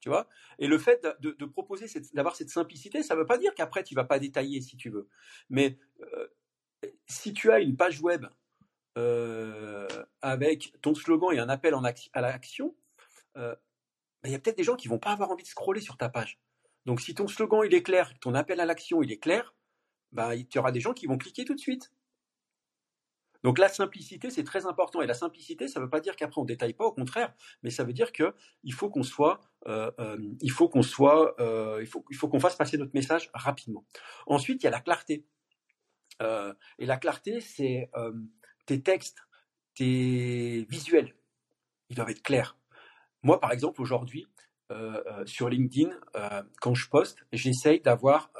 Tu 0.00 0.08
vois? 0.08 0.28
Et 0.58 0.66
le 0.66 0.78
fait 0.78 1.06
de, 1.20 1.44
proposer, 1.44 1.86
d'avoir 2.12 2.34
cette 2.34 2.50
simplicité, 2.50 3.04
ça 3.04 3.14
ne 3.14 3.20
veut 3.20 3.26
pas 3.26 3.38
dire 3.38 3.54
qu'après, 3.54 3.84
tu 3.84 3.94
ne 3.94 4.00
vas 4.00 4.04
pas 4.04 4.18
détailler 4.18 4.60
si 4.60 4.76
tu 4.76 4.90
veux. 4.90 5.08
Mais 5.48 5.78
si 7.06 7.32
tu 7.32 7.52
as 7.52 7.60
une 7.60 7.76
page 7.76 8.00
web 8.00 8.26
avec 10.22 10.72
ton 10.80 10.94
slogan 10.94 11.32
et 11.32 11.38
un 11.38 11.48
appel 11.48 11.74
à 12.14 12.20
l'action, 12.20 12.74
bah, 14.22 14.28
il 14.28 14.32
y 14.32 14.34
a 14.34 14.38
peut-être 14.38 14.56
des 14.56 14.64
gens 14.64 14.76
qui 14.76 14.88
vont 14.88 14.98
pas 14.98 15.12
avoir 15.12 15.30
envie 15.30 15.42
de 15.42 15.48
scroller 15.48 15.80
sur 15.80 15.96
ta 15.96 16.08
page. 16.08 16.38
Donc 16.86 17.00
si 17.00 17.14
ton 17.14 17.28
slogan 17.28 17.62
il 17.64 17.74
est 17.74 17.82
clair, 17.82 18.12
ton 18.20 18.34
appel 18.34 18.60
à 18.60 18.66
l'action 18.66 19.02
il 19.02 19.12
est 19.12 19.18
clair, 19.18 19.54
bah, 20.12 20.34
il 20.34 20.46
y 20.54 20.58
aura 20.58 20.72
des 20.72 20.80
gens 20.80 20.92
qui 20.92 21.06
vont 21.06 21.18
cliquer 21.18 21.44
tout 21.44 21.54
de 21.54 21.60
suite. 21.60 21.92
Donc 23.42 23.58
la 23.58 23.68
simplicité, 23.68 24.30
c'est 24.30 24.44
très 24.44 24.66
important. 24.66 25.02
Et 25.02 25.06
la 25.06 25.14
simplicité, 25.14 25.66
ça 25.68 25.80
ne 25.80 25.84
veut 25.84 25.90
pas 25.90 26.00
dire 26.00 26.16
qu'après 26.16 26.40
on 26.40 26.44
détaille 26.44 26.74
pas, 26.74 26.84
au 26.84 26.92
contraire, 26.92 27.34
mais 27.62 27.70
ça 27.70 27.84
veut 27.84 27.92
dire 27.92 28.12
que 28.12 28.34
il 28.62 28.72
faut 28.72 28.88
qu'on 28.88 29.02
soit, 29.02 29.40
euh, 29.66 29.90
euh, 29.98 30.16
il 30.40 30.50
faut 30.50 30.68
qu'on 30.68 30.82
soit, 30.82 31.40
euh, 31.40 31.78
il 31.80 31.86
faut, 31.86 32.04
il 32.10 32.16
faut 32.16 32.28
qu'on 32.28 32.40
fasse 32.40 32.56
passer 32.56 32.78
notre 32.78 32.94
message 32.94 33.30
rapidement. 33.34 33.84
Ensuite, 34.26 34.62
il 34.62 34.64
y 34.64 34.68
a 34.68 34.70
la 34.70 34.80
clarté. 34.80 35.26
et 36.20 36.86
la 36.86 36.96
clarté, 36.98 37.40
c'est 37.40 37.90
tes 38.66 38.80
textes, 38.80 39.18
tes 39.74 40.64
visuels, 40.68 41.16
ils 41.88 41.96
doivent 41.96 42.10
être 42.10 42.22
clairs. 42.22 42.56
Moi, 43.22 43.40
par 43.40 43.52
exemple, 43.52 43.80
aujourd'hui, 43.80 44.26
euh, 44.70 45.02
euh, 45.06 45.26
sur 45.26 45.48
LinkedIn, 45.48 45.90
euh, 46.16 46.42
quand 46.60 46.74
je 46.74 46.88
poste, 46.88 47.18
j'essaye 47.32 47.80
d'avoir 47.80 48.30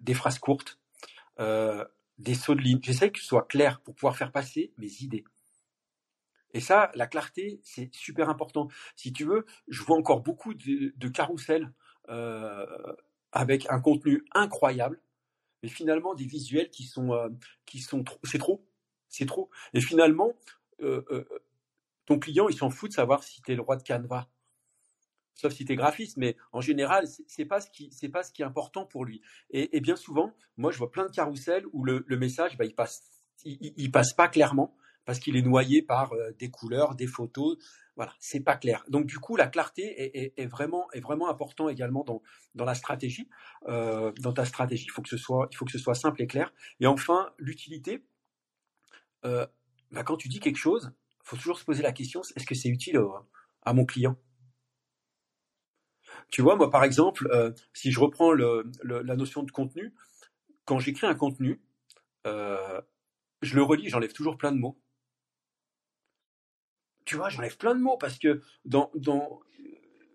des 0.00 0.14
phrases 0.14 0.38
courtes, 0.38 0.78
des 1.38 2.34
sauts 2.34 2.54
de 2.54 2.60
ligne. 2.60 2.80
J'essaye 2.82 3.12
que 3.12 3.20
ce 3.20 3.26
soit 3.26 3.46
clair 3.46 3.80
pour 3.82 3.94
pouvoir 3.94 4.16
faire 4.16 4.32
passer 4.32 4.72
mes 4.78 5.02
idées. 5.02 5.24
Et 6.54 6.60
ça, 6.60 6.90
la 6.94 7.06
clarté, 7.06 7.60
c'est 7.62 7.94
super 7.94 8.30
important. 8.30 8.68
Si 8.96 9.12
tu 9.12 9.24
veux, 9.26 9.44
je 9.68 9.82
vois 9.82 9.98
encore 9.98 10.22
beaucoup 10.22 10.54
de, 10.54 10.94
de 10.96 11.08
carousels 11.08 11.70
avec 13.32 13.70
un 13.70 13.80
contenu 13.80 14.24
incroyable, 14.32 14.98
mais 15.62 15.68
finalement 15.68 16.14
des 16.14 16.24
visuels 16.24 16.70
qui 16.70 16.84
sont 16.84 17.30
qui 17.66 17.80
sont 17.80 18.02
c'est 18.22 18.38
trop, 18.38 18.66
c'est 19.10 19.26
trop. 19.26 19.50
Et 19.74 19.82
finalement, 19.82 20.32
ton 22.08 22.18
client, 22.18 22.48
il 22.48 22.56
s'en 22.56 22.70
fout 22.70 22.90
de 22.90 22.94
savoir 22.94 23.22
si 23.22 23.42
tu 23.42 23.52
es 23.52 23.54
le 23.54 23.60
roi 23.60 23.76
de 23.76 23.82
Canva. 23.82 24.30
Sauf 25.34 25.52
si 25.52 25.66
tu 25.66 25.72
es 25.72 25.76
graphiste, 25.76 26.16
mais 26.16 26.38
en 26.52 26.62
général, 26.62 27.04
c'est 27.26 27.44
pas 27.44 27.60
ce 27.60 27.70
qui 27.70 27.92
c'est 27.92 28.08
pas 28.08 28.22
ce 28.22 28.32
qui 28.32 28.40
est 28.40 28.46
important 28.46 28.86
pour 28.86 29.04
lui. 29.04 29.20
Et, 29.50 29.78
bien 29.80 29.94
souvent, 29.94 30.34
moi, 30.56 30.72
je 30.72 30.78
vois 30.78 30.90
plein 30.90 31.04
de 31.04 31.10
carousels 31.10 31.66
où 31.74 31.84
le, 31.84 32.02
message, 32.16 32.56
bah, 32.56 32.64
il 32.64 32.74
passe 32.74 33.02
il, 33.44 33.92
passe 33.92 34.14
pas 34.14 34.28
clairement 34.28 34.74
parce 35.04 35.18
qu'il 35.18 35.36
est 35.36 35.42
noyé 35.42 35.82
par 35.82 36.14
des 36.38 36.50
couleurs, 36.50 36.94
des 36.94 37.06
photos. 37.06 37.58
Voilà, 37.94 38.14
c'est 38.20 38.40
pas 38.40 38.56
clair. 38.56 38.84
Donc 38.88 39.04
du 39.04 39.18
coup, 39.18 39.36
la 39.36 39.46
clarté 39.46 40.40
est, 40.40 40.46
vraiment 40.46 40.90
est 40.92 41.00
vraiment 41.00 41.28
important 41.28 41.68
également 41.68 42.04
dans 42.04 42.22
dans 42.54 42.64
la 42.64 42.74
stratégie, 42.74 43.28
dans 43.66 44.32
ta 44.34 44.46
stratégie. 44.46 44.86
Il 44.86 44.92
faut 44.92 45.02
que 45.02 45.10
ce 45.10 45.18
soit 45.18 45.46
il 45.52 45.56
faut 45.58 45.66
que 45.66 45.72
ce 45.72 45.78
soit 45.78 45.94
simple 45.94 46.22
et 46.22 46.26
clair. 46.26 46.54
Et 46.80 46.86
enfin, 46.86 47.32
l'utilité. 47.36 48.02
Bah, 49.22 50.02
quand 50.04 50.16
tu 50.16 50.28
dis 50.28 50.40
quelque 50.40 50.58
chose, 50.58 50.92
faut 51.28 51.36
toujours 51.36 51.58
se 51.58 51.64
poser 51.64 51.82
la 51.82 51.92
question 51.92 52.22
est-ce 52.36 52.46
que 52.46 52.54
c'est 52.54 52.68
utile 52.68 53.00
à 53.62 53.72
mon 53.72 53.84
client? 53.84 54.16
Tu 56.30 56.42
vois, 56.42 56.56
moi 56.56 56.70
par 56.70 56.84
exemple, 56.84 57.28
si 57.72 57.92
je 57.92 58.00
reprends 58.00 58.32
la 58.32 59.16
notion 59.16 59.42
de 59.42 59.50
contenu, 59.50 59.94
quand 60.64 60.78
j'écris 60.78 61.06
un 61.06 61.14
contenu, 61.14 61.60
je 62.24 63.54
le 63.54 63.62
relis, 63.62 63.88
j'enlève 63.88 64.12
toujours 64.12 64.36
plein 64.36 64.52
de 64.52 64.58
mots 64.58 64.78
tu 67.08 67.16
vois, 67.16 67.30
j'enlève 67.30 67.56
plein 67.56 67.74
de 67.74 67.80
mots 67.80 67.96
parce 67.96 68.18
que 68.18 68.42
dans, 68.66 68.90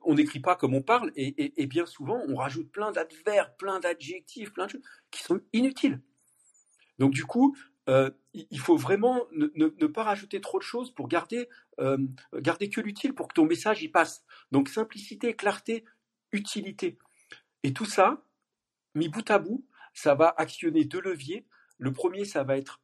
on 0.03 0.13
n'écrit 0.13 0.39
pas 0.39 0.55
comme 0.55 0.75
on 0.75 0.83
parle 0.83 1.11
et, 1.15 1.65
bien 1.65 1.87
souvent 1.87 2.21
on 2.27 2.35
rajoute 2.35 2.71
plein 2.71 2.91
d'adverbes, 2.91 3.49
plein 3.57 3.79
d'adjectifs, 3.79 4.53
plein 4.53 4.67
de 4.67 4.73
choses 4.73 4.81
qui 5.09 5.23
sont 5.23 5.41
inutiles. 5.53 6.03
Donc 6.99 7.11
du 7.11 7.25
coup, 7.25 7.57
euh, 7.89 8.09
il 8.33 8.59
faut 8.59 8.77
vraiment 8.77 9.25
ne, 9.31 9.87
pas 9.87 10.03
rajouter 10.03 10.39
trop 10.39 10.57
de 10.57 10.63
choses 10.63 10.93
pour 10.93 11.07
garder, 11.07 11.49
euh, 11.79 11.97
garder 12.35 12.69
que 12.69 12.79
l'utile 12.79 13.13
pour 13.13 13.27
que 13.27 13.33
ton 13.33 13.45
message 13.45 13.83
y 13.83 13.89
passe. 13.89 14.23
Donc 14.51 14.69
simplicité, 14.69 15.35
clarté, 15.35 15.83
utilité. 16.31 16.97
Et 17.63 17.73
tout 17.73 17.85
ça, 17.85 18.23
mis 18.95 19.09
bout 19.09 19.29
à 19.29 19.39
bout, 19.39 19.65
ça 19.93 20.15
va 20.15 20.33
actionner 20.37 20.85
deux 20.85 21.01
leviers. 21.01 21.45
Le 21.77 21.91
premier, 21.91 22.25
ça 22.25 22.43
va 22.43 22.57
être, 22.57 22.81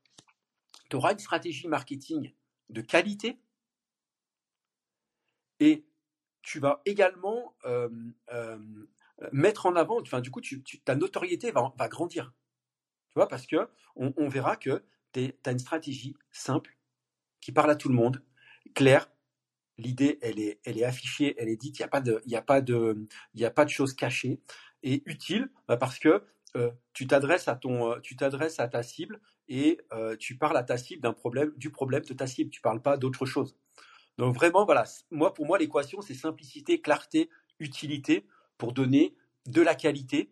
tu 0.89 0.95
auras 0.97 1.13
une 1.13 1.19
stratégie 1.19 1.67
marketing 1.67 2.33
de 2.69 2.81
qualité 2.81 3.39
et 5.59 5.85
tu 6.41 6.59
vas 6.59 6.81
également 6.85 7.55
euh, 7.65 7.89
mettre 9.31 9.65
en 9.65 9.75
avant, 9.75 10.01
enfin, 10.01 10.21
du 10.21 10.31
coup, 10.31 10.41
ta 10.85 10.95
notoriété 10.95 11.51
va, 11.51 11.73
grandir. 11.87 12.33
Tu 13.09 13.15
vois, 13.15 13.27
parce 13.27 13.47
que 13.47 13.69
on, 13.95 14.29
verra 14.29 14.55
que 14.55 14.83
tu 15.13 15.33
as 15.45 15.51
une 15.51 15.59
stratégie 15.59 16.15
simple 16.31 16.77
qui 17.41 17.51
parle 17.51 17.71
à 17.71 17.75
tout 17.75 17.89
le 17.89 17.95
monde, 17.95 18.23
claire. 18.73 19.09
L'idée, 19.77 20.19
elle 20.21 20.39
est, 20.39 20.59
elle 20.65 20.77
est 20.77 20.83
affichée, 20.83 21.35
elle 21.37 21.47
est 21.47 21.55
dite. 21.55 21.79
Il 21.79 21.81
n'y 21.81 21.85
a 21.85 21.89
pas 21.89 22.01
de, 22.01 22.21
a 23.41 23.45
a 23.45 23.51
pas 23.51 23.65
de 23.65 23.69
choses 23.69 23.93
cachées 23.93 24.41
et 24.83 25.03
utile 25.05 25.49
bah, 25.67 25.77
parce 25.77 25.99
que 25.99 26.23
euh, 26.57 26.71
tu 26.93 27.07
t'adresses 27.07 27.47
à 27.47 27.55
t'adresses 28.17 28.59
à 28.59 28.67
ta 28.67 28.83
cible 28.83 29.21
et 29.47 29.79
tu 30.19 30.37
parles 30.37 30.57
à 30.57 30.63
ta 30.63 30.77
cible 30.77 31.01
problème, 31.13 31.53
du 31.57 31.71
problème 31.71 32.03
de 32.03 32.13
ta 32.13 32.27
cible. 32.27 32.51
Tu 32.51 32.61
parles 32.61 32.81
pas 32.81 32.97
d'autre 32.97 33.25
chose. 33.25 33.55
Donc 34.17 34.35
vraiment, 34.35 34.65
voilà, 34.65 34.83
moi 35.11 35.33
pour 35.33 35.45
moi 35.45 35.57
l'équation 35.57 36.01
c'est 36.01 36.13
simplicité, 36.13 36.81
clarté, 36.81 37.29
utilité 37.59 38.27
pour 38.57 38.73
donner 38.73 39.15
de 39.45 39.61
la 39.61 39.75
qualité 39.75 40.29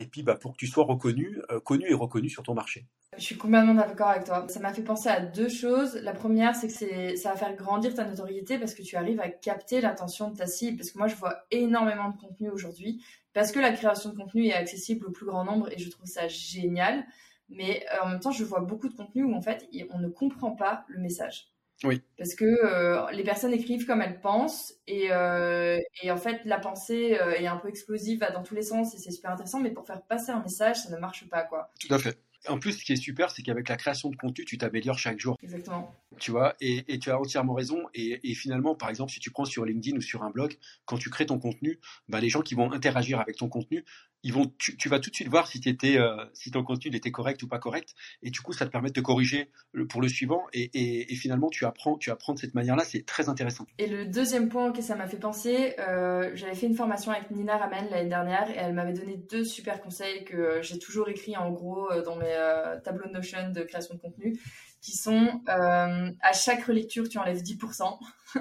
et 0.00 0.06
puis 0.06 0.22
bah, 0.22 0.36
pour 0.36 0.52
que 0.52 0.56
tu 0.56 0.66
sois 0.66 0.84
reconnu, 0.84 1.40
euh, 1.50 1.60
connu 1.60 1.86
et 1.88 1.94
reconnu 1.94 2.28
sur 2.28 2.42
ton 2.42 2.54
marché. 2.54 2.86
Je 3.16 3.22
suis 3.22 3.36
complètement 3.36 3.74
d'accord 3.74 4.08
avec 4.08 4.24
toi. 4.24 4.46
Ça 4.48 4.60
m'a 4.60 4.72
fait 4.72 4.82
penser 4.82 5.08
à 5.08 5.20
deux 5.20 5.48
choses. 5.48 5.96
La 5.96 6.12
première, 6.12 6.54
c'est 6.54 6.68
que 6.68 7.16
ça 7.16 7.30
va 7.30 7.36
faire 7.36 7.54
grandir 7.56 7.94
ta 7.94 8.04
notoriété 8.04 8.58
parce 8.58 8.74
que 8.74 8.82
tu 8.82 8.96
arrives 8.96 9.20
à 9.20 9.28
capter 9.28 9.80
l'attention 9.80 10.30
de 10.30 10.36
ta 10.36 10.46
cible. 10.46 10.78
Parce 10.78 10.90
que 10.90 10.98
moi, 10.98 11.08
je 11.08 11.16
vois 11.16 11.44
énormément 11.50 12.10
de 12.10 12.16
contenu 12.16 12.50
aujourd'hui 12.50 13.04
parce 13.32 13.50
que 13.50 13.58
la 13.58 13.72
création 13.72 14.10
de 14.10 14.16
contenu 14.16 14.46
est 14.46 14.54
accessible 14.54 15.06
au 15.06 15.10
plus 15.10 15.26
grand 15.26 15.44
nombre 15.44 15.68
et 15.72 15.78
je 15.78 15.90
trouve 15.90 16.06
ça 16.06 16.28
génial. 16.28 17.04
Mais 17.48 17.84
euh, 17.92 18.04
en 18.04 18.08
même 18.10 18.20
temps, 18.20 18.30
je 18.30 18.44
vois 18.44 18.60
beaucoup 18.60 18.88
de 18.88 18.94
contenu 18.94 19.24
où 19.24 19.34
en 19.34 19.40
fait, 19.40 19.68
on 19.90 19.98
ne 19.98 20.08
comprend 20.08 20.52
pas 20.52 20.84
le 20.88 21.00
message. 21.00 21.50
Oui. 21.84 22.02
Parce 22.16 22.34
que 22.34 22.44
euh, 22.44 23.10
les 23.12 23.22
personnes 23.22 23.52
écrivent 23.52 23.86
comme 23.86 24.02
elles 24.02 24.20
pensent 24.20 24.74
et, 24.86 25.12
euh, 25.12 25.78
et 26.02 26.10
en 26.10 26.16
fait 26.16 26.40
la 26.44 26.58
pensée 26.58 27.18
euh, 27.20 27.32
est 27.32 27.46
un 27.46 27.56
peu 27.56 27.68
explosive, 27.68 28.20
va 28.20 28.30
dans 28.30 28.42
tous 28.42 28.54
les 28.54 28.62
sens 28.62 28.94
et 28.94 28.98
c'est 28.98 29.12
super 29.12 29.30
intéressant, 29.30 29.60
mais 29.60 29.70
pour 29.70 29.86
faire 29.86 30.02
passer 30.02 30.32
un 30.32 30.42
message, 30.42 30.78
ça 30.78 30.90
ne 30.90 30.98
marche 30.98 31.28
pas 31.28 31.42
quoi. 31.42 31.70
Tout 31.78 31.94
à 31.94 31.98
fait. 31.98 32.18
En 32.46 32.58
plus, 32.58 32.72
ce 32.72 32.84
qui 32.84 32.92
est 32.92 32.96
super, 32.96 33.30
c'est 33.30 33.42
qu'avec 33.42 33.68
la 33.68 33.76
création 33.76 34.10
de 34.10 34.16
contenu, 34.16 34.44
tu 34.44 34.58
t'améliores 34.58 34.98
chaque 34.98 35.18
jour. 35.18 35.36
Exactement. 35.42 35.92
Tu 36.18 36.30
vois, 36.30 36.54
et, 36.60 36.98
tu 36.98 37.10
as 37.10 37.18
entièrement 37.18 37.54
raison. 37.54 37.82
Et, 37.94 38.34
finalement, 38.34 38.76
par 38.76 38.90
exemple, 38.90 39.10
si 39.10 39.18
tu 39.18 39.30
prends 39.30 39.44
sur 39.44 39.64
LinkedIn 39.64 39.96
ou 39.96 40.00
sur 40.00 40.22
un 40.22 40.30
blog, 40.30 40.56
quand 40.84 40.98
tu 40.98 41.10
crées 41.10 41.26
ton 41.26 41.38
contenu, 41.38 41.80
bah, 42.08 42.20
les 42.20 42.28
gens 42.28 42.42
qui 42.42 42.54
vont 42.54 42.72
interagir 42.72 43.20
avec 43.20 43.36
ton 43.36 43.48
contenu, 43.48 43.84
tu, 44.22 44.88
vas 44.88 44.98
tout 44.98 45.10
de 45.10 45.14
suite 45.14 45.28
voir 45.28 45.46
si, 45.46 45.60
euh, 45.84 46.24
si 46.34 46.50
ton 46.50 46.64
contenu 46.64 46.94
était 46.94 47.10
correct 47.10 47.42
ou 47.42 47.48
pas 47.48 47.58
correct. 47.58 47.94
Et 48.22 48.30
du 48.30 48.40
coup, 48.40 48.52
ça 48.52 48.66
te 48.66 48.70
permet 48.70 48.88
de 48.88 48.94
te 48.94 49.00
corriger 49.00 49.50
pour 49.88 50.00
le 50.00 50.08
suivant. 50.08 50.42
Et, 50.52 51.14
finalement, 51.14 51.48
tu 51.50 51.64
apprends, 51.64 51.96
tu 51.96 52.10
apprends 52.10 52.34
de 52.34 52.38
cette 52.38 52.54
manière-là. 52.54 52.84
C'est 52.84 53.06
très 53.06 53.28
intéressant. 53.28 53.66
Et 53.78 53.86
le 53.86 54.06
deuxième 54.06 54.48
point 54.48 54.72
que 54.72 54.82
ça 54.82 54.96
m'a 54.96 55.06
fait 55.06 55.18
penser, 55.18 55.74
euh, 55.78 56.30
j'avais 56.34 56.54
fait 56.54 56.66
une 56.66 56.74
formation 56.74 57.12
avec 57.12 57.30
Nina 57.30 57.56
Ramen 57.56 57.88
l'année 57.90 58.08
dernière 58.08 58.50
et 58.50 58.56
elle 58.56 58.74
m'avait 58.74 58.92
donné 58.92 59.16
deux 59.30 59.44
super 59.44 59.80
conseils 59.80 60.24
que 60.24 60.36
euh, 60.36 60.62
j'ai 60.62 60.78
toujours 60.78 61.08
écrits 61.08 61.36
en 61.36 61.50
gros 61.50 61.88
dans 62.04 62.16
mes 62.16 62.36
tableaux 62.84 63.08
de 63.08 63.12
Notion 63.12 63.50
de 63.50 63.62
création 63.62 63.94
de 63.94 64.00
contenu 64.00 64.38
qui 64.80 64.92
sont 64.96 65.40
à 65.46 66.32
chaque 66.32 66.64
relecture, 66.64 67.08
tu 67.08 67.18
enlèves 67.18 67.42
10%. 67.42 67.98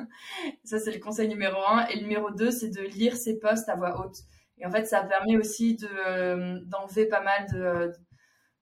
ça, 0.63 0.79
c'est 0.79 0.91
le 0.91 0.99
conseil 0.99 1.27
numéro 1.27 1.57
un. 1.67 1.87
Et 1.87 1.95
le 1.95 2.01
numéro 2.01 2.31
deux, 2.31 2.51
c'est 2.51 2.69
de 2.69 2.81
lire 2.81 3.15
ses 3.15 3.39
posts 3.39 3.67
à 3.69 3.75
voix 3.75 3.99
haute. 3.99 4.17
Et 4.59 4.65
en 4.65 4.71
fait, 4.71 4.85
ça 4.85 5.03
permet 5.03 5.37
aussi 5.37 5.77
euh, 5.83 6.59
d'enlever 6.65 7.05
pas 7.05 7.21
mal 7.21 7.45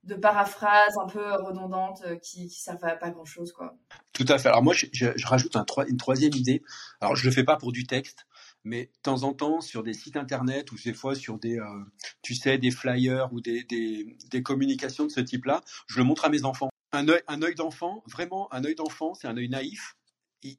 de, 0.03 0.15
paraphrases 0.15 0.95
un 1.01 1.07
peu 1.07 1.33
redondantes 1.43 2.03
euh, 2.05 2.15
qui 2.17 2.43
ne 2.43 2.49
servent 2.49 2.83
à 2.83 2.95
pas 2.95 3.09
grand-chose. 3.09 3.51
Quoi. 3.51 3.75
Tout 4.13 4.25
à 4.27 4.37
fait. 4.37 4.49
Alors 4.49 4.61
moi, 4.61 4.73
je, 4.73 5.25
rajoute 5.25 5.55
un, 5.55 5.65
une 5.87 5.97
troisième 5.97 6.33
idée. 6.33 6.61
Alors, 7.01 7.15
je 7.15 7.23
ne 7.23 7.29
le 7.29 7.35
fais 7.35 7.43
pas 7.43 7.55
pour 7.55 7.71
du 7.71 7.85
texte, 7.85 8.27
mais 8.63 8.85
de 8.85 9.01
temps 9.01 9.23
en 9.23 9.33
temps, 9.33 9.61
sur 9.61 9.83
des 9.83 9.93
sites 9.93 10.17
internet 10.17 10.71
ou 10.71 10.75
des 10.83 10.93
fois 10.93 11.15
sur 11.15 11.39
des, 11.39 11.57
euh, 11.59 11.83
tu 12.21 12.35
sais, 12.35 12.57
des 12.57 12.71
flyers 12.71 13.31
ou 13.33 13.41
des 13.41 14.43
communications 14.43 15.05
de 15.05 15.11
ce 15.11 15.21
type-là, 15.21 15.61
je 15.87 15.97
le 15.97 16.03
montre 16.03 16.25
à 16.25 16.29
mes 16.29 16.43
enfants. 16.45 16.69
Un 16.91 17.07
œil, 17.09 17.21
un 17.27 17.41
œil 17.41 17.55
d'enfant, 17.55 18.03
vraiment, 18.05 18.53
un 18.53 18.63
œil 18.63 18.75
d'enfant, 18.75 19.15
c'est 19.15 19.27
un 19.27 19.35
œil 19.37 19.49
naïf 19.49 19.95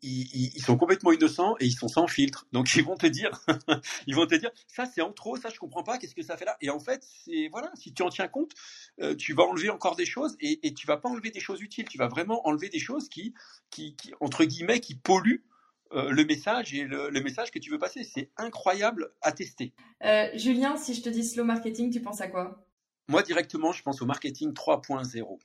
ils, 0.03 0.63
sont 0.63 0.77
complètement 0.77 1.13
innocents 1.13 1.57
et 1.61 1.67
ils 1.67 1.73
sont 1.73 1.89
sans 1.89 2.07
filtre. 2.07 2.47
Donc 2.53 2.75
ils 2.75 2.85
vont 2.85 2.97
te 2.97 3.07
dire, 3.07 3.31
ils 4.07 4.15
vont 4.15 4.27
te 4.27 4.35
dire, 4.35 4.51
ça 4.67 4.87
c'est 4.87 5.01
en 5.01 5.13
trop, 5.13 5.37
ça 5.37 5.49
je 5.49 5.59
comprends 5.59 5.83
pas, 5.83 5.99
qu'est-ce 5.99 6.15
que 6.15 6.23
ça 6.23 6.37
fait 6.37 6.45
là? 6.45 6.57
Et 6.61 6.71
en 6.71 6.81
fait, 6.81 7.07
c'est 7.25 7.49
voilà, 7.51 7.71
si 7.75 7.93
tu 7.93 8.03
en 8.03 8.09
tiens 8.09 8.29
compte, 8.29 8.53
euh, 9.01 9.15
tu 9.15 9.33
vas 9.33 9.45
enlever 9.45 9.71
encore 9.71 9.97
des 9.97 10.07
choses 10.07 10.37
et, 10.41 10.67
et 10.67 10.75
tu 10.75 10.87
vas 10.87 10.97
pas 10.97 11.09
enlever 11.09 11.31
des 11.31 11.41
choses 11.41 11.61
utiles. 11.61 11.89
Tu 11.89 11.99
vas 11.99 12.09
vraiment 12.09 12.47
enlever 12.47 12.69
des 12.69 12.79
choses 12.79 13.09
qui, 13.09 13.35
qui, 13.71 13.95
entre 14.21 14.45
guillemets, 14.45 14.81
qui 14.81 14.95
polluent 14.95 15.45
euh, 15.93 16.11
le 16.11 16.25
message 16.25 16.75
et 16.75 16.85
le, 16.85 17.11
message 17.21 17.51
que 17.51 17.59
tu 17.59 17.71
veux 17.71 17.79
passer. 17.79 18.03
C'est 18.03 18.31
incroyable 18.37 19.13
à 19.23 19.33
tester. 19.33 19.73
Euh, 20.05 20.29
Julien, 20.35 20.77
si 20.77 20.95
je 20.95 21.03
te 21.03 21.09
dis 21.09 21.25
slow 21.25 21.45
marketing, 21.45 21.93
tu 21.93 22.01
penses 22.01 22.21
à 22.21 22.29
quoi? 22.29 22.67
Moi 23.09 23.23
directement, 23.23 23.73
je 23.73 23.83
pense 23.83 24.03
au 24.03 24.07
marketing 24.07 24.53
3.0. 24.53 25.39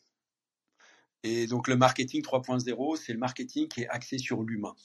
Et 1.24 1.48
donc 1.48 1.68
le 1.68 1.76
marketing 1.76 2.22
3.0, 2.22 2.98
c'est 2.98 3.14
le 3.14 3.20
marketing 3.20 3.68
qui 3.68 3.82
est 3.82 3.88
axé 3.88 4.18
sur 4.18 4.44
l'humain. 4.44 4.76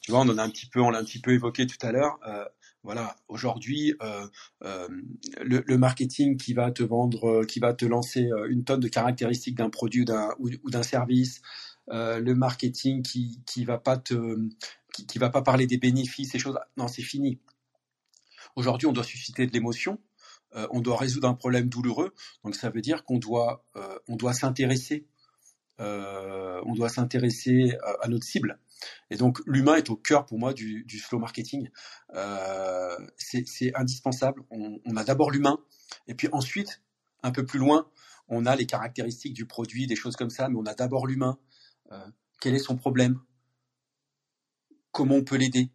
Tu 0.00 0.12
vois, 0.12 0.20
on 0.20 0.28
en 0.28 0.38
a 0.38 0.42
un 0.42 0.50
petit 0.50 0.66
peu, 0.66 0.80
on 0.80 0.90
l'a 0.90 0.98
un 0.98 1.04
petit 1.04 1.20
peu 1.20 1.32
évoqué 1.32 1.66
tout 1.66 1.76
à 1.82 1.92
l'heure. 1.92 2.18
Euh, 2.26 2.44
voilà, 2.82 3.16
aujourd'hui, 3.28 3.94
euh, 4.02 4.26
euh, 4.64 4.88
le, 5.42 5.76
marketing 5.76 6.38
qui 6.38 6.54
va 6.54 6.70
te 6.70 6.82
vendre, 6.82 7.44
qui 7.44 7.60
va 7.60 7.74
te 7.74 7.84
lancer 7.84 8.30
une 8.48 8.64
tonne 8.64 8.80
de 8.80 8.88
caractéristiques 8.88 9.56
d'un 9.56 9.68
produit 9.68 10.06
ou, 10.38 10.70
d'un 10.70 10.82
service, 10.82 11.42
le 11.88 12.32
marketing 12.32 13.02
qui 13.02 13.42
qui 13.44 13.66
va 13.66 13.76
pas 13.76 13.98
te, 13.98 14.34
qui, 14.94 15.06
qui 15.06 15.18
va 15.18 15.28
pas 15.28 15.42
parler 15.42 15.66
des 15.66 15.76
bénéfices, 15.76 16.32
ces 16.32 16.38
choses. 16.38 16.58
Non, 16.78 16.88
c'est 16.88 17.02
fini. 17.02 17.38
Aujourd'hui, 18.56 18.86
on 18.86 18.92
doit 18.92 19.04
susciter 19.04 19.46
de 19.46 19.52
l'émotion. 19.52 19.98
Euh, 20.56 20.66
on 20.70 20.80
doit 20.80 20.96
résoudre 20.96 21.28
un 21.28 21.34
problème 21.34 21.68
douloureux. 21.68 22.14
Donc 22.44 22.56
ça 22.56 22.70
veut 22.70 22.80
dire 22.80 23.04
qu'on 23.04 23.18
doit, 23.18 23.64
euh, 23.76 24.32
s'intéresser, 24.32 25.06
euh, 25.80 26.60
à, 28.02 28.08
notre 28.08 28.24
cible. 28.24 28.58
Et 29.10 29.16
donc 29.16 29.40
l'humain 29.46 29.76
est 29.76 29.90
au 29.90 29.96
cœur 29.96 30.26
pour 30.26 30.38
moi 30.38 30.52
du, 30.52 30.84
slow 30.98 31.18
marketing. 31.18 31.68
c'est 33.16 33.72
indispensable. 33.74 34.42
On, 34.50 34.96
a 34.96 35.04
d'abord 35.04 35.30
l'humain, 35.30 35.58
et 36.08 36.14
puis 36.14 36.28
ensuite, 36.32 36.82
un 37.22 37.30
peu 37.30 37.44
plus 37.44 37.58
loin, 37.58 37.88
on 38.28 38.46
a 38.46 38.56
les 38.56 38.66
caractéristiques 38.66 39.34
du 39.34 39.46
produit, 39.46 39.86
des 39.86 39.96
choses 39.96 40.16
comme 40.16 40.30
ça, 40.30 40.48
mais 40.48 40.56
on 40.56 40.66
a 40.66 40.74
d'abord 40.74 41.06
l'humain. 41.06 41.38
quel 42.40 42.54
est 42.54 42.58
son 42.58 42.76
problème? 42.76 43.20
Comment 44.92 45.16
on 45.16 45.24
peut 45.24 45.36
l'aider? 45.36 45.70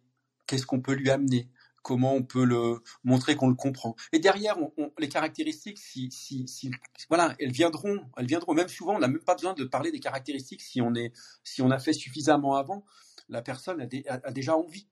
Qu'est-ce 0.46 0.66
qu'on 0.66 0.80
peut 0.80 0.94
lui 0.94 1.10
amener? 1.10 1.48
Comment 1.86 2.14
on 2.14 2.24
peut 2.24 2.44
le 2.44 2.82
montrer 3.04 3.36
qu'on 3.36 3.48
le 3.48 3.54
comprend. 3.54 3.94
Et 4.12 4.18
derrière, 4.18 4.58
les 4.98 5.08
caractéristiques, 5.08 5.78
si, 5.78 6.10
si, 6.10 6.70
voilà, 7.08 7.36
elles 7.38 7.52
viendront, 7.52 8.00
elles 8.16 8.26
viendront. 8.26 8.54
Même 8.54 8.66
souvent, 8.66 8.96
on 8.96 8.98
n'a 8.98 9.06
même 9.06 9.22
pas 9.22 9.36
besoin 9.36 9.54
de 9.54 9.62
parler 9.62 9.92
des 9.92 10.00
caractéristiques 10.00 10.62
si 10.62 10.80
on 10.80 10.96
est, 10.96 11.12
si 11.44 11.62
on 11.62 11.70
a 11.70 11.78
fait 11.78 11.92
suffisamment 11.92 12.56
avant. 12.56 12.84
La 13.28 13.40
personne 13.40 13.80
a, 13.80 14.32
déjà 14.32 14.56
envie. 14.56 14.88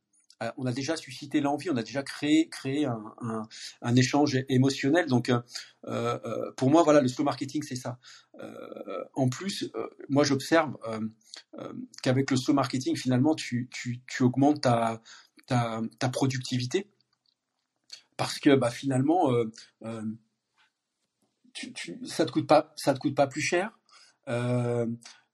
on 0.56 0.66
a 0.66 0.72
déjà 0.72 0.96
suscité 0.96 1.40
l'envie, 1.40 1.68
on 1.68 1.76
a 1.76 1.82
déjà 1.82 2.04
créé, 2.04 2.48
créé 2.48 2.86
un, 2.86 3.96
échange 3.96 4.38
émotionnel. 4.48 5.06
Donc, 5.06 5.32
pour 6.56 6.70
moi, 6.70 6.84
voilà, 6.84 7.00
le 7.00 7.08
slow 7.08 7.24
marketing, 7.24 7.64
c'est 7.64 7.74
ça. 7.74 7.98
en 9.14 9.28
plus, 9.28 9.68
moi, 10.08 10.22
j'observe 10.22 10.76
qu'avec 12.04 12.30
le 12.30 12.36
slow 12.36 12.54
marketing, 12.54 12.94
finalement, 12.94 13.34
tu, 13.34 13.68
augmentes 14.20 14.60
ta, 14.60 15.00
productivité 16.12 16.88
parce 18.16 18.38
que 18.38 18.54
bah, 18.54 18.70
finalement, 18.70 19.30
ça 22.06 22.26
te 22.26 22.32
coûte 22.32 22.46
pas, 22.46 22.72
ça 22.76 22.94
te 22.94 22.98
coûte 22.98 23.14
pas 23.14 23.26
plus 23.26 23.40
cher. 23.40 23.78
Euh, 24.28 24.86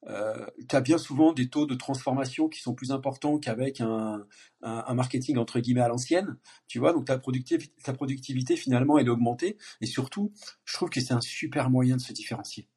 euh, 0.07 0.45
tu 0.67 0.75
as 0.75 0.81
bien 0.81 0.97
souvent 0.97 1.31
des 1.31 1.47
taux 1.49 1.65
de 1.67 1.75
transformation 1.75 2.49
qui 2.49 2.59
sont 2.59 2.73
plus 2.73 2.91
importants 2.91 3.37
qu'avec 3.37 3.81
un, 3.81 4.25
marketing 4.61 5.37
entre 5.37 5.59
guillemets 5.59 5.81
à 5.81 5.87
l'ancienne, 5.87 6.37
tu 6.67 6.79
vois. 6.79 6.93
Donc 6.93 7.05
ta 7.05 7.17
productivité, 7.17 7.73
ta 7.83 7.93
productivité 7.93 8.55
finalement 8.55 8.97
est 8.97 9.07
augmentée 9.07 9.57
et 9.79 9.85
surtout, 9.85 10.31
je 10.65 10.73
trouve 10.73 10.89
que 10.89 10.99
c'est 11.01 11.13
un 11.13 11.21
super 11.21 11.69
moyen 11.69 11.97
de 11.97 12.01
se 12.01 12.13
différencier. 12.13 12.67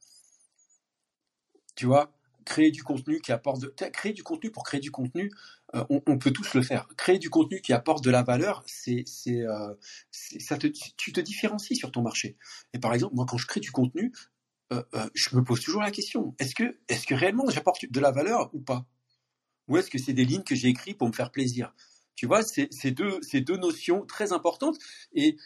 Tu 1.77 1.87
vois, 1.87 2.13
créer 2.45 2.71
du 2.71 2.83
contenu 2.83 3.21
qui 3.21 3.33
apporte 3.33 3.61
de, 3.61 3.69
créer 3.91 4.13
du 4.13 4.23
contenu 4.23 4.51
pour 4.51 4.65
créer 4.65 4.81
du 4.81 4.91
contenu, 4.91 5.31
euh, 5.75 5.85
on, 5.89 6.19
peut 6.19 6.31
tous 6.31 6.55
le 6.55 6.63
faire. 6.63 6.87
Créer 6.97 7.19
du 7.19 7.31
contenu 7.31 7.61
qui 7.61 7.73
apporte 7.73 8.05
de 8.05 8.11
la 8.11 8.23
valeur, 8.23 8.63
c'est, 8.67 9.03
c'est, 9.07 9.41
euh, 9.41 9.75
ça 10.11 10.57
te, 10.57 10.67
tu 10.67 11.13
te 11.13 11.21
différencies 11.21 11.77
sur 11.77 11.91
ton 11.91 12.03
marché. 12.03 12.37
Et 12.73 12.79
par 12.79 12.95
exemple, 12.95 13.15
moi, 13.15 13.27
quand 13.29 13.39
je 13.39 13.47
crée 13.47 13.61
du 13.61 13.73
contenu, 13.73 14.13
euh, 14.73 14.83
je 15.15 15.37
me 15.37 15.45
pose 15.45 15.61
toujours 15.61 15.83
la 15.83 15.91
question 15.91 16.35
est-ce 16.39 16.55
que, 16.55 16.79
est-ce 16.89 17.07
que 17.07 17.15
réellement 17.15 17.49
j'apporte 17.51 17.85
de 17.91 18.01
la 18.01 18.11
valeur 18.13 18.51
ou 18.55 18.61
pas? 18.61 18.87
Ou 19.69 19.77
est-ce 19.77 19.91
que 19.91 19.99
c'est 19.99 20.13
des 20.13 20.25
lignes 20.25 20.43
que 20.43 20.55
j'ai 20.55 20.69
écrites 20.69 20.99
pour 20.99 21.09
me 21.09 21.13
faire 21.13 21.31
plaisir? 21.31 21.75
Tu 22.15 22.27
vois, 22.27 22.43
c'est 22.43 22.91
deux, 22.91 23.21
deux 23.33 23.57
notions 23.57 24.05
très 24.07 24.33
importantes. 24.33 24.77
Et, 25.15 25.37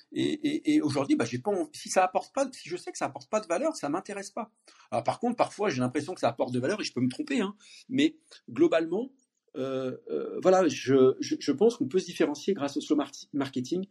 aujourd'hui, 0.83 1.17
bah, 1.17 1.27
si 1.27 1.89
ça 1.89 2.05
apporte 2.05 2.35
pas, 2.35 2.49
si 2.53 2.69
je 2.69 2.77
sais 2.77 2.93
que 2.93 2.99
ça 2.99 3.07
apporte 3.07 3.31
pas 3.31 3.41
de 3.41 3.47
valeur, 3.47 3.77
ça 3.77 3.89
m'intéresse 3.89 4.31
pas. 4.31 4.51
Alors 4.91 5.05
par 5.05 5.21
contre, 5.21 5.37
parfois, 5.37 5.71
j'ai 5.71 5.81
l'impression 5.81 6.15
que 6.15 6.21
ça 6.21 6.29
apporte 6.29 6.53
de 6.53 6.61
valeur 6.61 6.81
et 6.81 6.85
je 6.85 6.93
peux 6.93 7.01
me 7.01 7.09
tromper. 7.09 7.41
Hein, 7.41 7.55
mais 7.89 8.17
globalement, 8.51 9.11
euh, 9.57 9.97
euh, 10.11 10.39
voilà, 10.43 10.67
je, 10.69 11.53
pense 11.53 11.77
qu'on 11.77 11.89
peut 11.89 11.99
se 11.99 12.07
différencier 12.07 12.55
grâce 12.55 12.77
au 12.77 12.81
slow 12.81 12.97
marketing 13.33 13.87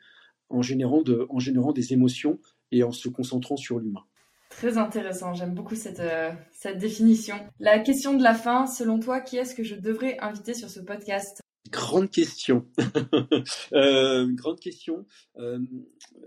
en 0.50 0.62
générant, 0.62 1.04
en 1.30 1.40
générant 1.40 1.74
des 1.74 1.94
émotions 1.94 2.40
et 2.72 2.84
en 2.84 2.92
se 2.92 3.10
concentrant 3.10 3.58
sur 3.58 3.80
l'humain. 3.80 4.04
Très 4.50 4.78
intéressant, 4.78 5.34
j'aime 5.34 5.54
beaucoup 5.54 5.76
euh, 5.76 6.32
cette 6.52 6.78
définition. 6.78 7.36
La 7.60 7.80
question 7.80 8.14
de 8.16 8.24
la 8.24 8.34
fin, 8.34 8.66
selon 8.66 9.00
toi, 9.00 9.20
qui 9.20 9.38
est-ce 9.38 9.54
que 9.54 9.64
je 9.64 9.76
devrais 9.76 10.18
inviter 10.20 10.54
sur 10.54 10.70
ce 10.70 10.80
podcast? 10.80 11.42
Grande 11.70 12.10
question. 12.10 12.66
euh, 13.74 14.28
grande 14.32 14.60
question. 14.60 15.06
Euh, 15.38 15.60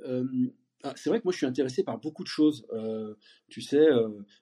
euh, 0.06 0.24
ah, 0.82 0.94
c'est 0.96 1.10
vrai 1.10 1.18
que 1.20 1.24
moi 1.24 1.32
je 1.32 1.38
suis 1.38 1.46
intéressé 1.46 1.82
par 1.82 1.98
beaucoup 1.98 2.22
de 2.22 2.28
choses. 2.28 2.66
Tu 3.48 3.60
sais, 3.60 3.86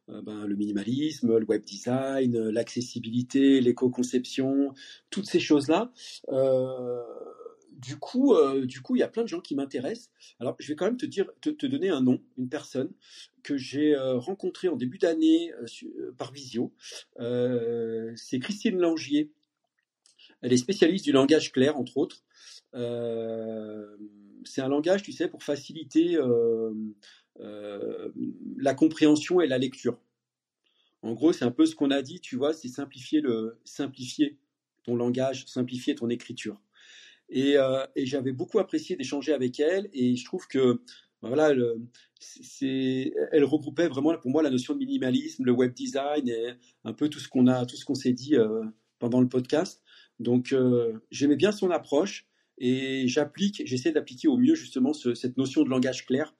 ben, 0.07 0.47
le 0.47 0.55
minimalisme, 0.55 1.37
le 1.37 1.45
web 1.45 1.65
design, 1.65 2.51
l'accessibilité, 2.51 3.61
l'éco-conception, 3.61 4.73
toutes 5.11 5.27
ces 5.27 5.41
choses-là. 5.41 5.93
du 7.73 7.97
coup, 7.97 8.37
du 8.63 8.83
coup, 8.83 8.95
il 8.95 9.01
y 9.01 9.03
a 9.03 9.09
plein 9.09 9.25
de 9.25 9.29
gens 9.29 9.41
qui 9.41 9.57
m'intéressent. 9.57 10.11
Alors, 10.39 10.55
je 10.61 10.69
vais 10.69 10.77
quand 10.77 10.85
même 10.85 10.97
te 10.97 11.07
dire, 11.07 11.29
te, 11.41 11.51
te 11.51 11.67
donner 11.67 11.89
un 11.89 12.03
nom, 12.03 12.21
une 12.37 12.49
personne 12.49 12.93
que 13.43 13.57
j'ai 13.57 13.97
rencontrée 13.97 14.69
en 14.69 14.77
début 14.77 14.99
d'année 14.99 15.53
par 16.19 16.31
visio. 16.31 16.73
c'est 17.19 18.39
Christine 18.39 18.79
Langier 18.79 19.33
elle 20.43 20.53
est 20.53 20.59
spécialiste 20.59 21.05
du 21.05 21.13
langage 21.13 21.53
clair, 21.53 21.77
entre 21.77 21.97
autres. 21.97 22.23
Euh, 22.75 23.97
c'est 24.45 24.61
un 24.61 24.69
langage, 24.69 25.03
tu 25.03 25.13
sais, 25.13 25.29
pour 25.29 25.43
faciliter 25.43 26.17
euh, 26.17 26.73
euh, 27.41 28.11
la 28.57 28.75
compréhension 28.75 29.41
et 29.41 29.47
la 29.47 29.59
lecture. 29.59 29.99
En 31.03 31.13
gros, 31.13 31.33
c'est 31.33 31.45
un 31.45 31.51
peu 31.51 31.67
ce 31.67 31.75
qu'on 31.75 31.91
a 31.91 32.03
dit, 32.03 32.21
tu 32.21 32.37
vois, 32.37 32.53
c'est 32.53 32.69
simplifier, 32.69 33.21
le, 33.21 33.59
simplifier 33.65 34.39
ton 34.85 34.97
langage, 34.97 35.47
simplifier 35.47 35.95
ton 35.95 36.09
écriture. 36.09 36.61
Et, 37.31 37.57
j'avais 37.97 38.33
beaucoup 38.33 38.59
apprécié 38.59 38.97
d'échanger 38.97 39.33
avec 39.33 39.61
elle, 39.61 39.89
et 39.93 40.17
je 40.17 40.25
trouve 40.25 40.47
que 40.49 40.81
ben 41.21 41.29
voilà, 41.29 41.51
elle 41.51 43.45
regroupait 43.45 43.89
vraiment 43.89 44.17
pour 44.19 44.31
moi 44.31 44.43
la 44.43 44.51
notion 44.51 44.73
de 44.75 44.79
minimalisme, 44.79 45.45
le 45.45 45.53
web 45.53 45.75
design 45.75 46.29
et 46.29 46.55
un 46.85 46.93
peu 46.93 47.09
tout 47.09 47.19
ce 47.19 47.29
qu'on 47.29 47.49
a, 47.49 47.67
tout 47.67 47.77
ce 47.77 47.85
qu'on 47.85 47.97
s'est 47.97 48.13
dit 48.13 48.37
pendant 48.99 49.21
le 49.21 49.29
podcast. 49.29 49.83
Donc 50.19 50.53
euh, 50.53 51.01
j'aimais 51.11 51.37
bien 51.37 51.53
son 51.53 51.71
approche 51.71 52.27
et 52.59 53.07
j'applique, 53.07 53.63
j'essaie 53.65 53.93
d'appliquer 53.93 54.29
au 54.29 54.37
mieux 54.37 54.55
justement 54.55 54.93
cette 54.93 55.37
notion 55.37 55.63
de 55.63 55.71
langage 55.71 56.07
clair 56.07 56.35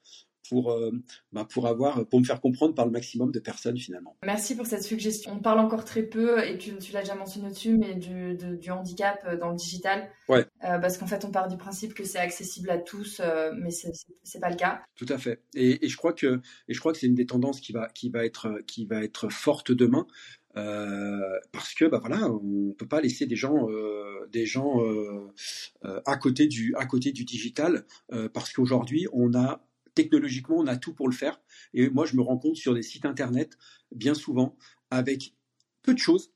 pour, 0.49 0.71
euh, 0.71 0.91
bah, 1.31 1.47
pour, 1.49 1.67
avoir, 1.67 2.07
pour 2.07 2.19
me 2.19 2.25
faire 2.25 2.41
comprendre 2.41 2.73
par 2.73 2.85
le 2.85 2.91
maximum 2.91 3.31
de 3.31 3.39
personnes 3.39 3.77
finalement. 3.77 4.17
Merci 4.25 4.55
pour 4.55 4.65
cette 4.65 4.81
suggestion. 4.81 5.33
On 5.33 5.39
parle 5.39 5.59
encore 5.59 5.85
très 5.85 6.01
peu, 6.01 6.43
et 6.43 6.57
tu, 6.57 6.75
tu 6.77 6.91
l'as 6.91 7.01
déjà 7.01 7.13
mentionné 7.13 7.49
dessus, 7.49 7.77
mais 7.77 7.93
du, 7.93 8.35
du, 8.35 8.71
handicap 8.71 9.19
euh, 9.25 9.37
dans 9.37 9.51
le 9.51 9.55
digital. 9.55 10.09
Ouais. 10.27 10.45
parce 10.59 10.97
qu'en 10.97 11.07
fait, 11.07 11.23
on 11.23 11.31
part 11.31 11.47
du 11.47 11.57
principe 11.57 11.93
que 11.93 12.03
c'est 12.03 12.17
accessible 12.17 12.71
à 12.71 12.79
tous, 12.79 13.21
mais 13.57 13.69
c'est 13.69 13.89
n'est 13.89 14.41
pas 14.41 14.49
le 14.49 14.55
cas. 14.55 14.81
Tout 14.95 15.05
à 15.09 15.17
fait. 15.17 15.43
Et, 15.53 15.85
et 15.85 15.87
je 15.87 15.97
crois 15.97 16.13
que, 16.13 16.41
et 16.67 16.73
je 16.73 16.79
crois 16.79 16.93
que 16.93 16.97
c'est 16.97 17.07
une 17.07 17.15
des 17.15 17.27
tendances 17.27 17.61
qui 17.61 17.71
va, 17.71 17.87
qui 17.93 18.09
va, 18.09 18.25
être, 18.25 18.59
qui 18.65 18.85
va 18.85 19.03
être 19.03 19.29
forte 19.29 19.71
demain. 19.71 20.07
Euh, 20.57 21.39
parce 21.51 21.73
que 21.73 21.85
bah 21.85 21.99
voilà, 21.99 22.29
on 22.31 22.73
peut 22.73 22.87
pas 22.87 23.01
laisser 23.01 23.25
des 23.25 23.35
gens, 23.35 23.69
euh, 23.69 24.27
des 24.31 24.45
gens 24.45 24.83
euh, 24.83 25.31
à 26.05 26.17
côté 26.17 26.47
du, 26.47 26.73
à 26.75 26.85
côté 26.85 27.11
du 27.11 27.23
digital, 27.23 27.85
parce 28.33 28.51
qu'aujourd'hui 28.53 29.07
on 29.13 29.33
a 29.35 29.65
technologiquement 29.95 30.57
on 30.57 30.67
a 30.67 30.77
tout 30.77 30.93
pour 30.93 31.07
le 31.07 31.15
faire. 31.15 31.39
Et 31.73 31.89
moi 31.89 32.05
je 32.05 32.15
me 32.15 32.21
rends 32.21 32.37
compte 32.37 32.55
sur 32.55 32.73
des 32.73 32.83
sites 32.83 33.05
internet 33.05 33.57
bien 33.93 34.13
souvent 34.13 34.55
avec 34.91 35.35
peu 35.83 35.93
de 35.93 35.99
choses, 35.99 36.31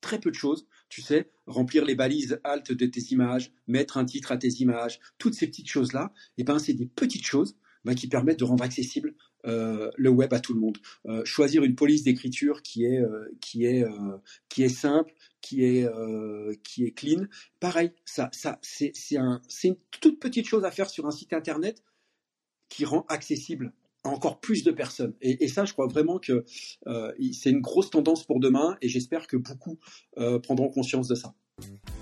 très 0.00 0.18
peu 0.18 0.30
de 0.30 0.36
choses. 0.36 0.66
Tu 0.88 1.02
sais, 1.02 1.30
remplir 1.46 1.84
les 1.84 1.94
balises 1.94 2.40
alt 2.44 2.72
de 2.72 2.86
tes 2.86 3.12
images, 3.12 3.52
mettre 3.66 3.98
un 3.98 4.06
titre 4.06 4.32
à 4.32 4.38
tes 4.38 4.48
images, 4.48 5.00
toutes 5.18 5.34
ces 5.34 5.46
petites 5.46 5.68
choses 5.68 5.92
là, 5.92 6.12
et 6.38 6.44
ben 6.44 6.58
c'est 6.58 6.72
des 6.72 6.86
petites 6.86 7.26
choses 7.26 7.58
bah, 7.84 7.94
qui 7.94 8.08
permettent 8.08 8.38
de 8.38 8.44
rendre 8.44 8.64
accessible 8.64 9.14
euh, 9.46 9.90
le 9.96 10.10
web 10.10 10.32
à 10.34 10.40
tout 10.40 10.52
le 10.52 10.60
monde. 10.60 10.78
Euh, 11.06 11.24
choisir 11.24 11.62
une 11.62 11.74
police 11.74 12.02
d'écriture 12.02 12.62
qui 12.62 12.84
est 12.84 13.00
euh, 13.00 13.28
qui 13.40 13.64
est 13.64 13.84
qui 14.48 14.62
est 14.64 14.68
simple, 14.68 15.14
qui 15.40 15.64
est 15.64 15.88
qui 16.64 16.84
est 16.84 16.90
clean. 16.90 17.26
Pareil, 17.60 17.92
ça 18.04 18.30
ça 18.32 18.58
c'est 18.62 18.92
c'est 18.94 19.16
un 19.16 19.40
une 19.64 19.76
toute 20.00 20.18
petite 20.20 20.46
chose 20.46 20.64
à 20.64 20.70
faire 20.70 20.90
sur 20.90 21.06
un 21.06 21.10
site 21.10 21.32
internet 21.32 21.82
qui 22.68 22.84
rend 22.84 23.06
accessible 23.08 23.72
encore 24.04 24.40
plus 24.40 24.64
de 24.64 24.70
personnes. 24.70 25.14
Et, 25.20 25.44
et 25.44 25.48
ça, 25.48 25.64
je 25.64 25.72
crois 25.72 25.86
vraiment 25.86 26.18
que 26.18 26.44
c'est 27.32 27.50
une 27.50 27.60
grosse 27.60 27.90
tendance 27.90 28.24
pour 28.24 28.40
demain, 28.40 28.76
et 28.80 28.88
j'espère 28.88 29.26
que 29.26 29.36
beaucoup 29.36 29.78
prendront 30.42 30.70
conscience 30.70 31.08
de 31.08 31.14
ça. 31.14 31.34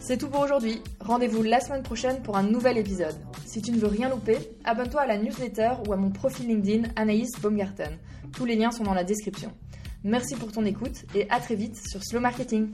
C'est 0.00 0.18
tout 0.18 0.28
pour 0.28 0.40
aujourd'hui. 0.40 0.82
Rendez-vous 1.00 1.42
la 1.42 1.58
semaine 1.58 1.82
prochaine 1.82 2.22
pour 2.22 2.36
un 2.36 2.44
nouvel 2.44 2.78
épisode. 2.78 3.16
Si 3.44 3.60
tu 3.60 3.72
ne 3.72 3.78
veux 3.78 3.88
rien 3.88 4.08
louper, 4.08 4.38
abonne-toi 4.64 5.00
à 5.00 5.06
la 5.06 5.18
newsletter 5.18 5.72
ou 5.88 5.92
à 5.92 5.96
mon 5.96 6.10
profil 6.10 6.46
LinkedIn 6.46 6.90
Anaïs 6.94 7.32
Baumgarten. 7.40 7.98
Tous 8.32 8.44
les 8.44 8.54
liens 8.54 8.70
sont 8.70 8.84
dans 8.84 8.94
la 8.94 9.02
description. 9.02 9.52
Merci 10.04 10.36
pour 10.36 10.52
ton 10.52 10.64
écoute 10.64 11.04
et 11.16 11.28
à 11.28 11.40
très 11.40 11.56
vite 11.56 11.76
sur 11.88 12.04
Slow 12.04 12.20
Marketing. 12.20 12.68